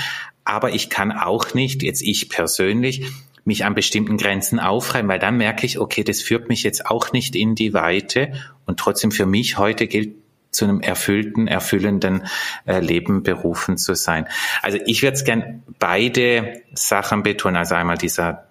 Aber 0.45 0.71
ich 0.75 0.91
kann 0.91 1.13
auch 1.13 1.55
nicht, 1.55 1.83
jetzt 1.83 2.03
ich 2.03 2.29
persönlich, 2.29 3.07
mich 3.45 3.65
an 3.65 3.75
bestimmten 3.75 4.17
Grenzen 4.17 4.59
aufreiben, 4.59 5.09
weil 5.09 5.19
dann 5.19 5.37
merke 5.37 5.67
ich, 5.67 5.79
okay, 5.79 6.03
das 6.03 6.23
führt 6.23 6.49
mich 6.49 6.63
jetzt 6.63 6.87
auch 6.87 7.13
nicht 7.13 7.37
in 7.37 7.55
die 7.55 7.75
Weite 7.75 8.33
und 8.65 8.79
trotzdem 8.79 9.11
für 9.11 9.27
mich 9.27 9.59
heute 9.59 9.87
gilt, 9.87 10.15
zu 10.51 10.65
einem 10.65 10.81
erfüllten, 10.81 11.49
erfüllenden 11.49 12.23
äh, 12.65 12.79
Leben 12.79 13.25
berufen 13.25 13.77
zu 13.77 13.95
sein. 13.95 14.29
Also 14.63 14.79
ich 14.87 15.03
würde 15.03 15.15
es 15.15 15.25
gern 15.25 15.65
beide 15.81 16.63
Sachen 16.75 17.25
betonen. 17.25 17.57
Also 17.57 17.75
einmal 17.75 17.99
dieser 17.99 18.47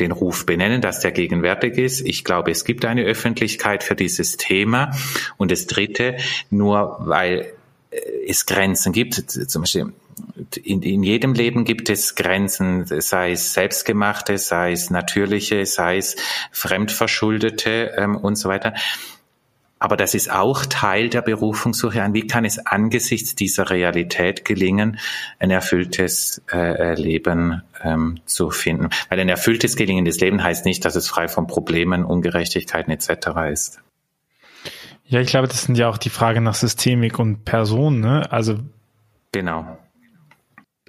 den 0.00 0.12
Ruf 0.12 0.46
benennen, 0.46 0.80
dass 0.80 1.00
der 1.00 1.12
gegenwärtig 1.12 1.78
ist. 1.78 2.00
Ich 2.00 2.24
glaube, 2.24 2.50
es 2.50 2.64
gibt 2.64 2.84
eine 2.84 3.02
Öffentlichkeit 3.02 3.82
für 3.82 3.94
dieses 3.94 4.36
Thema. 4.36 4.90
Und 5.36 5.50
das 5.50 5.66
Dritte, 5.66 6.16
nur 6.50 6.98
weil 7.00 7.52
es 8.26 8.46
Grenzen 8.46 8.92
gibt. 8.92 9.14
Zum 9.14 9.62
Beispiel 9.62 9.92
in, 10.62 10.82
in 10.82 11.02
jedem 11.02 11.34
Leben 11.34 11.64
gibt 11.64 11.90
es 11.90 12.14
Grenzen, 12.14 12.84
sei 12.86 13.32
es 13.32 13.52
selbstgemachte, 13.52 14.38
sei 14.38 14.72
es 14.72 14.90
natürliche, 14.90 15.66
sei 15.66 15.98
es 15.98 16.16
fremdverschuldete 16.52 17.94
ähm, 17.96 18.16
und 18.16 18.36
so 18.36 18.48
weiter. 18.48 18.74
Aber 19.78 19.96
das 19.96 20.14
ist 20.14 20.32
auch 20.32 20.64
Teil 20.64 21.10
der 21.10 21.20
Berufungssuche 21.20 22.02
an. 22.02 22.14
Wie 22.14 22.26
kann 22.26 22.46
es 22.46 22.58
angesichts 22.58 23.34
dieser 23.34 23.68
Realität 23.68 24.44
gelingen, 24.44 24.98
ein 25.38 25.50
erfülltes 25.50 26.42
äh, 26.50 26.94
Leben 26.94 27.62
ähm, 27.82 28.20
zu 28.24 28.50
finden? 28.50 28.88
Weil 29.10 29.20
ein 29.20 29.28
erfülltes 29.28 29.76
gelingendes 29.76 30.18
Leben 30.20 30.42
heißt 30.42 30.64
nicht, 30.64 30.84
dass 30.86 30.96
es 30.96 31.08
frei 31.08 31.28
von 31.28 31.46
Problemen, 31.46 32.04
Ungerechtigkeiten 32.04 32.90
etc. 32.90 33.28
ist. 33.52 33.80
Ja, 35.04 35.20
ich 35.20 35.28
glaube, 35.28 35.46
das 35.46 35.62
sind 35.62 35.76
ja 35.76 35.88
auch 35.88 35.98
die 35.98 36.10
Frage 36.10 36.40
nach 36.40 36.54
Systemik 36.54 37.18
und 37.18 37.44
Person. 37.44 38.00
Ne? 38.00 38.32
Also 38.32 38.58
genau. 39.32 39.78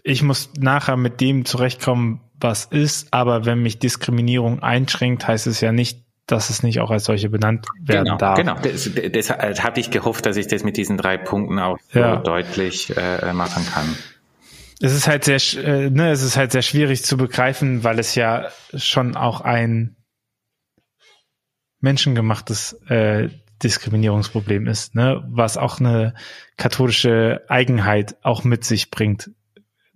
Ich 0.01 0.23
muss 0.23 0.51
nachher 0.57 0.95
mit 0.95 1.19
dem 1.19 1.43
zurechtkommen, 1.43 2.21
was 2.39 2.65
ist, 2.65 3.13
aber 3.13 3.45
wenn 3.45 3.61
mich 3.61 3.79
Diskriminierung 3.79 4.63
einschränkt, 4.63 5.27
heißt 5.27 5.47
es 5.47 5.59
ja 5.59 5.71
nicht, 5.71 6.06
dass 6.27 6.49
es 6.49 6.61
nicht 6.61 6.81
auch 6.81 6.91
als 6.91 7.05
solche 7.05 7.29
benannt 7.29 7.65
werden 7.81 8.03
genau, 8.03 8.17
darf. 8.17 8.37
Genau, 8.37 8.55
das, 8.55 8.89
das, 9.13 9.27
das 9.27 9.63
hatte 9.63 9.79
ich 9.79 9.89
gehofft, 9.91 10.25
dass 10.25 10.35
ich 10.35 10.47
das 10.47 10.63
mit 10.63 10.77
diesen 10.77 10.97
drei 10.97 11.17
Punkten 11.17 11.57
auch 11.57 11.77
ja. 11.93 12.17
so 12.17 12.23
deutlich 12.23 12.95
äh, 12.95 13.33
machen 13.33 13.65
kann. 13.73 13.95
Es 14.79 14.93
ist 14.93 15.07
halt 15.07 15.23
sehr, 15.23 15.39
äh, 15.63 15.89
ne, 15.89 16.11
es 16.11 16.21
ist 16.21 16.37
halt 16.37 16.51
sehr 16.51 16.61
schwierig 16.61 17.03
zu 17.03 17.17
begreifen, 17.17 17.83
weil 17.83 17.97
es 17.97 18.13
ja 18.13 18.49
schon 18.75 19.15
auch 19.15 19.41
ein 19.41 19.95
menschengemachtes 21.79 22.73
äh, 22.87 23.29
Diskriminierungsproblem 23.63 24.67
ist, 24.67 24.95
ne, 24.95 25.23
was 25.29 25.57
auch 25.57 25.79
eine 25.79 26.13
katholische 26.57 27.43
Eigenheit 27.47 28.17
auch 28.21 28.43
mit 28.43 28.65
sich 28.65 28.91
bringt. 28.91 29.31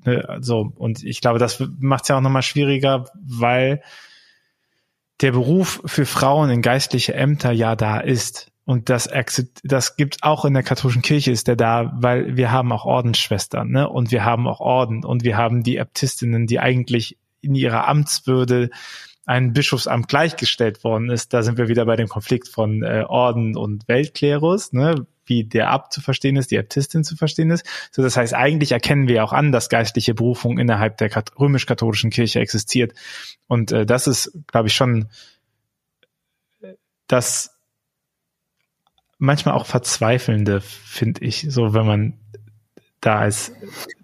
Ne, 0.03 0.39
so 0.39 0.71
und 0.75 1.03
ich 1.03 1.19
glaube, 1.21 1.39
das 1.39 1.61
macht 1.79 2.03
es 2.03 2.07
ja 2.07 2.17
auch 2.17 2.21
nochmal 2.21 2.41
schwieriger, 2.41 3.05
weil 3.21 3.84
der 5.22 5.32
Beruf 5.32 5.82
für 5.86 6.05
Frauen 6.05 6.49
in 6.49 6.61
geistliche 6.61 7.13
Ämter 7.13 7.51
ja 7.51 7.76
da 7.76 7.99
ist. 7.99 8.51
Und 8.65 8.89
das, 8.89 9.09
das 9.63 9.95
gibt 9.95 10.24
auch 10.24 10.45
in 10.45 10.53
der 10.53 10.63
katholischen 10.63 11.01
Kirche 11.01 11.32
ist 11.32 11.47
der 11.47 11.55
da, 11.55 11.91
weil 11.95 12.38
wir 12.38 12.51
haben 12.51 12.72
auch 12.72 12.86
Ordensschwestern, 12.86 13.69
ne? 13.69 13.89
Und 13.89 14.11
wir 14.11 14.24
haben 14.24 14.47
auch 14.47 14.59
Orden 14.59 15.03
und 15.03 15.24
wir 15.24 15.36
haben 15.36 15.63
die 15.63 15.78
Äbtistinnen, 15.78 16.47
die 16.47 16.59
eigentlich 16.59 17.17
in 17.41 17.55
ihrer 17.55 17.88
Amtswürde 17.88 18.69
ein 19.26 19.53
Bischofsamt 19.53 20.07
gleichgestellt 20.07 20.84
worden 20.84 21.09
ist. 21.09 21.34
Da 21.34 21.43
sind 21.43 21.57
wir 21.57 21.67
wieder 21.67 21.86
bei 21.86 21.95
dem 21.95 22.07
Konflikt 22.07 22.47
von 22.47 22.84
äh, 22.84 23.03
Orden 23.07 23.57
und 23.57 23.88
Weltklerus, 23.88 24.74
ne? 24.74 25.07
Wie 25.26 25.43
der 25.43 25.69
Abt 25.69 25.93
zu 25.93 26.01
verstehen 26.01 26.36
ist, 26.36 26.51
die 26.51 26.57
Äbtistin 26.57 27.03
zu 27.03 27.15
verstehen 27.15 27.51
ist. 27.51 27.65
So, 27.91 28.01
das 28.01 28.17
heißt, 28.17 28.34
eigentlich 28.34 28.72
erkennen 28.72 29.07
wir 29.07 29.24
auch 29.24 29.34
an, 29.34 29.51
dass 29.51 29.69
geistliche 29.69 30.13
Berufung 30.13 30.57
innerhalb 30.57 30.97
der 30.97 31.09
römisch-katholischen 31.39 32.09
Kirche 32.09 32.39
existiert. 32.39 32.93
Und 33.47 33.72
äh, 33.72 33.86
das 33.86 34.07
ist, 34.07 34.32
glaube 34.47 34.67
ich, 34.67 34.74
schon 34.74 35.09
das 37.07 37.57
manchmal 39.17 39.55
auch 39.55 39.65
verzweifelnde, 39.65 40.61
finde 40.61 41.24
ich, 41.24 41.45
so 41.49 41.74
wenn 41.74 41.86
man 41.86 42.13
da 43.01 43.17
als 43.17 43.51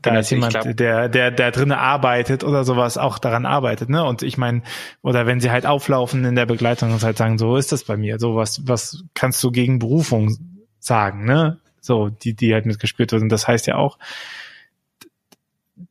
da 0.02 0.12
als 0.12 0.30
jemand, 0.32 0.54
glaub, 0.54 0.76
der 0.76 1.08
der 1.08 1.32
der 1.32 1.52
drinnen 1.52 1.78
arbeitet 1.78 2.44
oder 2.44 2.64
sowas 2.64 2.98
auch 2.98 3.20
daran 3.20 3.46
arbeitet, 3.46 3.90
ne? 3.90 4.04
Und 4.04 4.24
ich 4.24 4.38
meine, 4.38 4.64
oder 5.04 5.28
wenn 5.28 5.40
sie 5.40 5.52
halt 5.52 5.68
auflaufen 5.68 6.26
in 6.26 6.36
der 6.36 6.48
Begleitung 6.48 6.92
und 6.92 7.04
halt 7.04 7.18
sagen, 7.18 7.38
so 7.38 7.56
ist 7.56 7.72
das 7.72 7.84
bei 7.84 7.96
mir, 7.96 8.20
so 8.20 8.36
was 8.36 8.68
was 8.68 9.04
kannst 9.14 9.44
du 9.44 9.52
gegen 9.52 9.78
Berufung 9.80 10.57
sagen, 10.80 11.26
ne? 11.26 11.60
So, 11.80 12.10
die, 12.10 12.34
die 12.34 12.54
halt 12.54 12.66
mitgespürt 12.66 13.12
wird. 13.12 13.22
Und 13.22 13.30
das 13.30 13.48
heißt 13.48 13.68
ja 13.68 13.76
auch, 13.76 13.98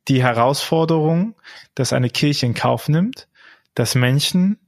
die 0.07 0.21
Herausforderung, 0.21 1.35
dass 1.75 1.93
eine 1.93 2.09
Kirche 2.09 2.45
in 2.45 2.53
Kauf 2.53 2.89
nimmt, 2.89 3.27
dass 3.73 3.95
Menschen 3.95 4.59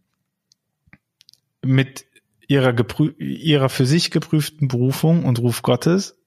mit 1.62 2.06
ihrer, 2.48 2.74
ihrer 3.20 3.70
für 3.70 3.86
sich 3.86 4.12
geprüften 4.12 4.68
Berufung 4.68 5.26
und 5.26 5.40
Ruf 5.40 5.62
Gottes 5.62 6.18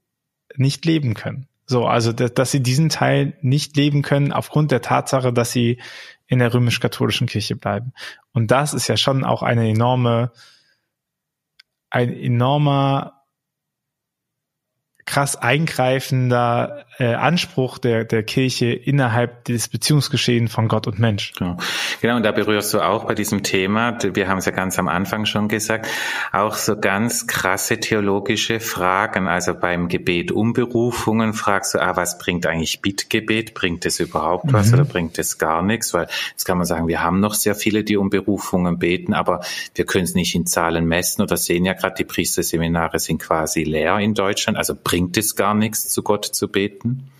nicht 0.56 0.84
leben 0.84 1.14
können. 1.14 1.48
So, 1.66 1.86
also, 1.86 2.12
dass, 2.12 2.34
dass 2.34 2.50
sie 2.50 2.62
diesen 2.62 2.90
Teil 2.90 3.36
nicht 3.40 3.76
leben 3.76 4.02
können 4.02 4.32
aufgrund 4.32 4.70
der 4.70 4.82
Tatsache, 4.82 5.32
dass 5.32 5.52
sie 5.52 5.80
in 6.26 6.38
der 6.38 6.52
römisch-katholischen 6.52 7.26
Kirche 7.26 7.56
bleiben. 7.56 7.92
Und 8.32 8.50
das 8.50 8.74
ist 8.74 8.88
ja 8.88 8.96
schon 8.96 9.24
auch 9.24 9.42
eine 9.42 9.68
enorme, 9.68 10.32
ein 11.90 12.12
enormer 12.12 13.21
krass 15.04 15.36
eingreifender 15.36 16.84
äh, 16.98 17.14
Anspruch 17.14 17.78
der, 17.78 18.04
der 18.04 18.22
Kirche 18.22 18.66
innerhalb 18.66 19.44
des 19.44 19.68
Beziehungsgeschehens 19.68 20.52
von 20.52 20.68
Gott 20.68 20.86
und 20.86 20.98
Mensch. 21.00 21.32
Genau. 21.32 21.56
genau, 22.00 22.16
und 22.16 22.22
da 22.22 22.30
berührst 22.30 22.72
du 22.74 22.80
auch 22.80 23.04
bei 23.06 23.14
diesem 23.14 23.42
Thema, 23.42 23.98
wir 24.02 24.28
haben 24.28 24.38
es 24.38 24.44
ja 24.44 24.52
ganz 24.52 24.78
am 24.78 24.88
Anfang 24.88 25.26
schon 25.26 25.48
gesagt, 25.48 25.88
auch 26.32 26.54
so 26.54 26.78
ganz 26.78 27.26
krasse 27.26 27.80
theologische 27.80 28.60
Fragen. 28.60 29.26
Also 29.26 29.54
beim 29.54 29.88
Gebet 29.88 30.30
um 30.30 30.52
Berufungen 30.52 31.32
fragst 31.32 31.74
du, 31.74 31.82
ah, 31.82 31.96
was 31.96 32.18
bringt 32.18 32.46
eigentlich 32.46 32.80
Bittgebet? 32.80 33.54
Bringt 33.54 33.84
es 33.84 33.98
überhaupt 33.98 34.52
was 34.52 34.68
mhm. 34.68 34.74
oder 34.74 34.84
bringt 34.84 35.18
es 35.18 35.38
gar 35.38 35.62
nichts? 35.62 35.92
Weil 35.94 36.06
jetzt 36.30 36.44
kann 36.44 36.58
man 36.58 36.66
sagen, 36.66 36.86
wir 36.86 37.02
haben 37.02 37.20
noch 37.20 37.34
sehr 37.34 37.54
viele, 37.54 37.82
die 37.82 37.96
um 37.96 38.10
Berufungen 38.10 38.78
beten, 38.78 39.14
aber 39.14 39.40
wir 39.74 39.86
können 39.86 40.04
es 40.04 40.14
nicht 40.14 40.34
in 40.34 40.46
Zahlen 40.46 40.86
messen 40.86 41.22
oder 41.22 41.36
sehen 41.36 41.64
ja 41.64 41.72
gerade, 41.72 41.96
die 41.96 42.04
Priesterseminare 42.04 42.98
sind 43.00 43.18
quasi 43.20 43.64
leer 43.64 43.98
in 43.98 44.14
Deutschland. 44.14 44.56
Also 44.56 44.74
bringt 44.80 45.01
es 45.10 45.36
gar 45.36 45.54
nichts, 45.54 45.88
zu 45.88 46.02
Gott 46.02 46.24
zu 46.24 46.48
beten? 46.48 47.10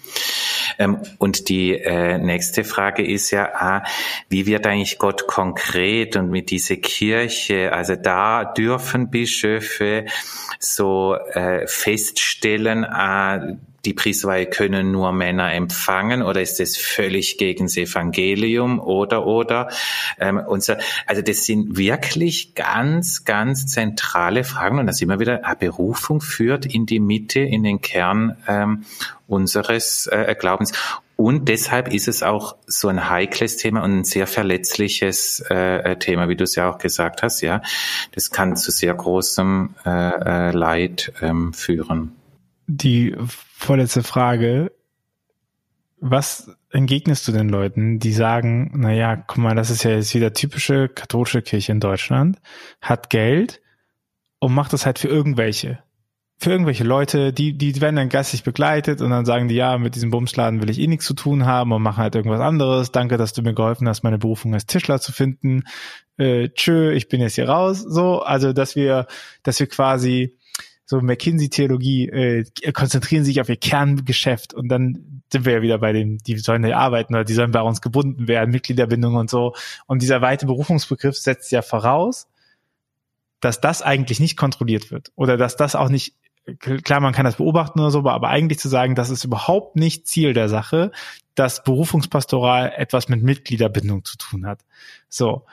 Ähm, 0.78 0.99
und 1.18 1.49
die 1.49 1.74
äh, 1.74 2.18
nächste 2.18 2.64
Frage 2.64 3.05
ist 3.07 3.30
ja, 3.30 3.51
ah, 3.55 3.85
wie 4.28 4.47
wird 4.47 4.66
eigentlich 4.66 4.99
Gott 4.99 5.26
konkret 5.26 6.16
und 6.16 6.30
mit 6.30 6.51
dieser 6.51 6.76
Kirche? 6.76 7.72
Also 7.72 7.97
da 7.97 8.45
dürfen 8.45 9.11
Bischöfe 9.11 10.07
so 10.59 11.14
äh, 11.14 11.66
feststellen, 11.66 12.85
ah, 12.85 13.57
die 13.85 13.95
Priestweihe 13.95 14.47
können 14.47 14.93
nur 14.93 15.12
Männer 15.12 15.53
empfangen 15.53 16.22
oder 16.22 16.41
ist 16.41 16.61
das 16.61 16.76
völlig 16.76 17.39
gegen 17.39 17.66
das 17.66 17.76
Evangelium 17.76 18.80
oder 18.80 19.26
oder 19.26 19.68
ähm, 20.18 20.39
und 20.39 20.62
so. 20.62 20.74
Also 21.07 21.22
das 21.22 21.45
sind 21.45 21.76
wirklich 21.76 22.55
ganz 22.55 23.24
ganz 23.24 23.66
zentrale 23.66 24.45
Fragen 24.45 24.78
und 24.78 24.87
da 24.87 24.93
sind 24.93 25.09
wir 25.09 25.18
wieder 25.18 25.45
eine 25.45 25.57
Berufung 25.57 26.20
führt 26.20 26.66
in 26.66 26.87
die 26.87 27.01
Mitte 27.01 27.41
in 27.41 27.62
den 27.62 27.80
Kern 27.80 28.37
ähm, 28.47 28.85
unseres 29.26 30.07
äh, 30.07 30.35
Glaubens 30.39 30.72
und 31.16 31.49
deshalb 31.49 31.93
ist 31.93 32.09
es 32.09 32.22
auch 32.22 32.57
so 32.66 32.89
ein 32.89 33.09
heikles 33.09 33.57
Thema 33.57 33.83
und 33.83 34.01
ein 34.01 34.05
sehr 34.05 34.26
verletzliches 34.26 35.41
äh, 35.49 35.97
Thema, 35.97 36.28
wie 36.28 36.37
du 36.37 36.45
es 36.45 36.57
ja 36.57 36.70
auch 36.70 36.78
gesagt 36.78 37.22
hast. 37.22 37.43
Ja, 37.43 37.62
das 38.12 38.30
kann 38.30 38.57
zu 38.57 38.72
sehr 38.72 38.95
großem 38.95 39.74
äh, 39.85 40.49
äh 40.49 40.51
Leid 40.51 41.12
ähm, 41.20 41.53
führen 41.53 42.16
die 42.66 43.14
vorletzte 43.18 44.02
Frage. 44.02 44.72
Was 46.00 46.50
entgegnest 46.70 47.28
du 47.28 47.32
den 47.32 47.48
Leuten, 47.48 47.98
die 47.98 48.12
sagen, 48.12 48.72
na 48.74 48.92
ja, 48.92 49.14
guck 49.16 49.38
mal, 49.38 49.54
das 49.54 49.70
ist 49.70 49.84
ja 49.84 49.92
jetzt 49.92 50.14
wieder 50.14 50.32
typische 50.32 50.88
katholische 50.88 51.42
Kirche 51.42 51.72
in 51.72 51.80
Deutschland, 51.80 52.38
hat 52.80 53.10
Geld 53.10 53.60
und 54.40 54.52
macht 54.52 54.72
das 54.72 54.84
halt 54.86 54.98
für 54.98 55.08
irgendwelche. 55.08 55.78
Für 56.38 56.50
irgendwelche 56.50 56.82
Leute, 56.82 57.32
die, 57.32 57.56
die 57.56 57.80
werden 57.80 57.94
dann 57.94 58.08
geistig 58.08 58.42
begleitet 58.42 59.00
und 59.00 59.10
dann 59.10 59.24
sagen 59.24 59.46
die, 59.46 59.54
ja, 59.54 59.78
mit 59.78 59.94
diesem 59.94 60.10
Bumsladen 60.10 60.60
will 60.60 60.70
ich 60.70 60.80
eh 60.80 60.88
nichts 60.88 61.04
zu 61.04 61.14
tun 61.14 61.46
haben 61.46 61.70
und 61.70 61.82
machen 61.82 62.02
halt 62.02 62.16
irgendwas 62.16 62.40
anderes. 62.40 62.90
Danke, 62.90 63.16
dass 63.16 63.32
du 63.32 63.42
mir 63.42 63.54
geholfen 63.54 63.88
hast, 63.88 64.02
meine 64.02 64.18
Berufung 64.18 64.52
als 64.52 64.66
Tischler 64.66 65.00
zu 65.00 65.12
finden. 65.12 65.62
Äh, 66.16 66.48
tschö, 66.48 66.90
ich 66.90 67.08
bin 67.08 67.20
jetzt 67.20 67.36
hier 67.36 67.48
raus. 67.48 67.80
So, 67.80 68.22
also, 68.22 68.52
dass 68.52 68.74
wir, 68.74 69.06
dass 69.44 69.60
wir 69.60 69.68
quasi 69.68 70.36
so 70.93 71.01
McKinsey-Theologie, 71.01 72.09
äh, 72.11 72.72
konzentrieren 72.72 73.24
sich 73.24 73.40
auf 73.40 73.49
ihr 73.49 73.57
Kerngeschäft 73.57 74.53
und 74.53 74.68
dann 74.68 75.22
sind 75.32 75.47
wir 75.47 75.55
ja 75.55 75.62
wieder 75.62 75.78
bei 75.78 75.95
dem, 75.95 76.18
die 76.18 76.36
sollen 76.36 76.62
ja 76.66 76.76
arbeiten 76.76 77.14
oder 77.14 77.24
die 77.24 77.32
sollen 77.32 77.51
bei 77.51 77.62
uns 77.62 77.80
gebunden 77.80 78.28
werden, 78.28 78.51
Mitgliederbindung 78.51 79.14
und 79.14 79.30
so. 79.30 79.55
Und 79.86 80.03
dieser 80.03 80.20
weite 80.20 80.45
Berufungsbegriff 80.45 81.16
setzt 81.16 81.51
ja 81.51 81.62
voraus, 81.62 82.28
dass 83.40 83.59
das 83.59 83.80
eigentlich 83.80 84.20
nicht 84.20 84.36
kontrolliert 84.36 84.90
wird 84.90 85.12
oder 85.14 85.38
dass 85.38 85.57
das 85.57 85.74
auch 85.74 85.88
nicht 85.88 86.14
klar, 86.59 87.01
man 87.01 87.14
kann 87.14 87.24
das 87.24 87.36
beobachten 87.36 87.80
oder 87.80 87.90
so, 87.90 88.07
aber 88.07 88.28
eigentlich 88.28 88.59
zu 88.59 88.68
sagen, 88.68 88.95
das 88.95 89.09
ist 89.09 89.24
überhaupt 89.24 89.76
nicht 89.76 90.07
Ziel 90.07 90.34
der 90.34 90.51
Sache, 90.51 90.93
dass 91.34 91.64
Berufungspastoral 91.64 92.70
etwas 92.76 93.09
mit 93.09 93.22
Mitgliederbindung 93.22 94.05
zu 94.05 94.18
tun 94.18 94.45
hat. 94.45 94.61
So. 95.09 95.47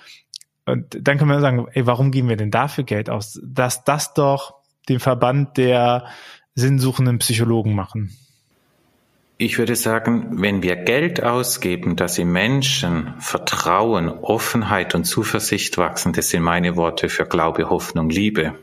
Und 0.66 0.98
dann 1.00 1.18
können 1.18 1.32
wir 1.32 1.40
sagen, 1.40 1.66
ey, 1.72 1.86
warum 1.86 2.12
geben 2.12 2.28
wir 2.28 2.36
denn 2.36 2.52
dafür 2.52 2.84
Geld 2.84 3.10
aus? 3.10 3.40
Dass 3.42 3.86
das 3.86 4.14
doch 4.14 4.59
den 4.90 5.00
Verband 5.00 5.58
der 5.58 6.06
sinnsuchenden 6.56 7.20
Psychologen 7.20 7.74
machen? 7.76 8.16
Ich 9.38 9.58
würde 9.58 9.78
sagen, 9.78 10.42
wenn 10.42 10.64
wir 10.64 10.76
Geld 10.76 11.24
ausgeben, 11.24 11.96
dass 11.96 12.18
im 12.18 12.34
Menschen 12.34 13.14
Vertrauen, 13.20 14.10
Offenheit 14.10 14.96
und 14.96 15.06
Zuversicht 15.06 15.78
wachsen, 15.78 16.12
das 16.12 16.30
sind 16.30 16.44
meine 16.44 16.76
Worte 16.76 17.08
für 17.08 17.26
Glaube, 17.26 17.70
Hoffnung, 17.70 18.10
Liebe, 18.10 18.56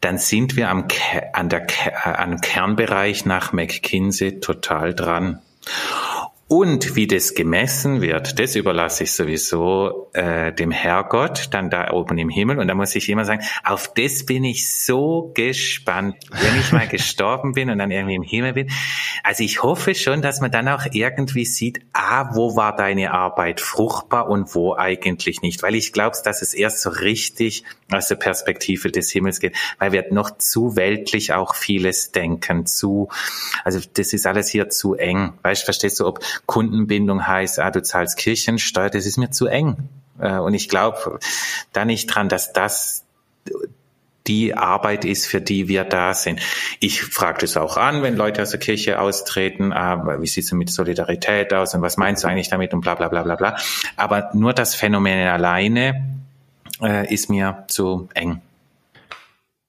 dann 0.00 0.16
sind 0.16 0.54
wir 0.54 0.70
am, 0.70 0.86
an 1.32 1.48
der, 1.48 1.66
am 2.20 2.40
Kernbereich 2.40 3.26
nach 3.26 3.52
McKinsey 3.52 4.38
total 4.38 4.94
dran. 4.94 5.40
Und 6.48 6.96
wie 6.96 7.06
das 7.06 7.34
gemessen 7.34 8.00
wird, 8.00 8.38
das 8.38 8.56
überlasse 8.56 9.04
ich 9.04 9.12
sowieso 9.12 10.08
äh, 10.14 10.50
dem 10.50 10.70
Herrgott, 10.70 11.48
dann 11.50 11.68
da 11.68 11.90
oben 11.92 12.16
im 12.16 12.30
Himmel. 12.30 12.58
Und 12.58 12.68
da 12.68 12.74
muss 12.74 12.96
ich 12.96 13.10
immer 13.10 13.26
sagen, 13.26 13.42
auf 13.64 13.92
das 13.92 14.24
bin 14.24 14.44
ich 14.44 14.66
so 14.74 15.30
gespannt, 15.34 16.16
wenn 16.30 16.58
ich 16.58 16.72
mal 16.72 16.88
gestorben 16.88 17.52
bin 17.52 17.68
und 17.68 17.76
dann 17.76 17.90
irgendwie 17.90 18.14
im 18.14 18.22
Himmel 18.22 18.54
bin. 18.54 18.70
Also 19.22 19.44
ich 19.44 19.62
hoffe 19.62 19.94
schon, 19.94 20.22
dass 20.22 20.40
man 20.40 20.50
dann 20.50 20.68
auch 20.68 20.86
irgendwie 20.90 21.44
sieht, 21.44 21.80
ah, 21.92 22.30
wo 22.34 22.56
war 22.56 22.74
deine 22.74 23.12
Arbeit 23.12 23.60
fruchtbar 23.60 24.30
und 24.30 24.54
wo 24.54 24.74
eigentlich 24.74 25.42
nicht. 25.42 25.62
Weil 25.62 25.74
ich 25.74 25.92
glaube, 25.92 26.16
dass 26.24 26.40
es 26.40 26.54
erst 26.54 26.80
so 26.80 26.88
richtig 26.88 27.64
aus 27.92 28.08
der 28.08 28.16
Perspektive 28.16 28.90
des 28.90 29.10
Himmels 29.10 29.40
geht, 29.40 29.54
weil 29.78 29.92
wir 29.92 30.06
noch 30.12 30.38
zu 30.38 30.76
weltlich 30.76 31.34
auch 31.34 31.54
vieles 31.54 32.12
denken, 32.12 32.64
zu, 32.64 33.08
also 33.64 33.80
das 33.94 34.14
ist 34.14 34.26
alles 34.26 34.48
hier 34.48 34.70
zu 34.70 34.94
eng. 34.94 35.34
Weißt, 35.42 35.64
verstehst 35.64 36.00
du, 36.00 36.06
ob 36.06 36.20
Kundenbindung 36.46 37.26
heißt, 37.26 37.58
ah, 37.58 37.70
du 37.70 37.82
zahlst 37.82 38.16
Kirchensteuer, 38.16 38.90
das 38.90 39.06
ist 39.06 39.16
mir 39.16 39.30
zu 39.30 39.46
eng. 39.46 39.88
Äh, 40.18 40.38
und 40.38 40.54
ich 40.54 40.68
glaube 40.68 41.18
da 41.72 41.84
nicht 41.84 42.06
dran, 42.06 42.28
dass 42.28 42.52
das 42.52 43.04
die 44.26 44.54
Arbeit 44.54 45.04
ist, 45.04 45.26
für 45.26 45.40
die 45.40 45.68
wir 45.68 45.84
da 45.84 46.12
sind. 46.12 46.40
Ich 46.80 47.02
frage 47.02 47.38
das 47.40 47.56
auch 47.56 47.76
an, 47.78 48.02
wenn 48.02 48.14
Leute 48.14 48.42
aus 48.42 48.50
der 48.50 48.60
Kirche 48.60 49.00
austreten, 49.00 49.72
ah, 49.72 50.20
wie 50.20 50.26
sieht 50.26 50.44
es 50.44 50.52
mit 50.52 50.70
Solidarität 50.70 51.52
aus 51.54 51.74
und 51.74 51.82
was 51.82 51.96
meinst 51.96 52.24
du 52.24 52.28
eigentlich 52.28 52.50
damit 52.50 52.74
und 52.74 52.82
bla 52.82 52.94
bla 52.94 53.08
bla 53.08 53.22
bla 53.22 53.36
bla. 53.36 53.56
Aber 53.96 54.30
nur 54.34 54.52
das 54.52 54.74
Phänomen 54.74 55.26
alleine 55.26 56.18
äh, 56.82 57.12
ist 57.12 57.30
mir 57.30 57.64
zu 57.68 58.08
eng. 58.14 58.42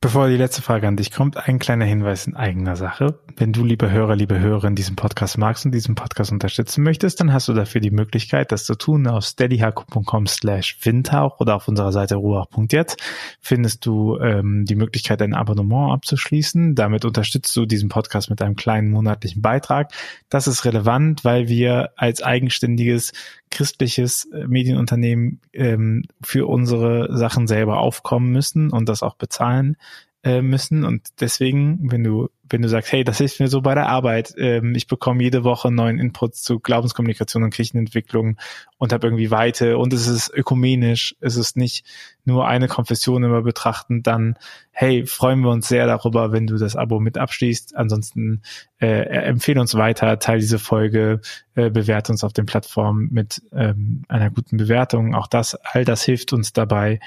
Bevor 0.01 0.29
die 0.29 0.37
letzte 0.37 0.61
Frage 0.61 0.87
an 0.87 0.95
dich 0.95 1.11
kommt, 1.11 1.35
ein 1.35 1.59
kleiner 1.59 1.83
Hinweis 1.83 2.25
in 2.25 2.33
eigener 2.33 2.77
Sache. 2.77 3.19
Wenn 3.35 3.51
du, 3.51 3.65
liebe 3.65 3.91
Hörer, 3.91 4.15
liebe 4.15 4.39
Hörerin, 4.39 4.73
diesen 4.73 4.95
Podcast 4.95 5.37
magst 5.37 5.65
und 5.65 5.73
diesen 5.73 5.95
Podcast 5.95 6.31
unterstützen 6.31 6.85
möchtest, 6.85 7.19
dann 7.19 7.33
hast 7.33 7.49
du 7.49 7.53
dafür 7.53 7.81
die 7.81 7.91
Möglichkeit, 7.91 8.53
das 8.53 8.63
zu 8.63 8.75
tun. 8.75 9.07
Auf 9.07 9.25
steadyhaku.com 9.25 10.25
slash 10.25 10.77
windhauch 10.83 11.41
oder 11.41 11.57
auf 11.57 11.67
unserer 11.67 11.91
Seite 11.91 12.15
ruach.jetzt 12.15 12.95
findest 13.41 13.85
du 13.85 14.17
ähm, 14.19 14.63
die 14.63 14.75
Möglichkeit, 14.75 15.21
ein 15.21 15.33
Abonnement 15.33 15.91
abzuschließen. 15.91 16.75
Damit 16.75 17.03
unterstützt 17.03 17.53
du 17.57 17.65
diesen 17.65 17.89
Podcast 17.89 18.29
mit 18.29 18.41
einem 18.41 18.55
kleinen 18.55 18.91
monatlichen 18.91 19.41
Beitrag. 19.41 19.91
Das 20.29 20.47
ist 20.47 20.63
relevant, 20.63 21.25
weil 21.25 21.49
wir 21.49 21.89
als 21.97 22.23
eigenständiges 22.23 23.11
christliches 23.51 24.25
äh, 24.25 24.47
Medienunternehmen 24.47 25.41
ähm, 25.53 26.03
für 26.21 26.47
unsere 26.47 27.15
Sachen 27.17 27.47
selber 27.47 27.79
aufkommen 27.79 28.31
müssen 28.31 28.71
und 28.71 28.87
das 28.89 29.03
auch 29.03 29.15
bezahlen 29.15 29.77
äh, 30.23 30.41
müssen. 30.41 30.83
Und 30.83 31.07
deswegen, 31.21 31.91
wenn 31.91 32.03
du, 32.03 32.29
wenn 32.49 32.61
du 32.61 32.67
sagst, 32.67 32.91
hey, 32.91 33.03
das 33.03 33.19
hilft 33.19 33.39
mir 33.39 33.47
so 33.47 33.61
bei 33.61 33.73
der 33.73 33.87
Arbeit, 33.87 34.33
ähm, 34.37 34.75
ich 34.75 34.87
bekomme 34.87 35.23
jede 35.23 35.45
Woche 35.45 35.71
neuen 35.71 35.97
Inputs 35.97 36.41
zu 36.43 36.59
Glaubenskommunikation 36.59 37.43
und 37.43 37.53
Kirchenentwicklung 37.53 38.37
und 38.77 38.91
habe 38.91 39.07
irgendwie 39.07 39.31
Weite 39.31 39.77
und 39.77 39.93
es 39.93 40.07
ist 40.07 40.29
ökumenisch, 40.33 41.15
es 41.21 41.37
ist 41.37 41.55
nicht 41.55 41.85
nur 42.25 42.47
eine 42.47 42.67
Konfession 42.67 43.23
immer 43.23 43.43
betrachten, 43.43 44.03
dann 44.03 44.35
hey, 44.71 45.05
freuen 45.05 45.41
wir 45.41 45.51
uns 45.51 45.67
sehr 45.67 45.87
darüber, 45.87 46.31
wenn 46.31 46.47
du 46.47 46.57
das 46.57 46.75
Abo 46.75 46.99
mit 46.99 47.17
abschließt. 47.17 47.75
Ansonsten 47.75 48.41
äh, 48.79 49.03
empfehle 49.03 49.59
uns 49.59 49.75
weiter, 49.75 50.19
teile 50.19 50.39
diese 50.39 50.59
Folge, 50.59 51.21
äh, 51.55 51.69
bewerte 51.69 52.11
uns 52.11 52.23
auf 52.23 52.33
den 52.33 52.45
Plattformen 52.45 53.09
mit 53.11 53.41
ähm, 53.51 54.03
einer 54.07 54.31
guten 54.31 54.57
Bewertung. 54.57 55.15
Auch 55.15 55.27
das, 55.27 55.55
all 55.55 55.83
das 55.85 56.03
hilft 56.03 56.31
uns 56.33 56.53
dabei, 56.53 56.99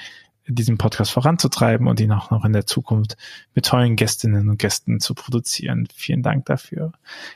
diesen 0.47 0.77
Podcast 0.77 1.11
voranzutreiben 1.11 1.87
und 1.87 1.99
ihn 1.99 2.11
auch 2.11 2.31
noch 2.31 2.43
in 2.43 2.53
der 2.53 2.65
Zukunft 2.65 3.17
mit 3.55 3.65
tollen 3.65 3.95
Gästinnen 3.95 4.49
und 4.49 4.57
Gästen 4.57 4.99
zu 4.99 5.13
produzieren. 5.13 5.87
Vielen 5.95 6.21
Dank 6.21 6.45
dafür. 6.45 6.91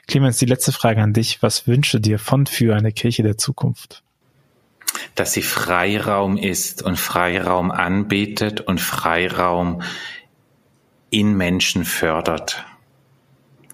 Clemens, 0.07 0.37
die 0.37 0.45
letzte 0.45 0.71
Frage 0.71 1.01
an 1.01 1.13
dich. 1.13 1.41
Was 1.41 1.67
wünsche 1.67 2.01
dir 2.01 2.19
von 2.19 2.45
für 2.45 2.75
eine 2.75 2.91
Kirche 2.91 3.23
der 3.23 3.37
Zukunft? 3.37 4.03
Dass 5.15 5.33
sie 5.33 5.41
Freiraum 5.41 6.37
ist 6.37 6.81
und 6.83 6.97
Freiraum 6.97 7.71
anbietet 7.71 8.61
und 8.61 8.81
Freiraum 8.81 9.81
in 11.09 11.35
Menschen 11.35 11.85
fördert. 11.85 12.65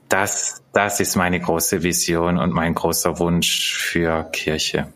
Das, 0.09 0.61
das 0.73 0.99
ist 0.99 1.15
meine 1.15 1.39
große 1.39 1.81
Vision 1.81 2.37
und 2.37 2.53
mein 2.53 2.75
großer 2.75 3.17
Wunsch 3.17 3.73
für 3.73 4.29
Kirche. 4.31 4.93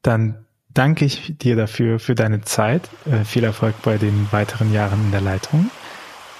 Dann 0.00 0.43
danke 0.74 1.04
ich 1.04 1.34
dir 1.38 1.56
dafür, 1.56 1.98
für 1.98 2.14
deine 2.14 2.42
Zeit. 2.42 2.88
Äh, 3.06 3.24
viel 3.24 3.44
Erfolg 3.44 3.74
bei 3.82 3.96
den 3.96 4.28
weiteren 4.30 4.72
Jahren 4.72 5.06
in 5.06 5.10
der 5.12 5.20
Leitung. 5.20 5.70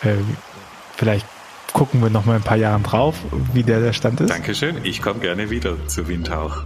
Äh, 0.03 0.15
vielleicht 0.97 1.27
gucken 1.73 2.03
wir 2.03 2.11
noch 2.11 2.25
mal 2.25 2.37
ein 2.37 2.43
paar 2.43 2.57
Jahre 2.57 2.81
drauf, 2.83 3.17
wie 3.53 3.63
der, 3.63 3.81
der 3.81 3.93
Stand 3.93 4.21
ist. 4.21 4.31
Dankeschön. 4.31 4.85
Ich 4.85 5.03
komme 5.03 5.21
gerne 5.21 5.51
wieder 5.51 5.77
zu 5.89 6.09
Windhauch. 6.09 6.65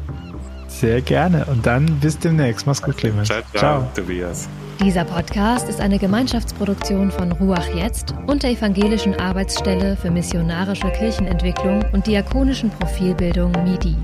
Sehr 0.69 1.01
gerne. 1.01 1.47
Und 1.47 1.66
dann 1.66 1.99
bis 2.01 2.19
demnächst. 2.19 2.66
Mach's 2.66 2.83
gut, 2.83 2.97
Clemens. 2.99 3.29
Ciao, 3.29 3.41
ciao, 3.55 3.81
ciao. 3.81 3.91
Tobias. 3.95 4.49
Dieser 4.81 5.05
Podcast 5.05 5.69
ist 5.69 5.81
eine 5.81 5.99
Gemeinschaftsproduktion 5.99 7.11
von 7.11 7.33
Ruach 7.33 7.66
Jetzt 7.75 8.14
und 8.27 8.45
der 8.45 8.51
Evangelischen 8.51 9.19
Arbeitsstelle 9.19 9.97
für 9.97 10.11
missionarische 10.11 10.89
Kirchenentwicklung 10.93 11.85
und 11.93 12.07
diakonischen 12.07 12.71
Profilbildung 12.71 13.51
MIDI. 13.64 13.97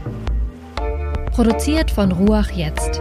Produziert 1.30 1.92
von 1.92 2.10
Ruach 2.10 2.50
Jetzt. 2.50 3.00